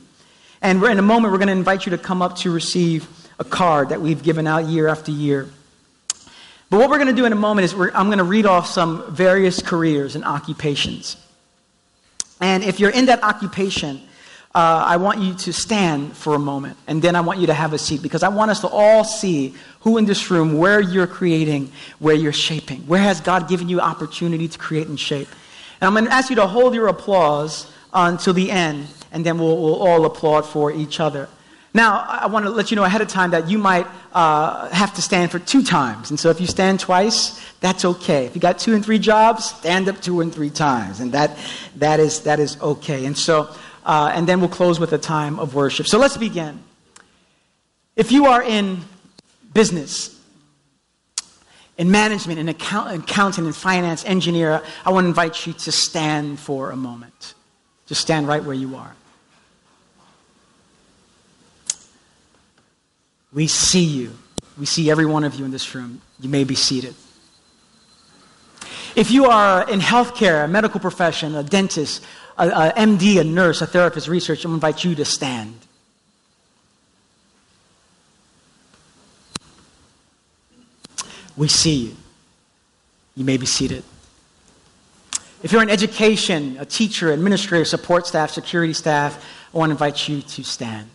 And 0.62 0.82
in 0.84 0.98
a 0.98 1.04
moment, 1.04 1.34
we're 1.34 1.40
going 1.40 1.48
to 1.48 1.54
invite 1.54 1.86
you 1.86 1.92
to 1.92 1.98
come 1.98 2.22
up 2.22 2.38
to 2.38 2.52
receive 2.52 3.08
a 3.40 3.44
card 3.44 3.90
that 3.90 4.02
we've 4.02 4.24
given 4.24 4.48
out 4.48 4.66
year 4.66 4.88
after 4.88 5.12
year. 5.12 5.50
But 6.70 6.80
what 6.80 6.90
we're 6.90 6.98
going 6.98 7.10
to 7.10 7.16
do 7.16 7.26
in 7.26 7.32
a 7.32 7.38
moment 7.38 7.66
is 7.66 7.74
I'm 7.74 8.08
going 8.08 8.18
to 8.18 8.24
read 8.24 8.46
off 8.46 8.68
some 8.68 9.14
various 9.14 9.62
careers 9.62 10.16
and 10.16 10.26
occupations. 10.26 11.16
And 12.42 12.64
if 12.64 12.80
you're 12.80 12.92
in 12.92 13.06
that 13.06 13.24
occupation, 13.24 14.02
uh, 14.58 14.84
I 14.88 14.98
want 14.98 15.20
you 15.22 15.36
to 15.36 15.54
stand 15.54 16.18
for 16.18 16.34
a 16.34 16.40
moment, 16.40 16.78
and 16.88 17.00
then 17.00 17.16
I 17.16 17.22
want 17.22 17.40
you 17.40 17.46
to 17.46 17.54
have 17.54 17.74
a 17.74 17.78
seat 17.78 18.02
because 18.02 18.24
I 18.24 18.30
want 18.30 18.50
us 18.50 18.62
to 18.62 18.68
all 18.68 19.04
see 19.04 19.54
who 19.82 20.00
in 20.00 20.06
this 20.06 20.32
room, 20.32 20.58
where 20.58 20.80
you're 20.80 21.06
creating, 21.06 21.72
where 22.00 22.16
you're 22.16 22.34
shaping. 22.34 22.80
Where 22.88 23.00
has 23.00 23.22
God 23.22 23.48
given 23.48 23.70
you 23.70 23.80
opportunity 23.80 24.48
to 24.48 24.58
create 24.58 24.88
and 24.88 25.00
shape? 25.00 25.28
And 25.80 25.88
I'm 25.88 25.94
going 25.94 26.06
to 26.06 26.12
ask 26.12 26.32
you 26.32 26.38
to 26.38 26.48
hold 26.48 26.74
your 26.74 26.88
applause 26.88 27.72
until 27.94 28.34
the 28.34 28.50
end, 28.50 28.88
and 29.12 29.24
then 29.24 29.38
we'll, 29.38 29.62
we'll 29.62 29.76
all 29.76 30.06
applaud 30.06 30.42
for 30.42 30.72
each 30.72 31.00
other. 31.00 31.30
Now, 31.76 32.04
I 32.10 32.26
want 32.26 32.46
to 32.46 32.50
let 32.50 32.72
you 32.72 32.78
know 32.78 32.84
ahead 32.84 33.02
of 33.02 33.10
time 33.10 33.30
that 33.32 33.48
you 33.48 33.60
might 33.60 33.86
uh, 34.12 34.70
have 34.70 34.96
to 34.96 35.04
stand 35.04 35.30
for 35.30 35.38
two 35.38 35.62
times. 35.62 36.10
And 36.10 36.20
so 36.20 36.32
if 36.32 36.42
you 36.42 36.48
stand 36.48 36.80
twice, 36.80 37.40
that's 37.60 37.86
okay. 37.86 38.26
If 38.26 38.34
you 38.34 38.42
got 38.42 38.58
two 38.58 38.74
and 38.74 38.84
three 38.84 38.98
jobs, 38.98 39.46
stand 39.46 39.88
up 39.88 40.02
two 40.02 40.22
and 40.22 40.34
three 40.34 40.50
times. 40.50 41.00
And 41.00 41.12
that, 41.12 41.38
that, 41.76 42.00
is, 42.00 42.22
that 42.22 42.40
is 42.40 42.60
okay. 42.60 43.06
And 43.06 43.16
so 43.16 43.54
uh, 43.88 44.12
and 44.14 44.28
then 44.28 44.42
we'll 44.42 44.50
close 44.50 44.80
with 44.80 44.92
a 44.92 44.98
time 44.98 45.40
of 45.40 45.56
worship. 45.56 45.88
So 45.88 45.98
let's 45.98 46.18
begin. 46.18 46.62
If 47.96 48.12
you 48.12 48.26
are 48.26 48.44
in 48.44 48.82
business, 49.54 50.14
in 51.78 51.90
management, 51.90 52.38
in 52.38 52.50
account, 52.50 53.04
accounting, 53.04 53.46
in 53.46 53.54
finance, 53.54 54.04
engineer, 54.04 54.62
I 54.86 54.92
want 54.92 55.06
to 55.06 55.08
invite 55.08 55.48
you 55.48 55.54
to 55.54 55.72
stand 55.72 56.38
for 56.38 56.72
a 56.72 56.76
moment. 56.76 57.34
Just 57.86 58.02
stand 58.02 58.28
right 58.28 58.44
where 58.44 58.54
you 58.54 58.76
are. 58.76 58.94
We 63.32 63.48
see 63.48 63.86
you. 63.86 64.12
We 64.60 64.66
see 64.66 64.92
every 64.92 65.06
one 65.06 65.24
of 65.24 65.36
you 65.36 65.46
in 65.46 65.52
this 65.52 65.74
room. 65.74 66.02
You 66.20 66.28
may 66.28 66.44
be 66.44 66.56
seated. 66.56 66.94
If 68.96 69.12
you 69.12 69.26
are 69.26 69.70
in 69.70 69.80
healthcare, 69.80 70.44
a 70.44 70.48
medical 70.48 70.80
profession, 70.80 71.36
a 71.36 71.44
dentist, 71.44 72.04
a, 72.38 72.48
a 72.48 72.74
MD, 72.74 73.20
a 73.20 73.24
nurse, 73.24 73.62
a 73.62 73.68
therapist, 73.68 74.08
researcher, 74.08 74.48
I 74.48 74.52
want 74.52 74.62
to 74.62 74.68
invite 74.68 74.84
you 74.84 74.96
to 74.96 75.06
stand. 75.06 75.60
We 81.36 81.48
see 81.48 81.76
you. 81.76 81.96
You 83.16 83.26
may 83.26 83.38
be 83.38 83.46
seated. 83.46 83.84
If 85.44 85.52
you're 85.52 85.62
in 85.62 85.70
education, 85.70 86.58
a 86.60 86.66
teacher, 86.66 87.12
administrator, 87.12 87.66
support 87.66 88.08
staff, 88.08 88.32
security 88.32 88.74
staff, 88.74 89.24
I 89.54 89.58
want 89.58 89.70
to 89.70 89.74
invite 89.74 90.08
you 90.08 90.22
to 90.22 90.44
stand. 90.44 90.90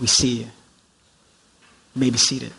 We 0.00 0.06
see 0.06 0.38
you. 0.38 0.44
You 0.44 2.00
may 2.00 2.10
be 2.10 2.18
seated. 2.18 2.52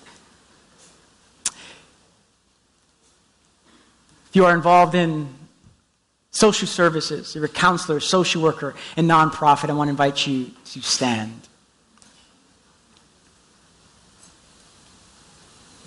If 4.30 4.36
you 4.36 4.46
are 4.46 4.54
involved 4.54 4.94
in 4.94 5.28
social 6.32 6.68
services, 6.68 7.34
you're 7.34 7.46
a 7.46 7.50
counselor, 7.50 8.00
social 8.00 8.42
worker, 8.42 8.76
and 8.96 9.10
nonprofit, 9.10 9.70
I 9.70 9.74
want 9.74 9.88
to 9.88 9.92
invite 9.92 10.28
you 10.28 10.52
to 10.66 10.82
stand. 10.82 11.48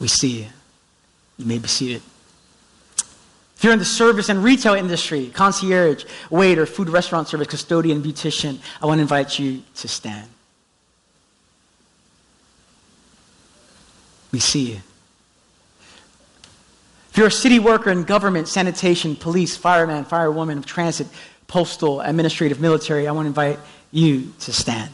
We 0.01 0.09
see 0.09 0.41
you. 0.41 0.47
You 1.39 1.47
may 1.47 1.59
be 1.59 1.69
seated. 1.69 2.03
If 3.57 3.63
you're 3.63 3.73
in 3.73 3.79
the 3.79 3.85
service 3.85 4.29
and 4.29 4.43
retail 4.43 4.75
industry, 4.75 5.31
concierge, 5.33 6.05
waiter, 6.31 6.67
food 6.67 6.89
restaurant 6.89 7.29
service, 7.29 7.47
custodian, 7.47 8.03
beautician, 8.03 8.59
I 8.83 8.87
want 8.87 8.99
to 8.99 9.03
invite 9.03 9.39
you 9.39 9.63
to 9.77 9.87
stand. 9.87 10.29
We 14.33 14.41
see 14.41 14.73
you. 14.73 14.81
If 17.13 17.19
you're 17.19 17.27
a 17.27 17.31
city 17.31 17.59
worker 17.59 17.91
in 17.91 18.05
government, 18.05 18.49
sanitation, 18.49 19.17
police, 19.17 19.55
fireman, 19.55 20.07
firewoman 20.07 20.65
transit, 20.65 21.07
postal, 21.47 22.01
administrative, 22.01 22.59
military, 22.59 23.07
I 23.07 23.13
want 23.13 23.27
to 23.27 23.29
invite 23.29 23.59
you 23.91 24.33
to 24.41 24.51
stand. 24.51 24.91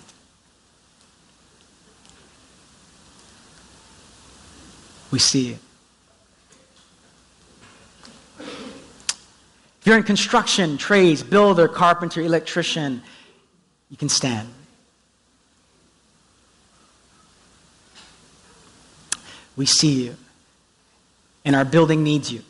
We 5.13 5.21
see 5.21 5.51
it. 5.51 5.59
If 8.41 9.83
you're 9.85 9.97
in 9.97 10.03
construction, 10.03 10.77
trades, 10.77 11.23
builder, 11.23 11.69
carpenter, 11.69 12.21
electrician, 12.21 13.01
you 13.91 13.97
can 13.97 14.09
stand. 14.09 14.49
We 19.55 19.67
see 19.67 20.07
you, 20.07 20.17
and 21.49 21.57
our 21.57 21.65
building 21.65 22.03
needs 22.03 22.31
you. 22.31 22.43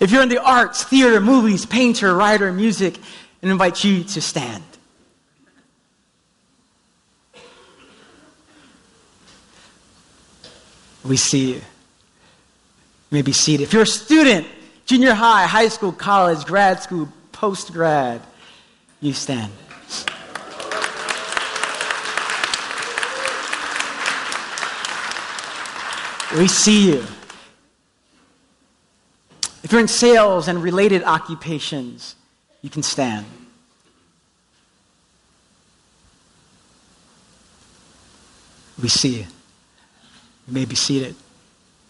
if 0.00 0.10
you're 0.10 0.22
in 0.22 0.28
the 0.28 0.42
arts, 0.44 0.84
theater, 0.84 1.22
movies, 1.22 1.64
painter, 1.64 2.14
writer, 2.14 2.52
music, 2.52 2.98
and 3.40 3.50
invite 3.50 3.82
you 3.84 4.04
to 4.04 4.20
stand. 4.20 4.62
We 11.06 11.16
see 11.16 11.54
you. 11.54 11.62
You 13.14 13.18
may 13.18 13.22
be 13.22 13.32
seated. 13.32 13.62
If 13.62 13.72
you're 13.72 13.82
a 13.82 13.86
student, 13.86 14.44
junior 14.86 15.14
high, 15.14 15.46
high 15.46 15.68
school, 15.68 15.92
college, 15.92 16.44
grad 16.44 16.82
school, 16.82 17.08
post 17.30 17.72
grad, 17.72 18.20
you 19.00 19.12
stand. 19.12 19.52
We 26.36 26.48
see 26.48 26.90
you. 26.90 27.04
If 29.62 29.70
you're 29.70 29.80
in 29.80 29.86
sales 29.86 30.48
and 30.48 30.60
related 30.60 31.04
occupations, 31.04 32.16
you 32.62 32.70
can 32.70 32.82
stand. 32.82 33.26
We 38.82 38.88
see 38.88 39.18
you. 39.18 39.26
You 40.48 40.54
may 40.54 40.64
be 40.64 40.74
seated. 40.74 41.14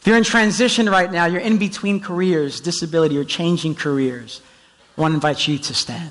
If 0.04 0.08
you're 0.08 0.18
in 0.18 0.24
transition 0.24 0.86
right 0.86 1.10
now, 1.10 1.24
you're 1.24 1.40
in 1.40 1.56
between 1.56 1.98
careers, 1.98 2.60
disability, 2.60 3.16
or 3.16 3.24
changing 3.24 3.74
careers, 3.74 4.42
I 4.98 5.00
want 5.00 5.12
to 5.12 5.14
invite 5.14 5.48
you 5.48 5.56
to 5.56 5.72
stand. 5.72 6.10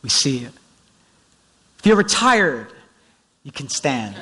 We 0.00 0.08
see 0.08 0.38
it. 0.38 0.54
If 1.80 1.84
you're 1.84 1.96
retired, 1.96 2.68
you 3.42 3.52
can 3.52 3.68
stand. 3.68 4.16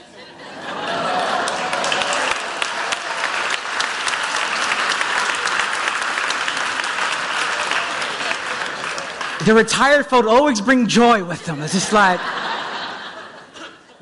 the 9.46 9.54
retired 9.54 10.06
folk 10.06 10.26
always 10.26 10.60
bring 10.60 10.88
joy 10.88 11.22
with 11.22 11.46
them. 11.46 11.62
It's 11.62 11.74
just 11.74 11.92
like, 11.92 12.18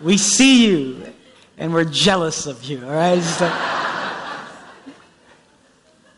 we 0.03 0.19
see 0.19 0.67
you 0.67 1.13
and 1.59 1.73
we're 1.73 1.85
jealous 1.85 2.47
of 2.47 2.65
you, 2.65 2.85
all 2.85 2.93
right? 2.93 3.17
Like, 3.41 4.93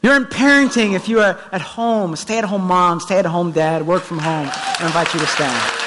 you're 0.02 0.16
in 0.16 0.24
parenting 0.26 0.94
if 0.94 1.08
you 1.08 1.20
are 1.20 1.38
at 1.52 1.60
home, 1.60 2.16
stay 2.16 2.38
at 2.38 2.44
home 2.44 2.62
mom, 2.62 3.00
stay 3.00 3.18
at 3.18 3.26
home 3.26 3.52
dad, 3.52 3.86
work 3.86 4.02
from 4.02 4.18
home. 4.18 4.48
I 4.52 4.86
invite 4.86 5.12
you 5.12 5.20
to 5.20 5.26
stand. 5.26 5.84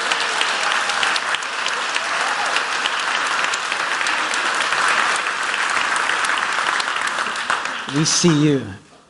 we 7.96 8.06
see 8.06 8.44
you 8.44 8.66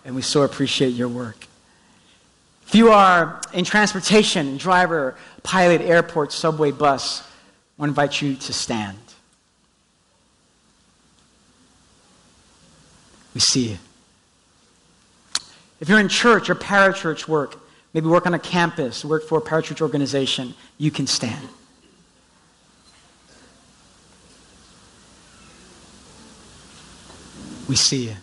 and 0.06 0.16
we 0.16 0.24
so 0.24 0.42
appreciate 0.42 0.90
your 0.90 1.08
work. 1.08 1.48
If 2.66 2.76
you 2.76 2.90
are 2.90 3.40
in 3.54 3.66
transportation, 3.66 4.58
driver, 4.58 5.16
pilot, 5.44 5.82
airport, 5.82 6.32
subway, 6.32 6.72
bus, 6.72 7.22
I 7.82 7.86
to 7.86 7.90
invite 7.90 8.22
you 8.22 8.36
to 8.36 8.54
stand. 8.54 8.98
We 13.34 13.42
see 13.42 13.70
you. 13.70 13.78
If 15.80 15.90
you're 15.90 16.00
in 16.00 16.08
church 16.08 16.50
or 16.50 16.56
parachurch 16.56 17.28
work, 17.28 17.58
maybe 17.94 18.08
work 18.08 18.28
on 18.28 18.36
a 18.36 18.40
campus, 18.40 19.04
work 19.04 19.24
for 19.24 19.40
a 19.40 19.42
parachurch 19.42 19.82
organization, 19.82 20.54
you 20.78 20.92
can 20.92 21.08
stand. 21.08 21.50
We 27.68 27.76
see 27.76 28.10
you 28.10 28.16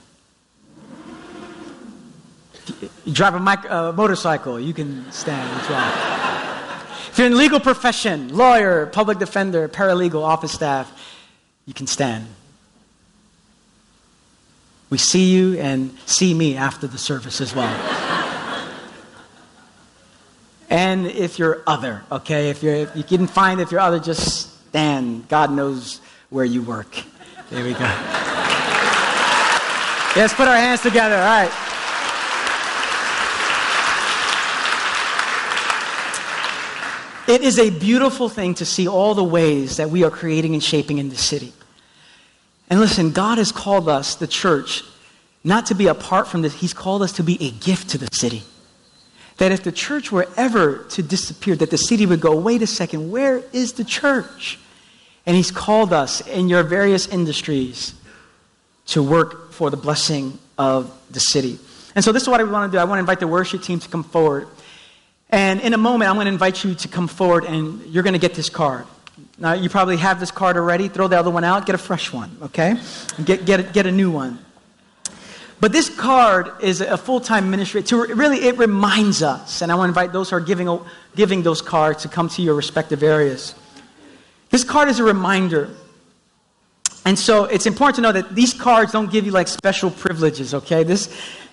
you 3.05 3.13
drive 3.13 3.35
a 3.35 3.41
mic- 3.41 3.71
uh, 3.71 3.93
motorcycle, 3.93 4.61
you 4.61 4.75
can 4.75 5.11
stand 5.11 5.61
as 5.61 5.69
well. 5.71 6.18
If 7.19 7.23
you're 7.23 7.33
in 7.33 7.37
legal 7.37 7.59
profession, 7.59 8.29
lawyer, 8.37 8.87
public 8.87 9.19
defender, 9.19 9.69
paralegal, 9.69 10.23
office 10.23 10.53
staff, 10.53 10.89
you 11.67 11.75
can 11.75 11.89
stand. 11.89 12.29
We 14.89 14.99
see 14.99 15.35
you 15.35 15.59
and 15.59 15.99
see 16.07 16.33
me 16.33 16.57
after 16.57 16.87
the 16.87 16.97
service 16.97 17.41
as 17.41 17.57
well. 17.57 17.75
and 20.71 21.09
if 21.09 21.41
you're 21.41 21.65
other, 21.67 22.05
okay, 22.13 22.51
if, 22.51 22.63
you're, 22.63 22.77
if 22.77 22.95
you 22.95 23.03
didn't 23.03 23.27
find 23.31 23.61
if 23.61 23.73
you're 23.73 23.81
other, 23.81 23.99
just 23.99 24.69
stand. 24.69 25.27
God 25.29 25.51
knows 25.51 26.01
where 26.31 26.45
you 26.45 26.63
work. 26.63 27.03
There 27.51 27.65
we 27.65 27.73
go. 27.73 27.81
Let's 30.15 30.35
put 30.35 30.47
our 30.47 30.57
hands 30.57 30.83
together. 30.83 31.17
All 31.17 31.43
right. 31.43 31.78
It 37.29 37.43
is 37.43 37.59
a 37.59 37.69
beautiful 37.69 38.31
thing 38.31 38.55
to 38.55 38.65
see 38.65 38.89
all 38.89 39.15
the 39.15 39.23
ways 39.23 39.77
that 39.77 39.91
we 39.91 40.03
are 40.03 40.11
creating 40.11 40.55
and 40.55 40.65
shaping 40.65 40.97
in 40.97 41.11
the 41.11 41.17
city. 41.17 41.53
And 42.71 42.81
listen, 42.81 43.13
God 43.13 43.37
has 43.37 43.53
called 43.53 43.87
us, 43.87 44.15
the 44.15 44.27
church, 44.27 44.83
not 45.45 45.67
to 45.67 45.75
be 45.75 45.89
apart 45.89 46.27
from 46.27 46.41
this. 46.41 46.55
He's 46.55 46.73
called 46.73 47.03
us 47.03 47.13
to 47.13 47.23
be 47.23 47.37
a 47.47 47.51
gift 47.51 47.91
to 47.91 47.99
the 47.99 48.09
city. 48.13 48.45
That 49.37 49.53
if 49.53 49.63
the 49.63 49.73
church 49.73 50.11
were 50.11 50.27
ever 50.39 50.85
to 50.91 51.03
disappear, 51.03 51.55
that 51.57 51.71
the 51.71 51.77
city 51.77 52.07
would 52.07 52.21
go, 52.21 52.35
wait 52.35 52.63
a 52.63 52.67
second, 52.67 53.11
where 53.11 53.43
is 53.53 53.75
the 53.75 53.85
church? 53.85 54.59
And 55.27 55.37
He's 55.37 55.51
called 55.51 55.93
us 55.93 56.27
in 56.27 56.49
your 56.49 56.63
various 56.63 57.07
industries 57.07 57.95
to 58.87 59.03
work 59.03 59.53
for 59.53 59.69
the 59.69 59.77
blessing 59.77 60.39
of 60.57 60.91
the 61.11 61.21
city. 61.21 61.59
And 61.95 62.03
so 62.03 62.11
this 62.11 62.23
is 62.23 62.29
what 62.29 62.41
I 62.41 62.45
want 62.45 62.73
to 62.73 62.77
do. 62.77 62.81
I 62.81 62.85
want 62.85 62.97
to 62.97 63.01
invite 63.01 63.21
the 63.21 63.29
worship 63.29 63.63
team 63.63 63.81
to 63.81 63.89
come 63.89 64.03
forward. 64.03 64.49
And 65.31 65.61
in 65.61 65.75
a 65.75 65.79
moment, 65.79 66.09
I'm 66.11 66.17
going 66.17 66.27
to 66.27 66.33
invite 66.33 66.65
you 66.65 66.75
to 66.75 66.89
come 66.89 67.09
forward 67.09 67.45
and 67.45 67.85
you're 67.87 68.03
going 68.03 68.15
to 68.15 68.19
get 68.19 68.35
this 68.35 68.49
card. 68.49 68.87
Now, 69.39 69.53
you 69.53 69.69
probably 69.69 69.97
have 69.99 70.21
this 70.21 70.31
card 70.31 70.57
already. 70.57 70.89
Throw 70.89 71.07
the 71.07 71.19
other 71.19 71.31
one 71.31 71.45
out, 71.45 71.67
get 71.67 71.75
a 71.75 71.79
fresh 71.79 72.13
one, 72.13 72.37
okay? 72.43 72.81
Get, 73.25 73.45
get, 73.45 73.73
get 73.73 73.87
a 73.87 73.93
new 73.93 74.11
one. 74.11 74.39
But 75.61 75.73
this 75.73 75.89
card 75.89 76.51
is 76.61 76.81
a 76.81 76.97
full 76.97 77.21
time 77.21 77.51
ministry. 77.51 77.83
To 77.85 78.15
really, 78.15 78.39
it 78.39 78.59
reminds 78.59 79.23
us, 79.23 79.61
and 79.61 79.73
I 79.73 79.75
want 79.75 79.89
to 79.89 79.91
invite 79.91 80.13
those 80.13 80.31
who 80.31 80.37
are 80.37 80.41
giving, 80.41 80.81
giving 81.17 81.43
those 81.43 81.63
cards 81.63 82.03
to 82.03 82.09
come 82.09 82.29
to 82.31 82.43
your 82.43 82.55
respective 82.55 83.03
areas. 83.03 83.55
This 84.51 84.65
card 84.65 84.89
is 84.89 84.99
a 84.99 85.05
reminder. 85.05 85.71
And 87.05 87.19
so 87.19 87.45
it's 87.45 87.67
important 87.67 87.97
to 87.97 88.03
know 88.03 88.13
that 88.13 88.35
these 88.35 88.55
cards 88.55 88.93
don't 88.93 89.11
give 89.11 89.25
you 89.25 89.33
like 89.33 89.49
special 89.49 89.91
privileges, 89.91 90.55
okay? 90.55 90.85
This, 90.85 91.09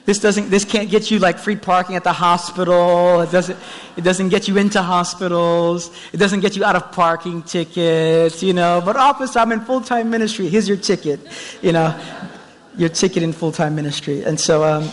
this 0.05 0.19
doesn't 0.19 0.49
this 0.51 0.65
can't 0.65 0.89
get 0.89 1.09
you 1.09 1.17
like 1.17 1.39
free 1.39 1.55
parking 1.55 1.95
at 1.95 2.03
the 2.03 2.13
hospital. 2.13 3.21
It 3.21 3.31
doesn't 3.31 3.57
it 3.97 4.03
doesn't 4.03 4.29
get 4.29 4.47
you 4.47 4.57
into 4.57 4.81
hospitals. 4.81 5.89
It 6.13 6.17
doesn't 6.17 6.41
get 6.41 6.55
you 6.55 6.63
out 6.63 6.75
of 6.75 6.91
parking 6.91 7.41
tickets, 7.41 8.43
you 8.43 8.53
know. 8.53 8.81
But 8.85 8.95
office, 8.95 9.35
I'm 9.35 9.51
in 9.51 9.61
full-time 9.61 10.11
ministry. 10.11 10.47
Here's 10.47 10.67
your 10.67 10.77
ticket, 10.77 11.19
you 11.61 11.71
know. 11.71 11.99
Your 12.77 12.89
ticket 12.89 13.23
in 13.23 13.33
full-time 13.33 13.73
ministry. 13.73 14.23
And 14.23 14.39
so 14.39 14.63
um, 14.63 14.89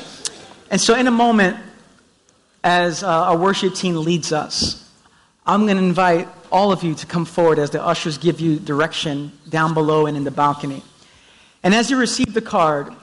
and 0.70 0.80
so 0.80 0.94
in 0.94 1.06
a 1.06 1.10
moment 1.10 1.58
as 2.64 3.02
uh, 3.02 3.08
our 3.08 3.36
worship 3.36 3.74
team 3.74 3.96
leads 3.96 4.32
us, 4.32 4.90
I'm 5.44 5.66
going 5.66 5.76
to 5.76 5.82
invite 5.82 6.28
all 6.50 6.72
of 6.72 6.82
you 6.82 6.94
to 6.94 7.06
come 7.06 7.24
forward 7.24 7.58
as 7.58 7.70
the 7.70 7.84
ushers 7.84 8.16
give 8.16 8.40
you 8.40 8.58
direction 8.58 9.32
down 9.48 9.74
below 9.74 10.06
and 10.06 10.16
in 10.16 10.24
the 10.24 10.30
balcony. 10.30 10.82
And 11.62 11.74
as 11.74 11.90
you 11.90 11.98
receive 11.98 12.34
the 12.34 12.42
card, 12.42 12.94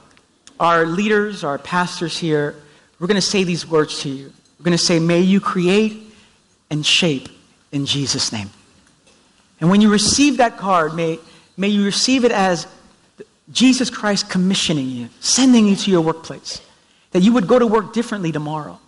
our 0.60 0.86
leaders, 0.86 1.44
our 1.44 1.58
pastors 1.58 2.18
here, 2.18 2.56
we're 3.00 3.08
going 3.08 3.16
to 3.16 3.22
say 3.22 3.44
these 3.44 3.66
words 3.66 4.02
to 4.02 4.10
you. 4.10 4.32
We're 4.60 4.66
going 4.66 4.78
to 4.78 4.84
say, 4.84 5.00
May 5.00 5.22
you 5.22 5.40
create 5.40 6.14
and 6.70 6.86
shape 6.86 7.30
in 7.72 7.86
Jesus' 7.86 8.32
name. 8.32 8.50
And 9.62 9.70
when 9.70 9.82
you 9.82 9.92
receive 9.92 10.38
that 10.38 10.58
card, 10.58 10.94
may, 10.94 11.20
may 11.58 11.68
you 11.68 11.84
receive 11.86 12.26
it 12.26 12.32
as 12.32 12.68
Jesus 13.52 13.90
Christ 13.90 14.30
commissioning 14.30 14.90
you, 14.90 15.10
sending 15.20 15.68
you 15.68 15.76
to 15.76 15.92
your 15.92 16.02
workplace, 16.02 16.62
that 17.12 17.22
you 17.22 17.34
would 17.34 17.48
go 17.48 17.58
to 17.60 17.68
work 17.68 17.94
differently 17.94 18.32
tomorrow 18.32 18.80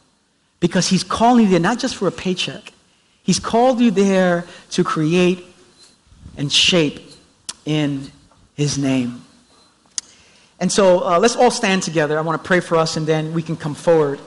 because 0.60 0.88
He's 0.88 1.04
calling 1.04 1.46
you 1.46 1.52
there 1.52 1.60
not 1.60 1.80
just 1.80 1.96
for 1.96 2.08
a 2.08 2.12
paycheck, 2.12 2.74
He's 3.24 3.40
called 3.40 3.80
you 3.80 3.92
there 3.92 4.46
to 4.72 4.84
create 4.84 5.46
and 6.38 6.52
shape 6.52 7.00
in 7.66 8.12
His 8.56 8.78
name. 8.78 9.24
And 10.62 10.72
so 10.72 11.04
uh, 11.04 11.18
let's 11.18 11.36
all 11.36 11.50
stand 11.50 11.82
together. 11.82 12.20
I 12.20 12.22
want 12.22 12.42
to 12.42 12.48
pray 12.48 12.60
for 12.60 12.78
us, 12.78 12.96
and 12.96 13.08
then 13.08 13.34
we 13.34 13.42
can 13.42 13.58
come 13.58 13.74
forward. 13.74 14.20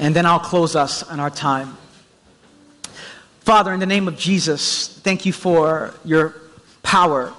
And 0.00 0.16
then 0.16 0.24
I'll 0.24 0.40
close 0.40 0.74
us 0.74 1.02
on 1.02 1.20
our 1.20 1.28
time. 1.28 1.76
Father, 3.40 3.70
in 3.74 3.78
the 3.78 3.84
name 3.84 4.08
of 4.08 4.16
Jesus, 4.16 4.88
thank 4.88 5.26
you 5.26 5.34
for 5.34 5.92
your 6.02 6.34
power. 6.82 7.34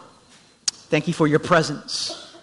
Thank 0.68 1.08
you 1.08 1.16
for 1.16 1.26
your 1.26 1.40
presence. 1.40 2.38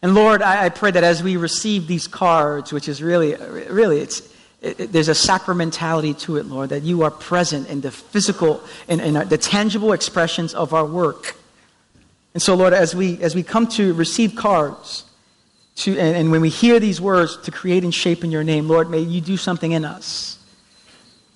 And 0.00 0.14
Lord, 0.14 0.40
I, 0.40 0.66
I 0.66 0.68
pray 0.68 0.92
that 0.92 1.02
as 1.02 1.20
we 1.20 1.36
receive 1.36 1.88
these 1.88 2.06
cards, 2.06 2.72
which 2.72 2.88
is 2.88 3.02
really, 3.02 3.34
really, 3.70 3.98
it's, 3.98 4.22
it, 4.62 4.92
there's 4.92 5.08
a 5.08 5.12
sacramentality 5.12 6.16
to 6.20 6.36
it, 6.36 6.46
Lord, 6.46 6.68
that 6.68 6.84
you 6.84 7.02
are 7.02 7.10
present 7.10 7.68
in 7.68 7.80
the 7.80 7.90
physical, 7.90 8.62
in, 8.86 9.00
in 9.00 9.14
the 9.28 9.38
tangible 9.38 9.92
expressions 9.92 10.54
of 10.54 10.72
our 10.72 10.86
work. 10.86 11.34
And 12.34 12.42
so, 12.42 12.56
Lord, 12.56 12.72
as 12.72 12.94
we, 12.94 13.22
as 13.22 13.34
we 13.34 13.44
come 13.44 13.68
to 13.68 13.94
receive 13.94 14.34
cards, 14.34 15.04
to, 15.76 15.92
and, 15.98 16.16
and 16.16 16.30
when 16.30 16.40
we 16.40 16.48
hear 16.48 16.80
these 16.80 17.00
words, 17.00 17.36
to 17.38 17.50
create 17.50 17.84
and 17.84 17.94
shape 17.94 18.24
in 18.24 18.30
your 18.30 18.44
name, 18.44 18.68
Lord, 18.68 18.90
may 18.90 19.00
you 19.00 19.20
do 19.20 19.36
something 19.36 19.72
in 19.72 19.84
us. 19.84 20.38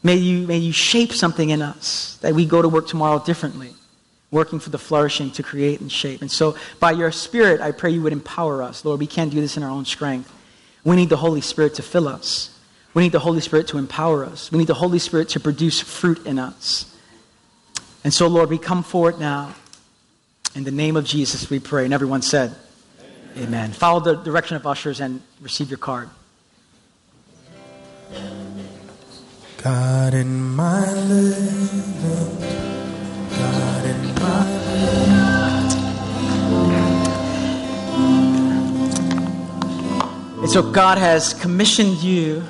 May 0.02 0.16
you, 0.16 0.46
may 0.46 0.58
you 0.58 0.72
shape 0.72 1.12
something 1.12 1.50
in 1.50 1.62
us 1.62 2.18
that 2.22 2.34
we 2.34 2.46
go 2.46 2.62
to 2.62 2.68
work 2.68 2.86
tomorrow 2.86 3.22
differently, 3.24 3.74
working 4.30 4.58
for 4.58 4.70
the 4.70 4.78
flourishing 4.78 5.30
to 5.32 5.42
create 5.42 5.80
and 5.80 5.90
shape. 5.90 6.20
And 6.20 6.30
so, 6.30 6.56
by 6.78 6.92
your 6.92 7.10
Spirit, 7.12 7.60
I 7.60 7.72
pray 7.72 7.90
you 7.90 8.02
would 8.02 8.12
empower 8.12 8.62
us. 8.62 8.84
Lord, 8.84 9.00
we 9.00 9.06
can't 9.06 9.30
do 9.30 9.40
this 9.40 9.56
in 9.56 9.62
our 9.62 9.70
own 9.70 9.84
strength. 9.84 10.32
We 10.84 10.96
need 10.96 11.08
the 11.08 11.16
Holy 11.16 11.40
Spirit 11.40 11.74
to 11.74 11.82
fill 11.82 12.08
us. 12.08 12.56
We 12.94 13.02
need 13.02 13.12
the 13.12 13.20
Holy 13.20 13.40
Spirit 13.40 13.68
to 13.68 13.78
empower 13.78 14.24
us. 14.24 14.50
We 14.50 14.58
need 14.58 14.66
the 14.66 14.74
Holy 14.74 14.98
Spirit 14.98 15.28
to 15.30 15.40
produce 15.40 15.80
fruit 15.80 16.24
in 16.26 16.38
us. 16.38 16.94
And 18.04 18.14
so, 18.14 18.26
Lord, 18.28 18.50
we 18.50 18.58
come 18.58 18.82
forward 18.82 19.18
now. 19.18 19.54
In 20.58 20.64
the 20.64 20.72
name 20.72 20.96
of 20.96 21.04
Jesus, 21.04 21.48
we 21.48 21.60
pray. 21.60 21.84
And 21.84 21.94
everyone 21.94 22.20
said, 22.20 22.52
Amen. 23.36 23.46
Amen. 23.46 23.70
Follow 23.70 24.00
the 24.00 24.16
direction 24.16 24.56
of 24.56 24.66
ushers 24.66 24.98
and 24.98 25.22
receive 25.40 25.70
your 25.70 25.78
card. 25.78 26.10
God 29.62 30.14
in 30.14 30.56
my 30.56 30.92
living, 30.94 32.40
God 33.30 33.84
in 33.86 34.14
my 34.16 34.46
And 40.40 40.50
so 40.50 40.72
God 40.72 40.98
has 40.98 41.34
commissioned 41.34 41.98
you 41.98 42.42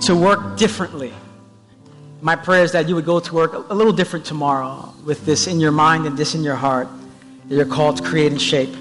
to 0.00 0.16
work 0.16 0.56
differently. 0.56 1.14
My 2.20 2.34
prayer 2.34 2.64
is 2.64 2.72
that 2.72 2.88
you 2.88 2.96
would 2.96 3.04
go 3.04 3.20
to 3.20 3.32
work 3.32 3.52
a 3.52 3.74
little 3.74 3.92
different 3.92 4.24
tomorrow 4.24 4.93
with 5.04 5.26
this 5.26 5.46
in 5.46 5.60
your 5.60 5.72
mind 5.72 6.06
and 6.06 6.16
this 6.16 6.34
in 6.34 6.42
your 6.42 6.56
heart 6.56 6.88
that 7.48 7.54
you're 7.54 7.66
called 7.66 7.98
to 7.98 8.02
create 8.02 8.32
and 8.32 8.40
shape. 8.40 8.74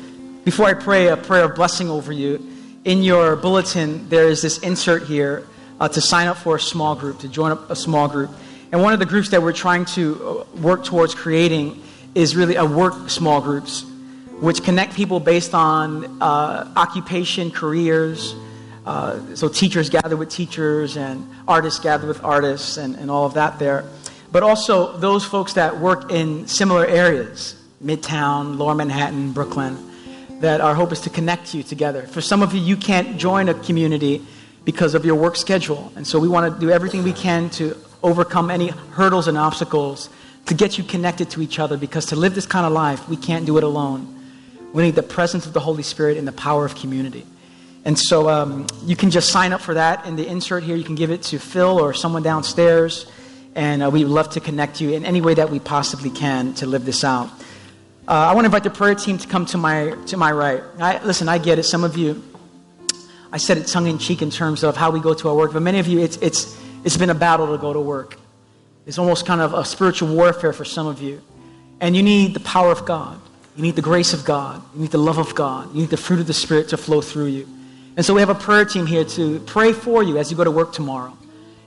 Before 0.46 0.66
I 0.66 0.74
pray 0.74 1.08
a 1.08 1.18
prayer 1.18 1.46
of 1.46 1.56
blessing 1.56 1.90
over 1.90 2.12
you, 2.12 2.50
in 2.86 3.04
your 3.04 3.36
bulletin, 3.36 4.08
there 4.10 4.28
is 4.28 4.42
this 4.42 4.58
insert 4.60 5.04
here 5.04 5.48
uh, 5.80 5.88
to 5.88 6.02
sign 6.02 6.28
up 6.28 6.38
for 6.38 6.56
a 6.56 6.60
small 6.60 6.96
group, 6.96 7.20
to 7.20 7.28
join 7.28 7.52
up 7.52 7.70
a 7.70 7.76
small 7.76 8.08
group. 8.08 8.30
And 8.72 8.82
one 8.82 8.94
of 8.94 9.00
the 9.00 9.06
groups 9.06 9.30
that 9.30 9.42
we're 9.42 9.54
trying 9.54 9.86
to 9.86 10.46
uh, 10.56 10.60
work 10.60 10.84
towards 10.84 11.14
creating 11.14 11.82
is 12.16 12.36
really 12.36 12.56
a 12.56 12.66
work 12.66 13.10
small 13.10 13.42
groups, 13.42 13.86
which 14.40 14.64
connect 14.64 14.96
people 14.96 15.20
based 15.20 15.54
on 15.54 16.22
uh, 16.22 16.72
occupation, 16.76 17.52
careers. 17.52 18.36
Uh, 18.86 19.36
so 19.36 19.48
teachers 19.48 19.90
gather 19.90 20.18
with 20.18 20.30
teachers, 20.30 20.98
and 20.98 21.26
artists 21.48 21.80
gather 21.80 22.08
with 22.08 22.24
artists, 22.24 22.78
and, 22.78 22.96
and 22.96 23.10
all 23.10 23.26
of 23.26 23.34
that 23.36 23.60
there. 23.60 23.86
But 24.34 24.42
also 24.42 24.98
those 24.98 25.24
folks 25.24 25.54
that 25.54 25.80
work 25.80 26.12
in 26.12 26.48
similar 26.48 26.88
areas, 26.88 27.56
Midtown, 27.84 28.58
Lower 28.58 28.74
Manhattan, 28.74 29.32
Brooklyn, 29.32 29.78
that 30.40 30.60
our 30.60 30.74
hope 30.74 30.92
is 30.92 31.02
to 31.02 31.12
connect 31.12 31.54
you 31.54 31.62
together. 31.62 32.08
For 32.08 32.20
some 32.20 32.42
of 32.42 32.52
you, 32.52 32.60
you 32.60 32.76
can't 32.76 33.20
join 33.20 33.48
a 33.48 33.54
community 33.54 34.26
because 34.66 34.96
of 34.96 35.06
your 35.06 35.14
work 35.14 35.36
schedule. 35.36 35.94
And 35.96 36.08
so 36.08 36.18
we 36.18 36.28
want 36.28 36.52
to 36.52 36.60
do 36.60 36.72
everything 36.72 37.04
we 37.04 37.14
can 37.14 37.52
to 37.52 37.78
overcome 38.02 38.50
any 38.50 38.70
hurdles 38.70 39.28
and 39.28 39.38
obstacles 39.38 40.10
to 40.48 40.56
get 40.56 40.80
you 40.80 40.84
connected 40.84 41.30
to 41.30 41.42
each 41.44 41.60
other 41.60 41.78
because 41.78 42.08
to 42.08 42.16
live 42.16 42.34
this 42.34 42.48
kind 42.48 42.66
of 42.66 42.72
life, 42.72 43.08
we 43.08 43.18
can't 43.18 43.46
do 43.46 43.60
it 43.60 43.64
alone. 43.64 44.20
We 44.74 44.82
need 44.82 44.96
the 44.96 45.04
presence 45.04 45.46
of 45.46 45.54
the 45.54 45.60
Holy 45.60 45.84
Spirit 45.84 46.18
and 46.18 46.28
the 46.28 46.32
power 46.34 46.66
of 46.66 46.74
community. 46.74 47.24
And 47.86 48.00
so 48.00 48.30
um, 48.30 48.66
you 48.84 48.96
can 48.96 49.12
just 49.12 49.30
sign 49.30 49.54
up 49.54 49.62
for 49.62 49.76
that 49.76 50.08
in 50.08 50.16
the 50.16 50.26
insert 50.28 50.64
here. 50.64 50.76
You 50.76 50.84
can 50.84 50.96
give 50.96 51.12
it 51.12 51.22
to 51.24 51.38
Phil 51.38 51.80
or 51.80 51.94
someone 51.94 52.24
downstairs. 52.24 53.06
And 53.56 53.84
uh, 53.84 53.90
we 53.90 54.04
love 54.04 54.32
to 54.32 54.40
connect 54.40 54.82
you 54.82 54.94
in 54.94 55.06
any 55.06 55.22
way 55.22 55.36
that 55.36 55.50
we 55.50 55.60
possibly 55.60 56.10
can 56.10 56.54
to 56.56 56.66
live 56.66 56.86
this 56.86 57.04
out. 57.04 57.30
Uh, 58.08 58.12
I 58.12 58.34
want 58.34 58.44
to 58.44 58.48
invite 58.48 58.64
the 58.64 58.70
prayer 58.70 58.96
team 58.96 59.18
to 59.18 59.28
come 59.28 59.46
to 59.48 59.58
my, 59.58 59.96
to 60.08 60.18
my 60.18 60.32
right. 60.32 60.64
I, 60.80 61.04
listen, 61.04 61.30
I 61.30 61.38
get 61.38 61.60
it. 61.60 61.64
Some 61.64 61.84
of 61.84 61.96
you, 61.96 62.24
I 63.32 63.38
said 63.38 63.58
it 63.58 63.68
tongue 63.68 63.88
in 63.88 63.98
cheek 63.98 64.22
in 64.22 64.30
terms 64.30 64.64
of 64.64 64.76
how 64.76 64.92
we 64.92 65.00
go 65.00 65.14
to 65.14 65.30
our 65.30 65.36
work, 65.36 65.54
but 65.54 65.62
many 65.62 65.80
of 65.80 65.88
you, 65.88 66.00
it's, 66.00 66.18
it's, 66.18 66.60
it's 66.84 66.98
been 66.98 67.10
a 67.10 67.16
battle 67.16 67.48
to 67.48 67.58
go 67.58 67.72
to 67.72 67.80
work. 67.80 68.18
It's 68.86 68.98
almost 68.98 69.26
kind 69.26 69.40
of 69.40 69.54
a 69.54 69.64
spiritual 69.64 70.14
warfare 70.14 70.52
for 70.52 70.66
some 70.66 70.88
of 70.88 71.02
you. 71.02 71.22
And 71.80 71.96
you 71.96 72.04
need 72.04 72.34
the 72.34 72.42
power 72.42 72.72
of 72.72 72.86
God. 72.86 73.20
You 73.56 73.62
need 73.62 73.76
the 73.76 73.82
grace 73.82 74.14
of 74.14 74.26
God. 74.26 74.62
You 74.74 74.82
need 74.82 74.92
the 74.92 74.98
love 74.98 75.20
of 75.20 75.36
God. 75.36 75.74
You 75.74 75.82
need 75.82 75.90
the 75.90 75.98
fruit 75.98 76.20
of 76.20 76.28
the 76.28 76.34
Spirit 76.34 76.70
to 76.70 76.78
flow 76.78 77.02
through 77.02 77.28
you. 77.28 77.48
And 77.96 78.06
so 78.06 78.14
we 78.14 78.22
have 78.22 78.30
a 78.30 78.36
prayer 78.36 78.66
team 78.66 78.86
here 78.86 79.06
to 79.06 79.40
pray 79.42 79.72
for 79.72 80.02
you 80.02 80.18
as 80.18 80.32
you 80.32 80.36
go 80.36 80.44
to 80.44 80.52
work 80.52 80.74
tomorrow. 80.74 81.16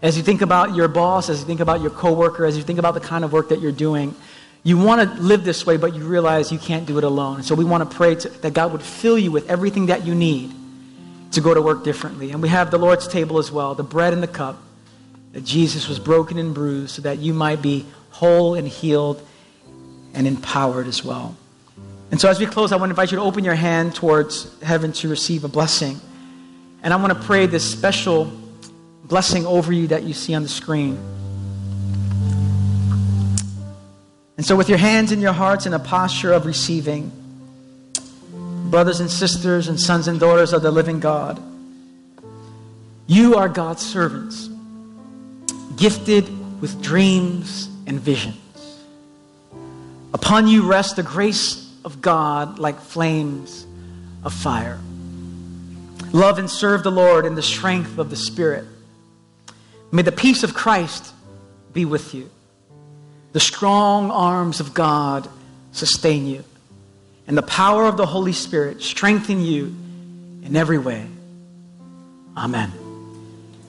As 0.02 0.16
you 0.16 0.22
think 0.22 0.42
about 0.42 0.74
your 0.74 0.88
boss, 0.88 1.30
as 1.30 1.40
you 1.40 1.46
think 1.46 1.60
about 1.60 1.80
your 1.80 1.90
coworker, 1.90 2.44
as 2.44 2.56
you 2.56 2.62
think 2.62 2.78
about 2.78 2.94
the 2.94 3.00
kind 3.00 3.24
of 3.24 3.32
work 3.32 3.48
that 3.48 3.60
you're 3.60 3.72
doing, 3.72 4.14
you 4.62 4.76
want 4.76 5.00
to 5.00 5.22
live 5.22 5.44
this 5.44 5.64
way, 5.64 5.76
but 5.76 5.94
you 5.94 6.04
realize 6.04 6.50
you 6.50 6.58
can't 6.58 6.86
do 6.86 6.98
it 6.98 7.04
alone. 7.04 7.42
So 7.42 7.54
we 7.54 7.64
want 7.64 7.88
to 7.88 7.96
pray 7.96 8.14
that 8.16 8.52
God 8.52 8.72
would 8.72 8.82
fill 8.82 9.16
you 9.18 9.30
with 9.30 9.48
everything 9.48 9.86
that 9.86 10.04
you 10.04 10.14
need 10.14 10.52
to 11.32 11.40
go 11.40 11.54
to 11.54 11.62
work 11.62 11.84
differently. 11.84 12.30
And 12.32 12.42
we 12.42 12.48
have 12.48 12.70
the 12.70 12.78
Lord's 12.78 13.06
table 13.08 13.38
as 13.38 13.50
well, 13.50 13.74
the 13.74 13.84
bread 13.84 14.12
and 14.12 14.22
the 14.22 14.28
cup, 14.28 14.60
that 15.32 15.44
Jesus 15.44 15.88
was 15.88 15.98
broken 15.98 16.38
and 16.38 16.54
bruised 16.54 16.96
so 16.96 17.02
that 17.02 17.18
you 17.18 17.32
might 17.32 17.62
be 17.62 17.86
whole 18.10 18.54
and 18.54 18.66
healed 18.66 19.26
and 20.14 20.26
empowered 20.26 20.86
as 20.86 21.04
well. 21.04 21.36
And 22.10 22.20
so 22.20 22.28
as 22.28 22.38
we 22.38 22.46
close, 22.46 22.72
I 22.72 22.76
want 22.76 22.88
to 22.88 22.92
invite 22.92 23.10
you 23.10 23.18
to 23.18 23.22
open 23.22 23.44
your 23.44 23.54
hand 23.54 23.94
towards 23.94 24.60
heaven 24.62 24.92
to 24.92 25.08
receive 25.08 25.44
a 25.44 25.48
blessing. 25.48 26.00
And 26.82 26.92
I 26.94 26.96
want 26.96 27.12
to 27.12 27.24
pray 27.24 27.46
this 27.46 27.70
special 27.70 28.32
blessing 29.08 29.46
over 29.46 29.72
you 29.72 29.88
that 29.88 30.02
you 30.02 30.14
see 30.14 30.34
on 30.34 30.42
the 30.42 30.48
screen. 30.48 30.96
And 34.36 34.44
so, 34.44 34.54
with 34.56 34.68
your 34.68 34.78
hands 34.78 35.12
in 35.12 35.20
your 35.20 35.32
hearts 35.32 35.66
in 35.66 35.72
a 35.72 35.78
posture 35.78 36.32
of 36.32 36.44
receiving, 36.44 37.10
brothers 38.70 39.00
and 39.00 39.10
sisters 39.10 39.68
and 39.68 39.80
sons 39.80 40.08
and 40.08 40.18
daughters 40.18 40.52
of 40.52 40.62
the 40.62 40.70
living 40.70 41.00
God. 41.00 41.40
You 43.06 43.36
are 43.36 43.48
God's 43.48 43.86
servants, 43.86 44.48
gifted 45.76 46.28
with 46.60 46.82
dreams 46.82 47.68
and 47.86 48.00
visions. 48.00 48.36
Upon 50.12 50.48
you 50.48 50.66
rests 50.66 50.94
the 50.94 51.02
grace 51.02 51.72
of 51.84 52.00
God 52.00 52.58
like 52.58 52.80
flames 52.80 53.66
of 54.24 54.32
fire. 54.34 54.80
Love 56.12 56.38
and 56.38 56.50
serve 56.50 56.82
the 56.82 56.90
Lord 56.90 57.26
in 57.26 57.34
the 57.34 57.42
strength 57.42 57.98
of 57.98 58.10
the 58.10 58.16
Spirit. 58.16 58.64
May 59.92 60.02
the 60.02 60.12
peace 60.12 60.42
of 60.42 60.54
Christ 60.54 61.12
be 61.72 61.84
with 61.84 62.14
you. 62.14 62.30
The 63.32 63.40
strong 63.40 64.10
arms 64.10 64.60
of 64.60 64.74
God 64.74 65.28
sustain 65.72 66.26
you 66.26 66.44
and 67.26 67.36
the 67.36 67.42
power 67.42 67.86
of 67.86 67.96
the 67.96 68.06
Holy 68.06 68.32
Spirit 68.32 68.82
strengthen 68.82 69.40
you 69.40 69.74
in 70.42 70.54
every 70.54 70.78
way. 70.78 71.06
Amen. 72.36 72.72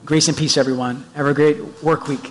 Grace 0.04 0.28
and 0.28 0.36
peace, 0.36 0.56
everyone. 0.56 1.04
Have 1.14 1.26
a 1.26 1.34
great 1.34 1.82
work 1.82 2.08
week. 2.08 2.30